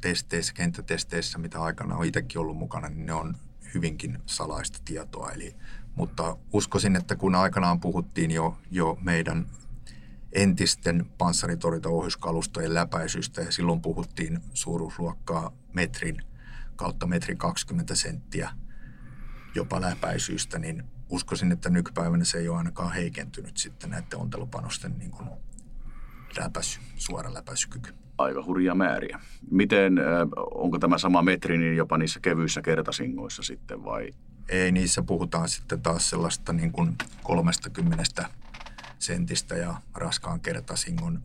testeissä, 0.00 0.52
kenttätesteissä, 0.52 1.38
mitä 1.38 1.62
aikana 1.62 1.96
on 1.96 2.06
itsekin 2.06 2.40
ollut 2.40 2.56
mukana, 2.56 2.88
niin 2.88 3.06
ne 3.06 3.12
on 3.12 3.36
hyvinkin 3.74 4.18
salaista 4.26 4.78
tietoa. 4.84 5.30
Eli 5.30 5.56
mutta 5.94 6.36
uskoisin, 6.52 6.96
että 6.96 7.16
kun 7.16 7.34
aikanaan 7.34 7.80
puhuttiin 7.80 8.30
jo, 8.30 8.58
jo 8.70 8.98
meidän 9.00 9.46
entisten 10.32 11.06
panssaritorjuntaohjuskalustojen 11.18 12.74
läpäisystä 12.74 13.40
ja 13.40 13.52
silloin 13.52 13.80
puhuttiin 13.80 14.40
suuruusluokkaa 14.54 15.52
metrin 15.72 16.22
kautta 16.76 17.06
metrin 17.06 17.38
20 17.38 17.94
senttiä 17.94 18.50
jopa 19.54 19.80
läpäisyistä, 19.80 20.58
niin 20.58 20.84
uskoisin, 21.08 21.52
että 21.52 21.70
nykypäivänä 21.70 22.24
se 22.24 22.38
ei 22.38 22.48
ole 22.48 22.58
ainakaan 22.58 22.92
heikentynyt 22.92 23.56
sitten 23.56 23.90
näiden 23.90 24.18
ontelupanosten 24.18 24.98
niin 24.98 25.10
kuin 25.10 25.28
läpäisy, 26.38 26.80
suora 26.96 27.34
läpäisykyky. 27.34 27.94
Aika 28.18 28.44
hurja 28.44 28.74
määriä. 28.74 29.20
Miten, 29.50 29.98
onko 30.54 30.78
tämä 30.78 30.98
sama 30.98 31.22
metri 31.22 31.58
niin 31.58 31.76
jopa 31.76 31.98
niissä 31.98 32.20
kevyissä 32.20 32.62
kertasingoissa 32.62 33.42
sitten 33.42 33.84
vai 33.84 34.14
ei 34.48 34.72
niissä 34.72 35.02
puhutaan 35.02 35.48
sitten 35.48 35.82
taas 35.82 36.10
sellaista 36.10 36.52
niin 36.52 36.72
kuin 36.72 36.96
30 37.22 38.04
sentistä 38.98 39.54
ja 39.54 39.74
raskaan 39.94 40.40
kertasingon 40.40 41.22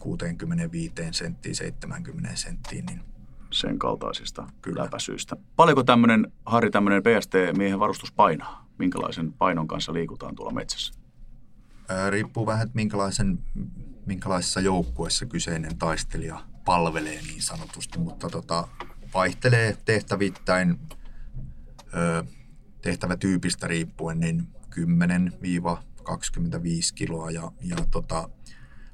65 0.00 0.94
senttiin, 1.10 1.54
70 1.54 2.36
senttiin. 2.36 2.86
Niin 2.86 3.00
sen 3.50 3.78
kaltaisista 3.78 4.46
Kyllä. 4.62 4.84
läpäisyistä. 4.84 5.36
Paljonko 5.56 5.82
tämmöinen, 5.84 6.32
Harri, 6.46 6.70
tämmöinen 6.70 7.02
PST-miehen 7.02 7.80
varustus 7.80 8.12
painaa? 8.12 8.66
Minkälaisen 8.78 9.32
painon 9.32 9.68
kanssa 9.68 9.92
liikutaan 9.92 10.34
tuolla 10.34 10.52
metsässä? 10.52 10.94
Riippuu 12.10 12.46
vähän, 12.46 12.62
että 12.62 12.76
minkälaisen, 12.76 13.38
minkälaisessa 14.06 14.60
joukkueessa 14.60 15.26
kyseinen 15.26 15.78
taistelija 15.78 16.44
palvelee 16.64 17.22
niin 17.22 17.42
sanotusti, 17.42 17.98
mutta 17.98 18.30
tota, 18.30 18.68
vaihtelee 19.14 19.76
tehtävittäin 19.84 20.78
ö, 21.94 22.24
tehtävätyypistä 22.82 23.66
riippuen 23.66 24.20
niin 24.20 24.48
10-25 24.74 24.80
kiloa 26.94 27.30
ja, 27.30 27.52
ja 27.62 27.76
tota, 27.90 28.28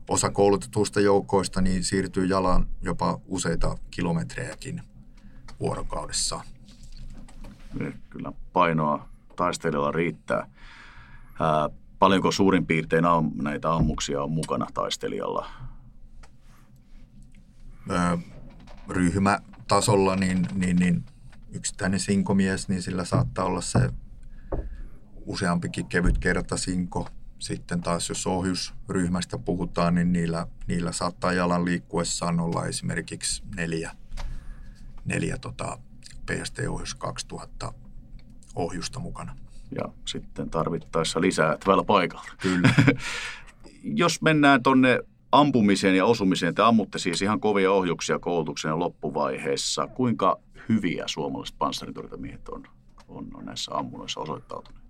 osa 0.08 0.30
koulutetuista 0.30 1.00
joukoista 1.00 1.60
niin 1.60 1.84
siirtyy 1.84 2.26
jalan 2.26 2.66
jopa 2.82 3.20
useita 3.26 3.76
kilometrejäkin 3.90 4.82
vuorokaudessa. 5.60 6.40
Kyllä 8.10 8.32
painoa 8.52 9.08
taistelijalla 9.36 9.90
riittää. 9.90 10.50
Ää, 11.40 11.68
paljonko 11.98 12.32
suurin 12.32 12.66
piirtein 12.66 13.04
am, 13.04 13.30
näitä 13.42 13.74
ammuksia 13.74 14.22
on 14.22 14.30
mukana 14.30 14.66
taistelijalla? 14.74 15.48
ö, 17.90 18.18
ryhmätasolla, 18.88 20.16
niin, 20.16 20.48
niin, 20.54 20.76
niin 20.76 21.04
yksittäinen 21.52 22.00
sinkomies, 22.00 22.68
niin 22.68 22.82
sillä 22.82 23.04
saattaa 23.04 23.44
olla 23.44 23.60
se 23.60 23.90
useampikin 25.26 25.86
kevyt 25.86 26.18
sinko. 26.56 27.08
Sitten 27.38 27.80
taas 27.80 28.08
jos 28.08 28.26
ohjusryhmästä 28.26 29.38
puhutaan, 29.38 29.94
niin 29.94 30.12
niillä, 30.12 30.46
niillä 30.66 30.92
saattaa 30.92 31.32
jalan 31.32 31.64
liikkuessaan 31.64 32.40
olla 32.40 32.66
esimerkiksi 32.66 33.42
neljä, 33.56 33.96
neljä 35.04 35.38
tota 35.38 35.78
PST-ohjus 36.26 36.94
2000 36.94 37.72
ohjusta 38.54 38.98
mukana. 38.98 39.36
Ja 39.70 39.92
sitten 40.04 40.50
tarvittaessa 40.50 41.20
lisää 41.20 41.56
tällä 41.64 41.84
paikalla. 41.84 42.30
Kyllä. 42.42 42.74
jos 44.02 44.22
mennään 44.22 44.62
tuonne 44.62 45.00
ampumiseen 45.32 45.96
ja 45.96 46.04
osumiseen, 46.04 46.54
te 46.54 46.62
ammutte 46.62 46.98
siis 46.98 47.22
ihan 47.22 47.40
kovia 47.40 47.72
ohjuksia 47.72 48.18
koulutuksen 48.18 48.78
loppuvaiheessa. 48.78 49.86
Kuinka 49.86 50.40
hyviä 50.68 51.04
suomalaiset 51.06 51.58
panssaritorjuntamiehet 51.58 52.48
on, 52.48 52.64
on, 53.08 53.26
on 53.34 53.44
näissä 53.44 53.74
ammunnoissa 53.74 54.20
osoittautuneet? 54.20 54.86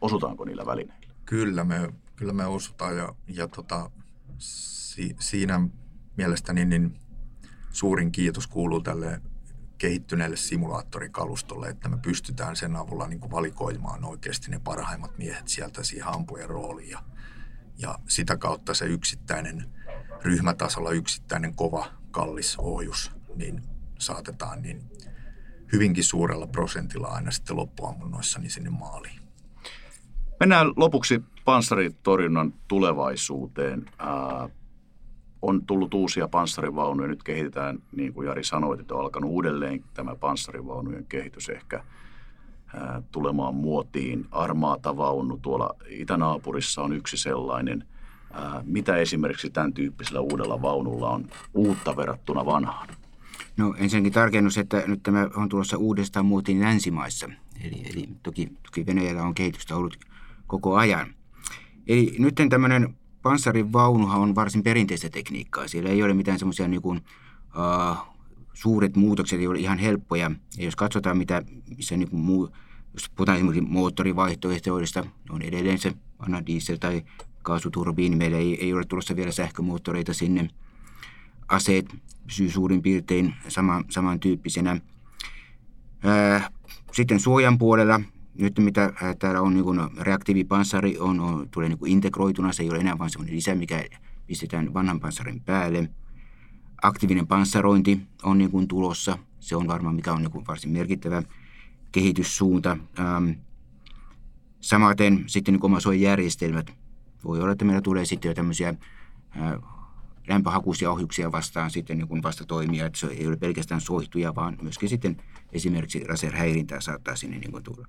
Osutaanko 0.00 0.44
niillä 0.44 0.66
välineillä? 0.66 1.06
Kyllä 1.24 1.64
me, 1.64 1.92
kyllä 2.16 2.32
me 2.32 2.46
osutaan 2.46 2.96
ja, 2.96 3.14
ja 3.28 3.48
tota, 3.48 3.90
si, 4.38 5.16
siinä 5.18 5.68
mielestäni 6.16 6.64
niin 6.64 6.98
suurin 7.72 8.12
kiitos 8.12 8.46
kuuluu 8.46 8.80
tälle 8.80 9.20
kehittyneelle 9.82 10.36
simulaattorikalustolle, 10.36 11.68
että 11.68 11.88
me 11.88 11.96
pystytään 11.96 12.56
sen 12.56 12.76
avulla 12.76 13.08
niin 13.08 13.20
kuin 13.20 13.30
valikoimaan 13.30 14.04
oikeasti 14.04 14.50
ne 14.50 14.60
parhaimmat 14.64 15.18
miehet 15.18 15.48
sieltä 15.48 15.82
siihen 15.82 16.08
ampujen 16.08 16.50
rooliin. 16.50 16.90
Ja, 16.90 17.02
ja 17.78 17.98
sitä 18.08 18.36
kautta 18.36 18.74
se 18.74 18.84
yksittäinen 18.84 19.64
ryhmätasolla 20.22 20.90
yksittäinen 20.90 21.54
kova, 21.54 21.86
kallis 22.10 22.56
ohjus, 22.58 23.12
niin 23.34 23.62
saatetaan 23.98 24.62
niin 24.62 24.90
hyvinkin 25.72 26.04
suurella 26.04 26.46
prosentilla 26.46 27.06
aina 27.06 27.30
sitten 27.30 27.56
loppuammunnoissa 27.56 28.38
niin 28.38 28.50
sinne 28.50 28.70
maaliin. 28.70 29.20
Mennään 30.40 30.72
lopuksi 30.76 31.22
panssaritorjunnan 31.44 32.54
tulevaisuuteen. 32.68 33.90
On 35.42 35.66
tullut 35.66 35.94
uusia 35.94 36.28
panssarivaunuja. 36.28 37.08
Nyt 37.08 37.22
kehitetään, 37.22 37.78
niin 37.96 38.12
kuin 38.12 38.26
Jari 38.26 38.44
sanoi, 38.44 38.80
että 38.80 38.94
on 38.94 39.00
alkanut 39.00 39.30
uudelleen 39.30 39.84
tämä 39.94 40.16
panssarivaunujen 40.16 41.06
kehitys 41.08 41.48
ehkä 41.48 41.84
tulemaan 43.10 43.54
muotiin. 43.54 44.26
Armaata 44.30 44.96
vaunu 44.96 45.38
tuolla 45.42 45.76
itänaapurissa 45.88 46.82
on 46.82 46.92
yksi 46.92 47.16
sellainen. 47.16 47.84
Mitä 48.64 48.96
esimerkiksi 48.96 49.50
tämän 49.50 49.72
tyyppisellä 49.72 50.20
uudella 50.20 50.62
vaunulla 50.62 51.10
on 51.10 51.28
uutta 51.54 51.96
verrattuna 51.96 52.46
vanhaan? 52.46 52.88
No 53.56 53.74
ensinnäkin 53.78 54.12
tarkennus, 54.12 54.58
että 54.58 54.82
nyt 54.86 55.02
tämä 55.02 55.28
on 55.36 55.48
tulossa 55.48 55.76
uudestaan 55.76 56.26
muotiin 56.26 56.60
länsimaissa. 56.60 57.28
Eli, 57.64 57.82
eli 57.90 58.08
toki, 58.22 58.48
toki 58.62 58.86
Venäjällä 58.86 59.22
on 59.22 59.34
kehitystä 59.34 59.76
ollut 59.76 59.98
koko 60.46 60.76
ajan. 60.76 61.06
Eli 61.86 62.16
nyt 62.18 62.34
tämmöinen 62.50 62.94
panssarivaunuhan 63.22 64.20
on 64.20 64.34
varsin 64.34 64.62
perinteistä 64.62 65.08
tekniikkaa. 65.08 65.68
Siellä 65.68 65.90
ei 65.90 66.02
ole 66.02 66.14
mitään 66.14 66.38
semmoisia 66.38 66.68
niin 66.68 66.82
kuin, 66.82 67.00
uh, 67.46 67.96
suuret 68.54 68.96
muutokset, 68.96 69.40
ei 69.40 69.46
ole 69.46 69.58
ihan 69.58 69.78
helppoja. 69.78 70.30
Ja 70.58 70.64
jos 70.64 70.76
katsotaan, 70.76 71.18
mitä, 71.18 71.42
missä 71.76 71.96
niin 71.96 72.10
kuin 72.10 72.20
muu, 72.20 72.50
jos 72.94 73.08
puhutaan 73.08 73.36
esimerkiksi 73.36 73.70
moottorivaihtoehtoista, 73.70 75.04
on 75.30 75.42
edelleen 75.42 75.78
se 75.78 75.92
vanha 76.20 76.40
diesel- 76.40 76.78
tai 76.80 77.02
kaasuturbiini. 77.42 78.16
Meillä 78.16 78.36
ei, 78.36 78.64
ei 78.64 78.72
ole 78.72 78.84
tulossa 78.84 79.16
vielä 79.16 79.32
sähkömoottoreita 79.32 80.14
sinne. 80.14 80.50
Aseet 81.48 81.86
pysyy 82.26 82.50
suurin 82.50 82.82
piirtein 82.82 83.34
sama, 83.48 83.82
samantyyppisenä. 83.88 84.80
Sitten 86.92 87.20
suojan 87.20 87.58
puolella 87.58 88.00
nyt 88.38 88.58
mitä 88.58 88.92
täällä 89.18 89.40
on 89.40 89.54
niin 89.54 89.98
reaktiivipanssari 90.00 90.98
on, 90.98 91.20
on, 91.20 91.48
tulee 91.50 91.68
niin 91.68 91.78
integroituna, 91.86 92.52
se 92.52 92.62
ei 92.62 92.70
ole 92.70 92.78
enää 92.78 92.98
vain 92.98 93.10
sellainen 93.10 93.36
lisä, 93.36 93.54
mikä 93.54 93.84
pistetään 94.26 94.74
vanhan 94.74 95.00
panssarin 95.00 95.40
päälle. 95.40 95.90
Aktiivinen 96.82 97.26
panssarointi 97.26 98.00
on 98.22 98.38
niin 98.38 98.50
kuin 98.50 98.68
tulossa, 98.68 99.18
se 99.40 99.56
on 99.56 99.66
varmaan 99.66 99.94
mikä 99.94 100.12
on 100.12 100.22
niin 100.22 100.30
kuin 100.30 100.46
varsin 100.46 100.70
merkittävä 100.70 101.22
kehityssuunta. 101.92 102.76
Ähm, 102.98 103.30
samaten 104.60 105.24
sitten 105.26 105.54
niin 105.54 105.64
omasuojajärjestelmät. 105.64 106.72
Voi 107.24 107.40
olla, 107.40 107.52
että 107.52 107.64
meillä 107.64 107.80
tulee 107.80 108.04
sitten 108.04 108.28
jo 108.28 108.34
tämmöisiä 108.34 108.68
äh, 108.68 109.52
lämpöhakuisia 110.28 110.90
ohjuksia 110.90 111.32
vastaan 111.32 111.70
sitten 111.70 111.98
niin 111.98 112.08
kuin 112.08 112.22
vasta 112.22 112.44
toimia, 112.44 112.86
että 112.86 112.98
se 112.98 113.06
ei 113.06 113.26
ole 113.26 113.36
pelkästään 113.36 113.80
soihtuja, 113.80 114.34
vaan 114.34 114.58
myöskin 114.62 114.88
sitten 114.88 115.16
esimerkiksi 115.52 116.08
laserhäirintää 116.08 116.80
saattaa 116.80 117.16
sinne 117.16 117.38
niin 117.38 117.52
kuin 117.52 117.64
tulla. 117.64 117.86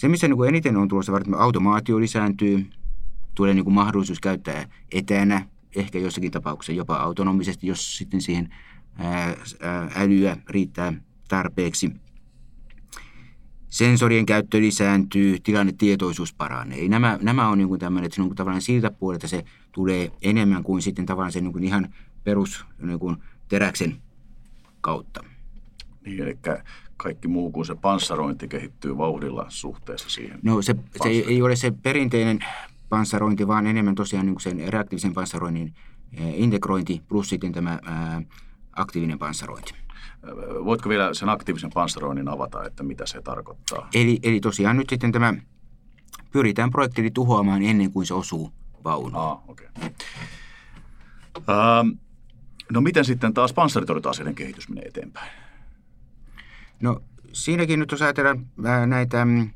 Se, 0.00 0.08
missä 0.08 0.28
niin 0.28 0.36
kuin 0.36 0.48
eniten 0.48 0.76
on 0.76 0.88
tulossa, 0.88 1.16
että 1.16 1.36
automaatio 1.36 2.00
lisääntyy, 2.00 2.66
tulee 3.34 3.54
niin 3.54 3.64
kuin 3.64 3.74
mahdollisuus 3.74 4.20
käyttää 4.20 4.68
etänä, 4.92 5.46
ehkä 5.76 5.98
jossakin 5.98 6.30
tapauksessa 6.30 6.72
jopa 6.72 6.96
autonomisesti, 6.96 7.66
jos 7.66 7.98
sitten 7.98 8.20
siihen 8.20 8.54
älyä 9.94 10.36
riittää 10.48 10.92
tarpeeksi. 11.28 11.92
Sensorien 13.68 14.26
käyttö 14.26 14.60
lisääntyy, 14.60 15.38
tilannetietoisuus 15.42 16.34
paranee. 16.34 16.88
Nämä, 16.88 17.18
nämä 17.22 17.48
on 17.48 17.58
niin 17.58 17.78
tämmöinen, 17.78 18.06
että 18.06 18.22
niin 18.22 18.34
tavallaan 18.34 18.62
siltä 18.62 18.90
puolelta 18.90 19.28
se 19.28 19.44
tulee 19.72 20.12
enemmän 20.22 20.62
kuin 20.62 20.82
sitten 20.82 21.06
tavallaan 21.06 21.32
sen 21.32 21.44
niin 21.44 21.64
ihan 21.64 21.94
perus 22.24 22.64
niin 22.82 22.98
kuin 22.98 23.16
teräksen 23.48 23.96
kautta. 24.80 25.24
Niin, 26.04 26.20
eli 26.20 26.38
kaikki 27.02 27.28
muu 27.28 27.50
kuin 27.50 27.66
se 27.66 27.74
panssarointi 27.74 28.48
kehittyy 28.48 28.98
vauhdilla 28.98 29.46
suhteessa 29.48 30.10
siihen. 30.10 30.38
No 30.42 30.62
se, 30.62 30.74
se 31.02 31.08
ei, 31.08 31.24
ei 31.28 31.42
ole 31.42 31.56
se 31.56 31.72
perinteinen 31.82 32.38
panssarointi, 32.88 33.46
vaan 33.46 33.66
enemmän 33.66 33.94
tosiaan 33.94 34.26
niin 34.26 34.40
sen 34.40 34.72
reaktiivisen 34.72 35.14
panssaroinnin 35.14 35.74
eh, 36.12 36.40
integrointi 36.40 37.02
plus 37.08 37.28
sitten 37.28 37.52
tämä 37.52 37.78
ää, 37.84 38.22
aktiivinen 38.72 39.18
panssarointi. 39.18 39.74
Voitko 40.64 40.88
vielä 40.88 41.14
sen 41.14 41.28
aktiivisen 41.28 41.70
panssaroinnin 41.74 42.28
avata, 42.28 42.64
että 42.64 42.82
mitä 42.82 43.06
se 43.06 43.22
tarkoittaa? 43.22 43.88
Eli, 43.94 44.18
eli 44.22 44.40
tosiaan 44.40 44.76
nyt 44.76 44.88
sitten 44.88 45.12
tämä 45.12 45.34
pyritään 46.32 46.70
projektili 46.70 47.10
tuhoamaan 47.10 47.62
ennen 47.62 47.92
kuin 47.92 48.06
se 48.06 48.14
osuu 48.14 48.52
vaunuun. 48.84 49.16
Ah, 49.16 49.48
okay. 49.48 49.66
ähm, 51.36 51.88
no 52.72 52.80
miten 52.80 53.04
sitten 53.04 53.34
taas 53.34 53.52
panssaritorjunta-aseiden 53.52 54.34
kehitys 54.34 54.68
menee 54.68 54.84
eteenpäin? 54.84 55.30
No 56.80 57.02
siinäkin 57.32 57.80
nyt 57.80 57.90
jos 57.90 58.02
ajatellaan 58.02 58.46
näitä 58.86 59.24
mm, 59.24 59.50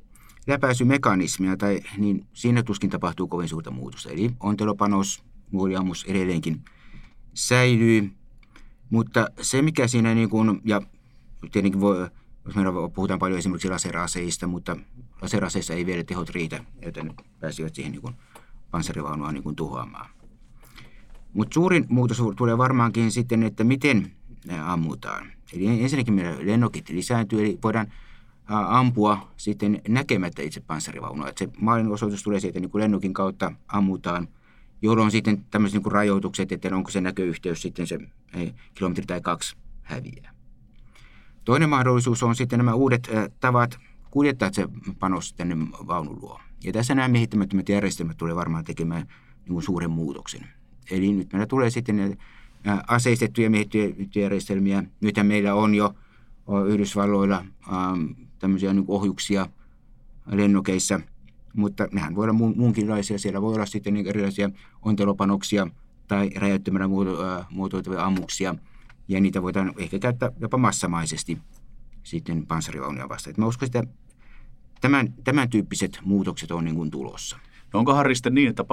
läpäisymekanismia, 0.46 1.56
tai, 1.56 1.80
niin 1.98 2.26
siinä 2.32 2.62
tuskin 2.62 2.90
tapahtuu 2.90 3.28
kovin 3.28 3.48
suurta 3.48 3.70
muutosta. 3.70 4.10
Eli 4.10 4.30
ontelopanos, 4.40 5.24
nuoliammus 5.52 6.04
edelleenkin 6.04 6.64
säilyy, 7.34 8.10
mutta 8.90 9.28
se 9.40 9.62
mikä 9.62 9.88
siinä 9.88 10.14
niin 10.14 10.30
kuin, 10.30 10.60
ja 10.64 10.82
tietenkin 11.52 11.80
voi, 11.80 12.08
jos 12.44 12.54
meillä 12.54 12.72
puhutaan 12.94 13.18
paljon 13.18 13.38
esimerkiksi 13.38 13.68
laseraseista, 13.68 14.46
mutta 14.46 14.76
laseraseissa 15.22 15.74
ei 15.74 15.86
vielä 15.86 16.04
tehot 16.04 16.30
riitä, 16.30 16.64
joten 16.82 17.06
ne 17.06 17.14
pääsivät 17.40 17.74
siihen 17.74 17.92
niin 17.92 18.16
panssarivaunua 18.70 19.32
niin 19.32 19.56
tuhoamaan. 19.56 20.10
Mutta 21.32 21.54
suurin 21.54 21.86
muutos 21.88 22.22
tulee 22.36 22.58
varmaankin 22.58 23.12
sitten, 23.12 23.42
että 23.42 23.64
miten 23.64 24.12
ammutaan. 24.64 25.32
Eli 25.52 25.82
ensinnäkin 25.82 26.14
meidän 26.14 26.46
lennokit 26.46 26.88
lisääntyy, 26.88 27.40
eli 27.40 27.58
voidaan 27.62 27.92
ampua 28.48 29.30
sitten 29.36 29.82
näkemättä 29.88 30.42
itse 30.42 30.60
panssarivaunua. 30.60 31.28
Että 31.28 31.44
se 31.44 31.50
maalin 31.60 31.88
tulee 32.24 32.40
siitä 32.40 32.60
niin 32.60 32.70
kuin 32.70 32.82
lennokin 32.82 33.14
kautta 33.14 33.52
ammutaan, 33.68 34.28
jolloin 34.82 35.10
sitten 35.10 35.44
tämmöiset 35.50 35.82
niin 35.82 35.92
rajoitukset, 35.92 36.52
että 36.52 36.76
onko 36.76 36.90
se 36.90 37.00
näköyhteys 37.00 37.62
sitten 37.62 37.86
se 37.86 37.98
ei, 38.34 38.54
kilometri 38.74 39.06
tai 39.06 39.20
kaksi 39.20 39.56
häviää. 39.82 40.34
Toinen 41.44 41.68
mahdollisuus 41.68 42.22
on 42.22 42.36
sitten 42.36 42.58
nämä 42.58 42.74
uudet 42.74 43.10
tavat 43.40 43.78
kuljettaa 44.10 44.52
se 44.52 44.68
panos 44.98 45.32
tänne 45.32 45.56
vaunun 45.86 46.18
luo. 46.22 46.40
Ja 46.64 46.72
tässä 46.72 46.94
nämä 46.94 47.08
miehittämättömät 47.08 47.68
järjestelmät 47.68 48.16
tulee 48.16 48.34
varmaan 48.34 48.64
tekemään 48.64 49.06
niin 49.44 49.52
kuin 49.52 49.62
suuren 49.62 49.90
muutoksen. 49.90 50.46
Eli 50.90 51.12
nyt 51.12 51.32
meillä 51.32 51.46
tulee 51.46 51.70
sitten 51.70 52.18
aseistettuja 52.86 53.50
miehittyjärjestelmiä. 53.50 54.84
Nythän 55.00 55.26
meillä 55.26 55.54
on 55.54 55.74
jo 55.74 55.94
Yhdysvalloilla 56.68 57.44
tämmöisiä 58.38 58.72
niin 58.72 58.84
ohjuksia 58.88 59.46
lennokeissa, 60.26 61.00
mutta 61.54 61.88
nehän 61.92 62.14
voi 62.14 62.24
olla 62.24 62.32
muunkinlaisia. 62.32 63.18
Siellä 63.18 63.42
voi 63.42 63.54
olla 63.54 63.66
sitten 63.66 63.94
niin 63.94 64.06
erilaisia 64.06 64.50
ontelopanoksia 64.82 65.66
tai 66.08 66.30
räjäyttämällä 66.36 66.88
muotoiltavia 67.50 68.04
ammuksia, 68.04 68.54
ja 69.08 69.20
niitä 69.20 69.42
voidaan 69.42 69.72
ehkä 69.76 69.98
käyttää 69.98 70.32
jopa 70.40 70.58
massamaisesti 70.58 71.38
sitten 72.02 72.46
panssarivaunuja 72.46 73.08
vastaan. 73.08 73.34
mä 73.38 73.46
uskon, 73.46 73.66
että 73.66 73.84
tämän, 74.80 75.14
tämän 75.24 75.50
tyyppiset 75.50 76.00
muutokset 76.04 76.50
on 76.50 76.64
niin 76.64 76.76
kuin 76.76 76.90
tulossa. 76.90 77.38
No 77.74 77.78
onko 77.78 77.94
Harri 77.94 78.14
sitten 78.14 78.34
niin, 78.34 78.48
että 78.48 78.64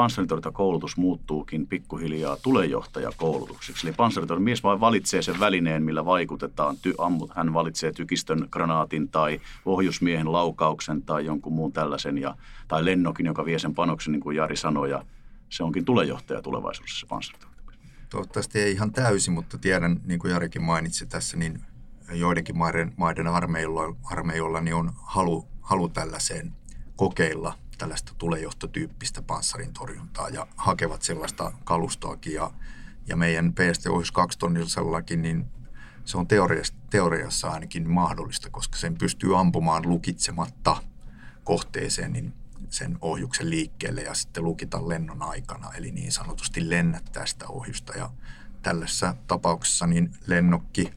koulutus 0.53 0.97
muuttuukin 0.97 1.67
pikkuhiljaa 1.67 2.37
tulejohtajakoulutukseksi? 2.37 3.87
Eli 3.87 3.95
panssaritorjunta 3.97 4.43
mies 4.43 4.63
vain 4.63 4.79
valitsee 4.79 5.21
sen 5.21 5.39
välineen, 5.39 5.83
millä 5.83 6.05
vaikutetaan. 6.05 6.77
Ty, 6.77 6.93
ammut, 6.97 7.31
hän 7.35 7.53
valitsee 7.53 7.91
tykistön 7.91 8.47
granaatin 8.51 9.09
tai 9.09 9.41
ohjusmiehen 9.65 10.31
laukauksen 10.31 11.01
tai 11.01 11.25
jonkun 11.25 11.53
muun 11.53 11.73
tällaisen, 11.73 12.17
ja, 12.17 12.35
tai 12.67 12.85
lennokin, 12.85 13.25
joka 13.25 13.45
vie 13.45 13.59
sen 13.59 13.75
panoksen, 13.75 14.11
niin 14.11 14.21
kuin 14.21 14.37
Jari 14.37 14.55
sanoi, 14.55 14.89
ja 14.89 15.05
se 15.49 15.63
onkin 15.63 15.85
tulejohtaja 15.85 16.41
tulevaisuudessa 16.41 16.99
se 16.99 17.07
panssaritorjunta. 17.07 17.73
Toivottavasti 18.09 18.59
ei 18.59 18.71
ihan 18.71 18.91
täysin, 18.91 19.33
mutta 19.33 19.57
tiedän, 19.57 20.01
niin 20.05 20.19
kuin 20.19 20.31
Jarikin 20.31 20.63
mainitsi 20.63 21.05
tässä, 21.05 21.37
niin 21.37 21.61
joidenkin 22.13 22.57
maiden, 22.57 22.93
maiden 22.97 23.27
armeijolla, 23.27 23.95
armeijolla 24.03 24.61
niin 24.61 24.75
on 24.75 24.91
halu, 25.03 25.47
halu 25.61 25.89
tällaiseen 25.89 26.51
kokeilla 26.95 27.60
tällaista 27.81 28.13
tulejohtotyyppistä 28.17 29.21
panssarin 29.21 29.73
torjuntaa 29.73 30.29
ja 30.29 30.47
hakevat 30.55 31.01
sellaista 31.01 31.51
kalustoakin. 31.63 32.33
Ja, 32.33 32.51
ja 33.07 33.15
meidän 33.15 33.53
PST 33.53 33.87
Ohjus 33.87 34.11
2 34.11 34.39
tonnisellakin, 34.39 35.21
niin 35.21 35.47
se 36.05 36.17
on 36.17 36.27
teoriassa, 36.27 36.73
teoriassa 36.89 37.49
ainakin 37.49 37.89
mahdollista, 37.89 38.49
koska 38.49 38.77
sen 38.77 38.97
pystyy 38.97 39.39
ampumaan 39.39 39.89
lukitsematta 39.89 40.77
kohteeseen 41.43 42.13
niin 42.13 42.33
sen 42.69 42.97
ohjuksen 43.01 43.49
liikkeelle 43.49 44.01
ja 44.01 44.13
sitten 44.13 44.43
lukita 44.43 44.89
lennon 44.89 45.21
aikana, 45.23 45.71
eli 45.75 45.91
niin 45.91 46.11
sanotusti 46.11 46.69
lennättää 46.69 47.25
sitä 47.25 47.47
ohjusta. 47.47 47.97
Ja 47.97 48.09
tällaisessa 48.61 49.15
tapauksessa 49.27 49.87
niin 49.87 50.11
lennokki 50.27 50.91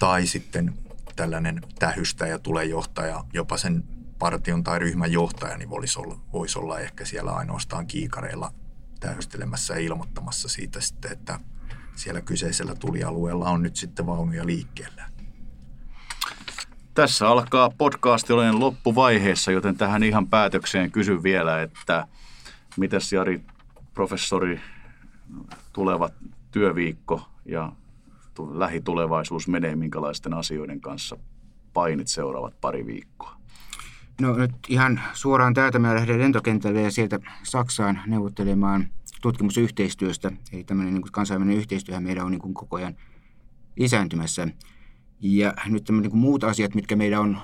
tai 0.00 0.26
sitten 0.26 0.74
tällainen 1.16 1.60
tähystäjä 1.78 2.38
tulee 2.38 2.64
johtaja, 2.64 3.24
jopa 3.32 3.56
sen 3.56 3.93
partion 4.24 4.64
tai 4.64 4.78
ryhmän 4.78 5.12
johtaja, 5.12 5.56
niin 5.56 5.70
voisi 5.70 6.00
olla, 6.00 6.18
voisi 6.32 6.58
olla 6.58 6.78
ehkä 6.78 7.04
siellä 7.04 7.32
ainoastaan 7.32 7.86
kiikareilla 7.86 8.52
täystelemässä 9.00 9.74
ja 9.74 9.80
ilmoittamassa 9.80 10.48
siitä 10.48 10.80
sitten, 10.80 11.12
että 11.12 11.40
siellä 11.96 12.20
kyseisellä 12.20 12.74
tulialueella 12.74 13.50
on 13.50 13.62
nyt 13.62 13.76
sitten 13.76 14.06
vaunuja 14.06 14.46
liikkeellä. 14.46 15.04
Tässä 16.94 17.28
alkaa 17.28 17.70
podcast 17.78 18.30
olen 18.30 18.60
loppuvaiheessa, 18.60 19.52
joten 19.52 19.76
tähän 19.76 20.02
ihan 20.02 20.26
päätökseen 20.26 20.90
kysyn 20.90 21.22
vielä, 21.22 21.62
että 21.62 22.06
mitäs 22.76 23.12
Jari, 23.12 23.40
professori, 23.94 24.60
tuleva 25.72 26.08
työviikko 26.50 27.28
ja 27.44 27.72
lähitulevaisuus 28.52 29.48
menee, 29.48 29.76
minkälaisten 29.76 30.34
asioiden 30.34 30.80
kanssa 30.80 31.16
painit 31.72 32.08
seuraavat 32.08 32.60
pari 32.60 32.86
viikkoa? 32.86 33.43
No 34.20 34.36
nyt 34.36 34.52
ihan 34.68 35.00
suoraan 35.12 35.54
täältä 35.54 35.78
mä 35.78 35.94
lähden 35.94 36.18
lentokentälle 36.18 36.82
ja 36.82 36.90
sieltä 36.90 37.20
Saksaan 37.42 38.00
neuvottelemaan 38.06 38.88
tutkimusyhteistyöstä. 39.22 40.32
Eli 40.52 40.64
tämmöinen 40.64 40.94
niin 40.94 41.02
kuin 41.02 41.12
kansainvälinen 41.12 41.58
yhteistyö 41.58 42.00
meillä 42.00 42.24
on 42.24 42.30
niin 42.30 42.40
kuin 42.40 42.54
koko 42.54 42.76
ajan 42.76 42.96
lisääntymässä. 43.76 44.48
Ja 45.20 45.54
nyt 45.66 45.88
niin 45.90 46.16
muut 46.16 46.44
asiat, 46.44 46.74
mitkä 46.74 46.96
meillä 46.96 47.20
on 47.20 47.38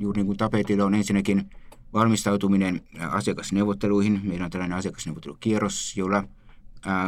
juuri 0.00 0.18
niin 0.18 0.26
kuin 0.26 0.38
tapetilla, 0.38 0.84
on 0.84 0.94
ensinnäkin 0.94 1.50
valmistautuminen 1.92 2.80
asiakasneuvotteluihin. 3.10 4.20
Meillä 4.24 4.44
on 4.44 4.50
tällainen 4.50 4.78
asiakasneuvottelukierros, 4.78 5.96
jolla 5.96 6.24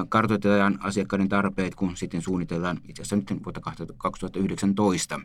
kartoitetaan 0.09 0.79
asiakkaiden 0.83 1.29
tarpeet, 1.29 1.75
kun 1.75 1.97
sitten 1.97 2.23
suunnitellaan 2.23 2.81
itse 2.89 3.03
asiassa 3.03 3.17
nyt 3.17 3.45
vuotta 3.45 3.61
2019. 3.99 5.21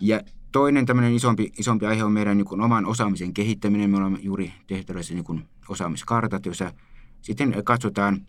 Ja 0.00 0.20
toinen 0.56 0.86
tämmöinen 0.86 1.14
isompi, 1.14 1.52
isompi 1.58 1.86
aihe 1.86 2.04
on 2.04 2.12
meidän 2.12 2.36
niin 2.36 2.60
oman 2.60 2.86
osaamisen 2.86 3.34
kehittäminen. 3.34 3.90
Me 3.90 3.96
olemme 3.96 4.18
juuri 4.22 4.52
tehty 4.66 4.84
tällaiset 4.84 5.16
niin 5.16 5.48
osaamiskartat, 5.68 6.46
joissa 6.46 6.72
sitten 7.22 7.64
katsotaan, 7.64 8.26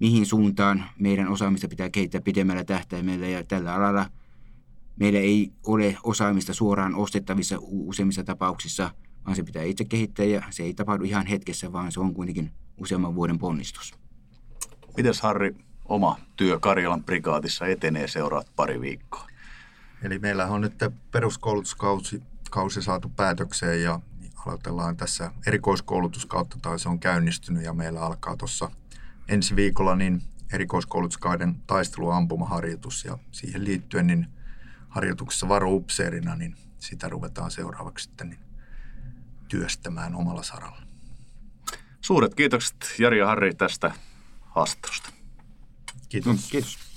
mihin 0.00 0.26
suuntaan 0.26 0.84
meidän 0.98 1.28
osaamista 1.28 1.68
pitää 1.68 1.90
kehittää 1.90 2.20
pidemmällä 2.20 2.64
tähtäimellä. 2.64 3.26
Ja 3.26 3.44
tällä 3.44 3.74
alalla 3.74 4.06
meillä 4.96 5.18
ei 5.18 5.52
ole 5.66 5.96
osaamista 6.02 6.54
suoraan 6.54 6.94
ostettavissa 6.94 7.56
useimmissa 7.60 8.24
tapauksissa, 8.24 8.90
vaan 9.26 9.36
se 9.36 9.42
pitää 9.42 9.62
itse 9.62 9.84
kehittää 9.84 10.24
ja 10.24 10.42
se 10.50 10.62
ei 10.62 10.74
tapahdu 10.74 11.04
ihan 11.04 11.26
hetkessä, 11.26 11.72
vaan 11.72 11.92
se 11.92 12.00
on 12.00 12.14
kuitenkin 12.14 12.50
useamman 12.76 13.14
vuoden 13.14 13.38
ponnistus. 13.38 13.94
Mites 14.96 15.20
Harri, 15.20 15.56
oma 15.84 16.16
työ 16.36 16.58
Karjalan 16.58 17.04
prikaatissa 17.04 17.66
etenee 17.66 18.08
seuraat 18.08 18.46
pari 18.56 18.80
viikkoa? 18.80 19.29
Eli 20.02 20.18
meillä 20.18 20.46
on 20.46 20.60
nyt 20.60 20.74
peruskoulutuskausi 21.10 22.22
kausi 22.50 22.82
saatu 22.82 23.08
päätökseen 23.08 23.82
ja 23.82 24.00
aloitellaan 24.46 24.96
tässä 24.96 25.30
erikoiskoulutuskautta 25.46 26.58
tai 26.62 26.78
se 26.78 26.88
on 26.88 27.00
käynnistynyt 27.00 27.64
ja 27.64 27.72
meillä 27.72 28.00
alkaa 28.00 28.36
tuossa 28.36 28.70
ensi 29.28 29.56
viikolla 29.56 29.96
niin 29.96 30.22
erikoiskoulutuskauden 30.52 31.54
taisteluampumaharjoitus 31.66 33.04
ja 33.04 33.18
siihen 33.32 33.64
liittyen 33.64 34.06
niin 34.06 34.28
harjoituksessa 34.88 35.48
varoupseerina, 35.48 36.36
niin 36.36 36.56
sitä 36.78 37.08
ruvetaan 37.08 37.50
seuraavaksi 37.50 38.04
sitten 38.04 38.28
niin 38.28 38.40
työstämään 39.48 40.14
omalla 40.14 40.42
saralla. 40.42 40.82
Suuret 42.00 42.34
kiitokset 42.34 42.94
Jari 42.98 43.18
ja 43.18 43.26
Harri 43.26 43.54
tästä 43.54 43.92
haastattelusta. 44.42 45.10
Kiitos. 46.08 46.48
Kiitos. 46.50 46.89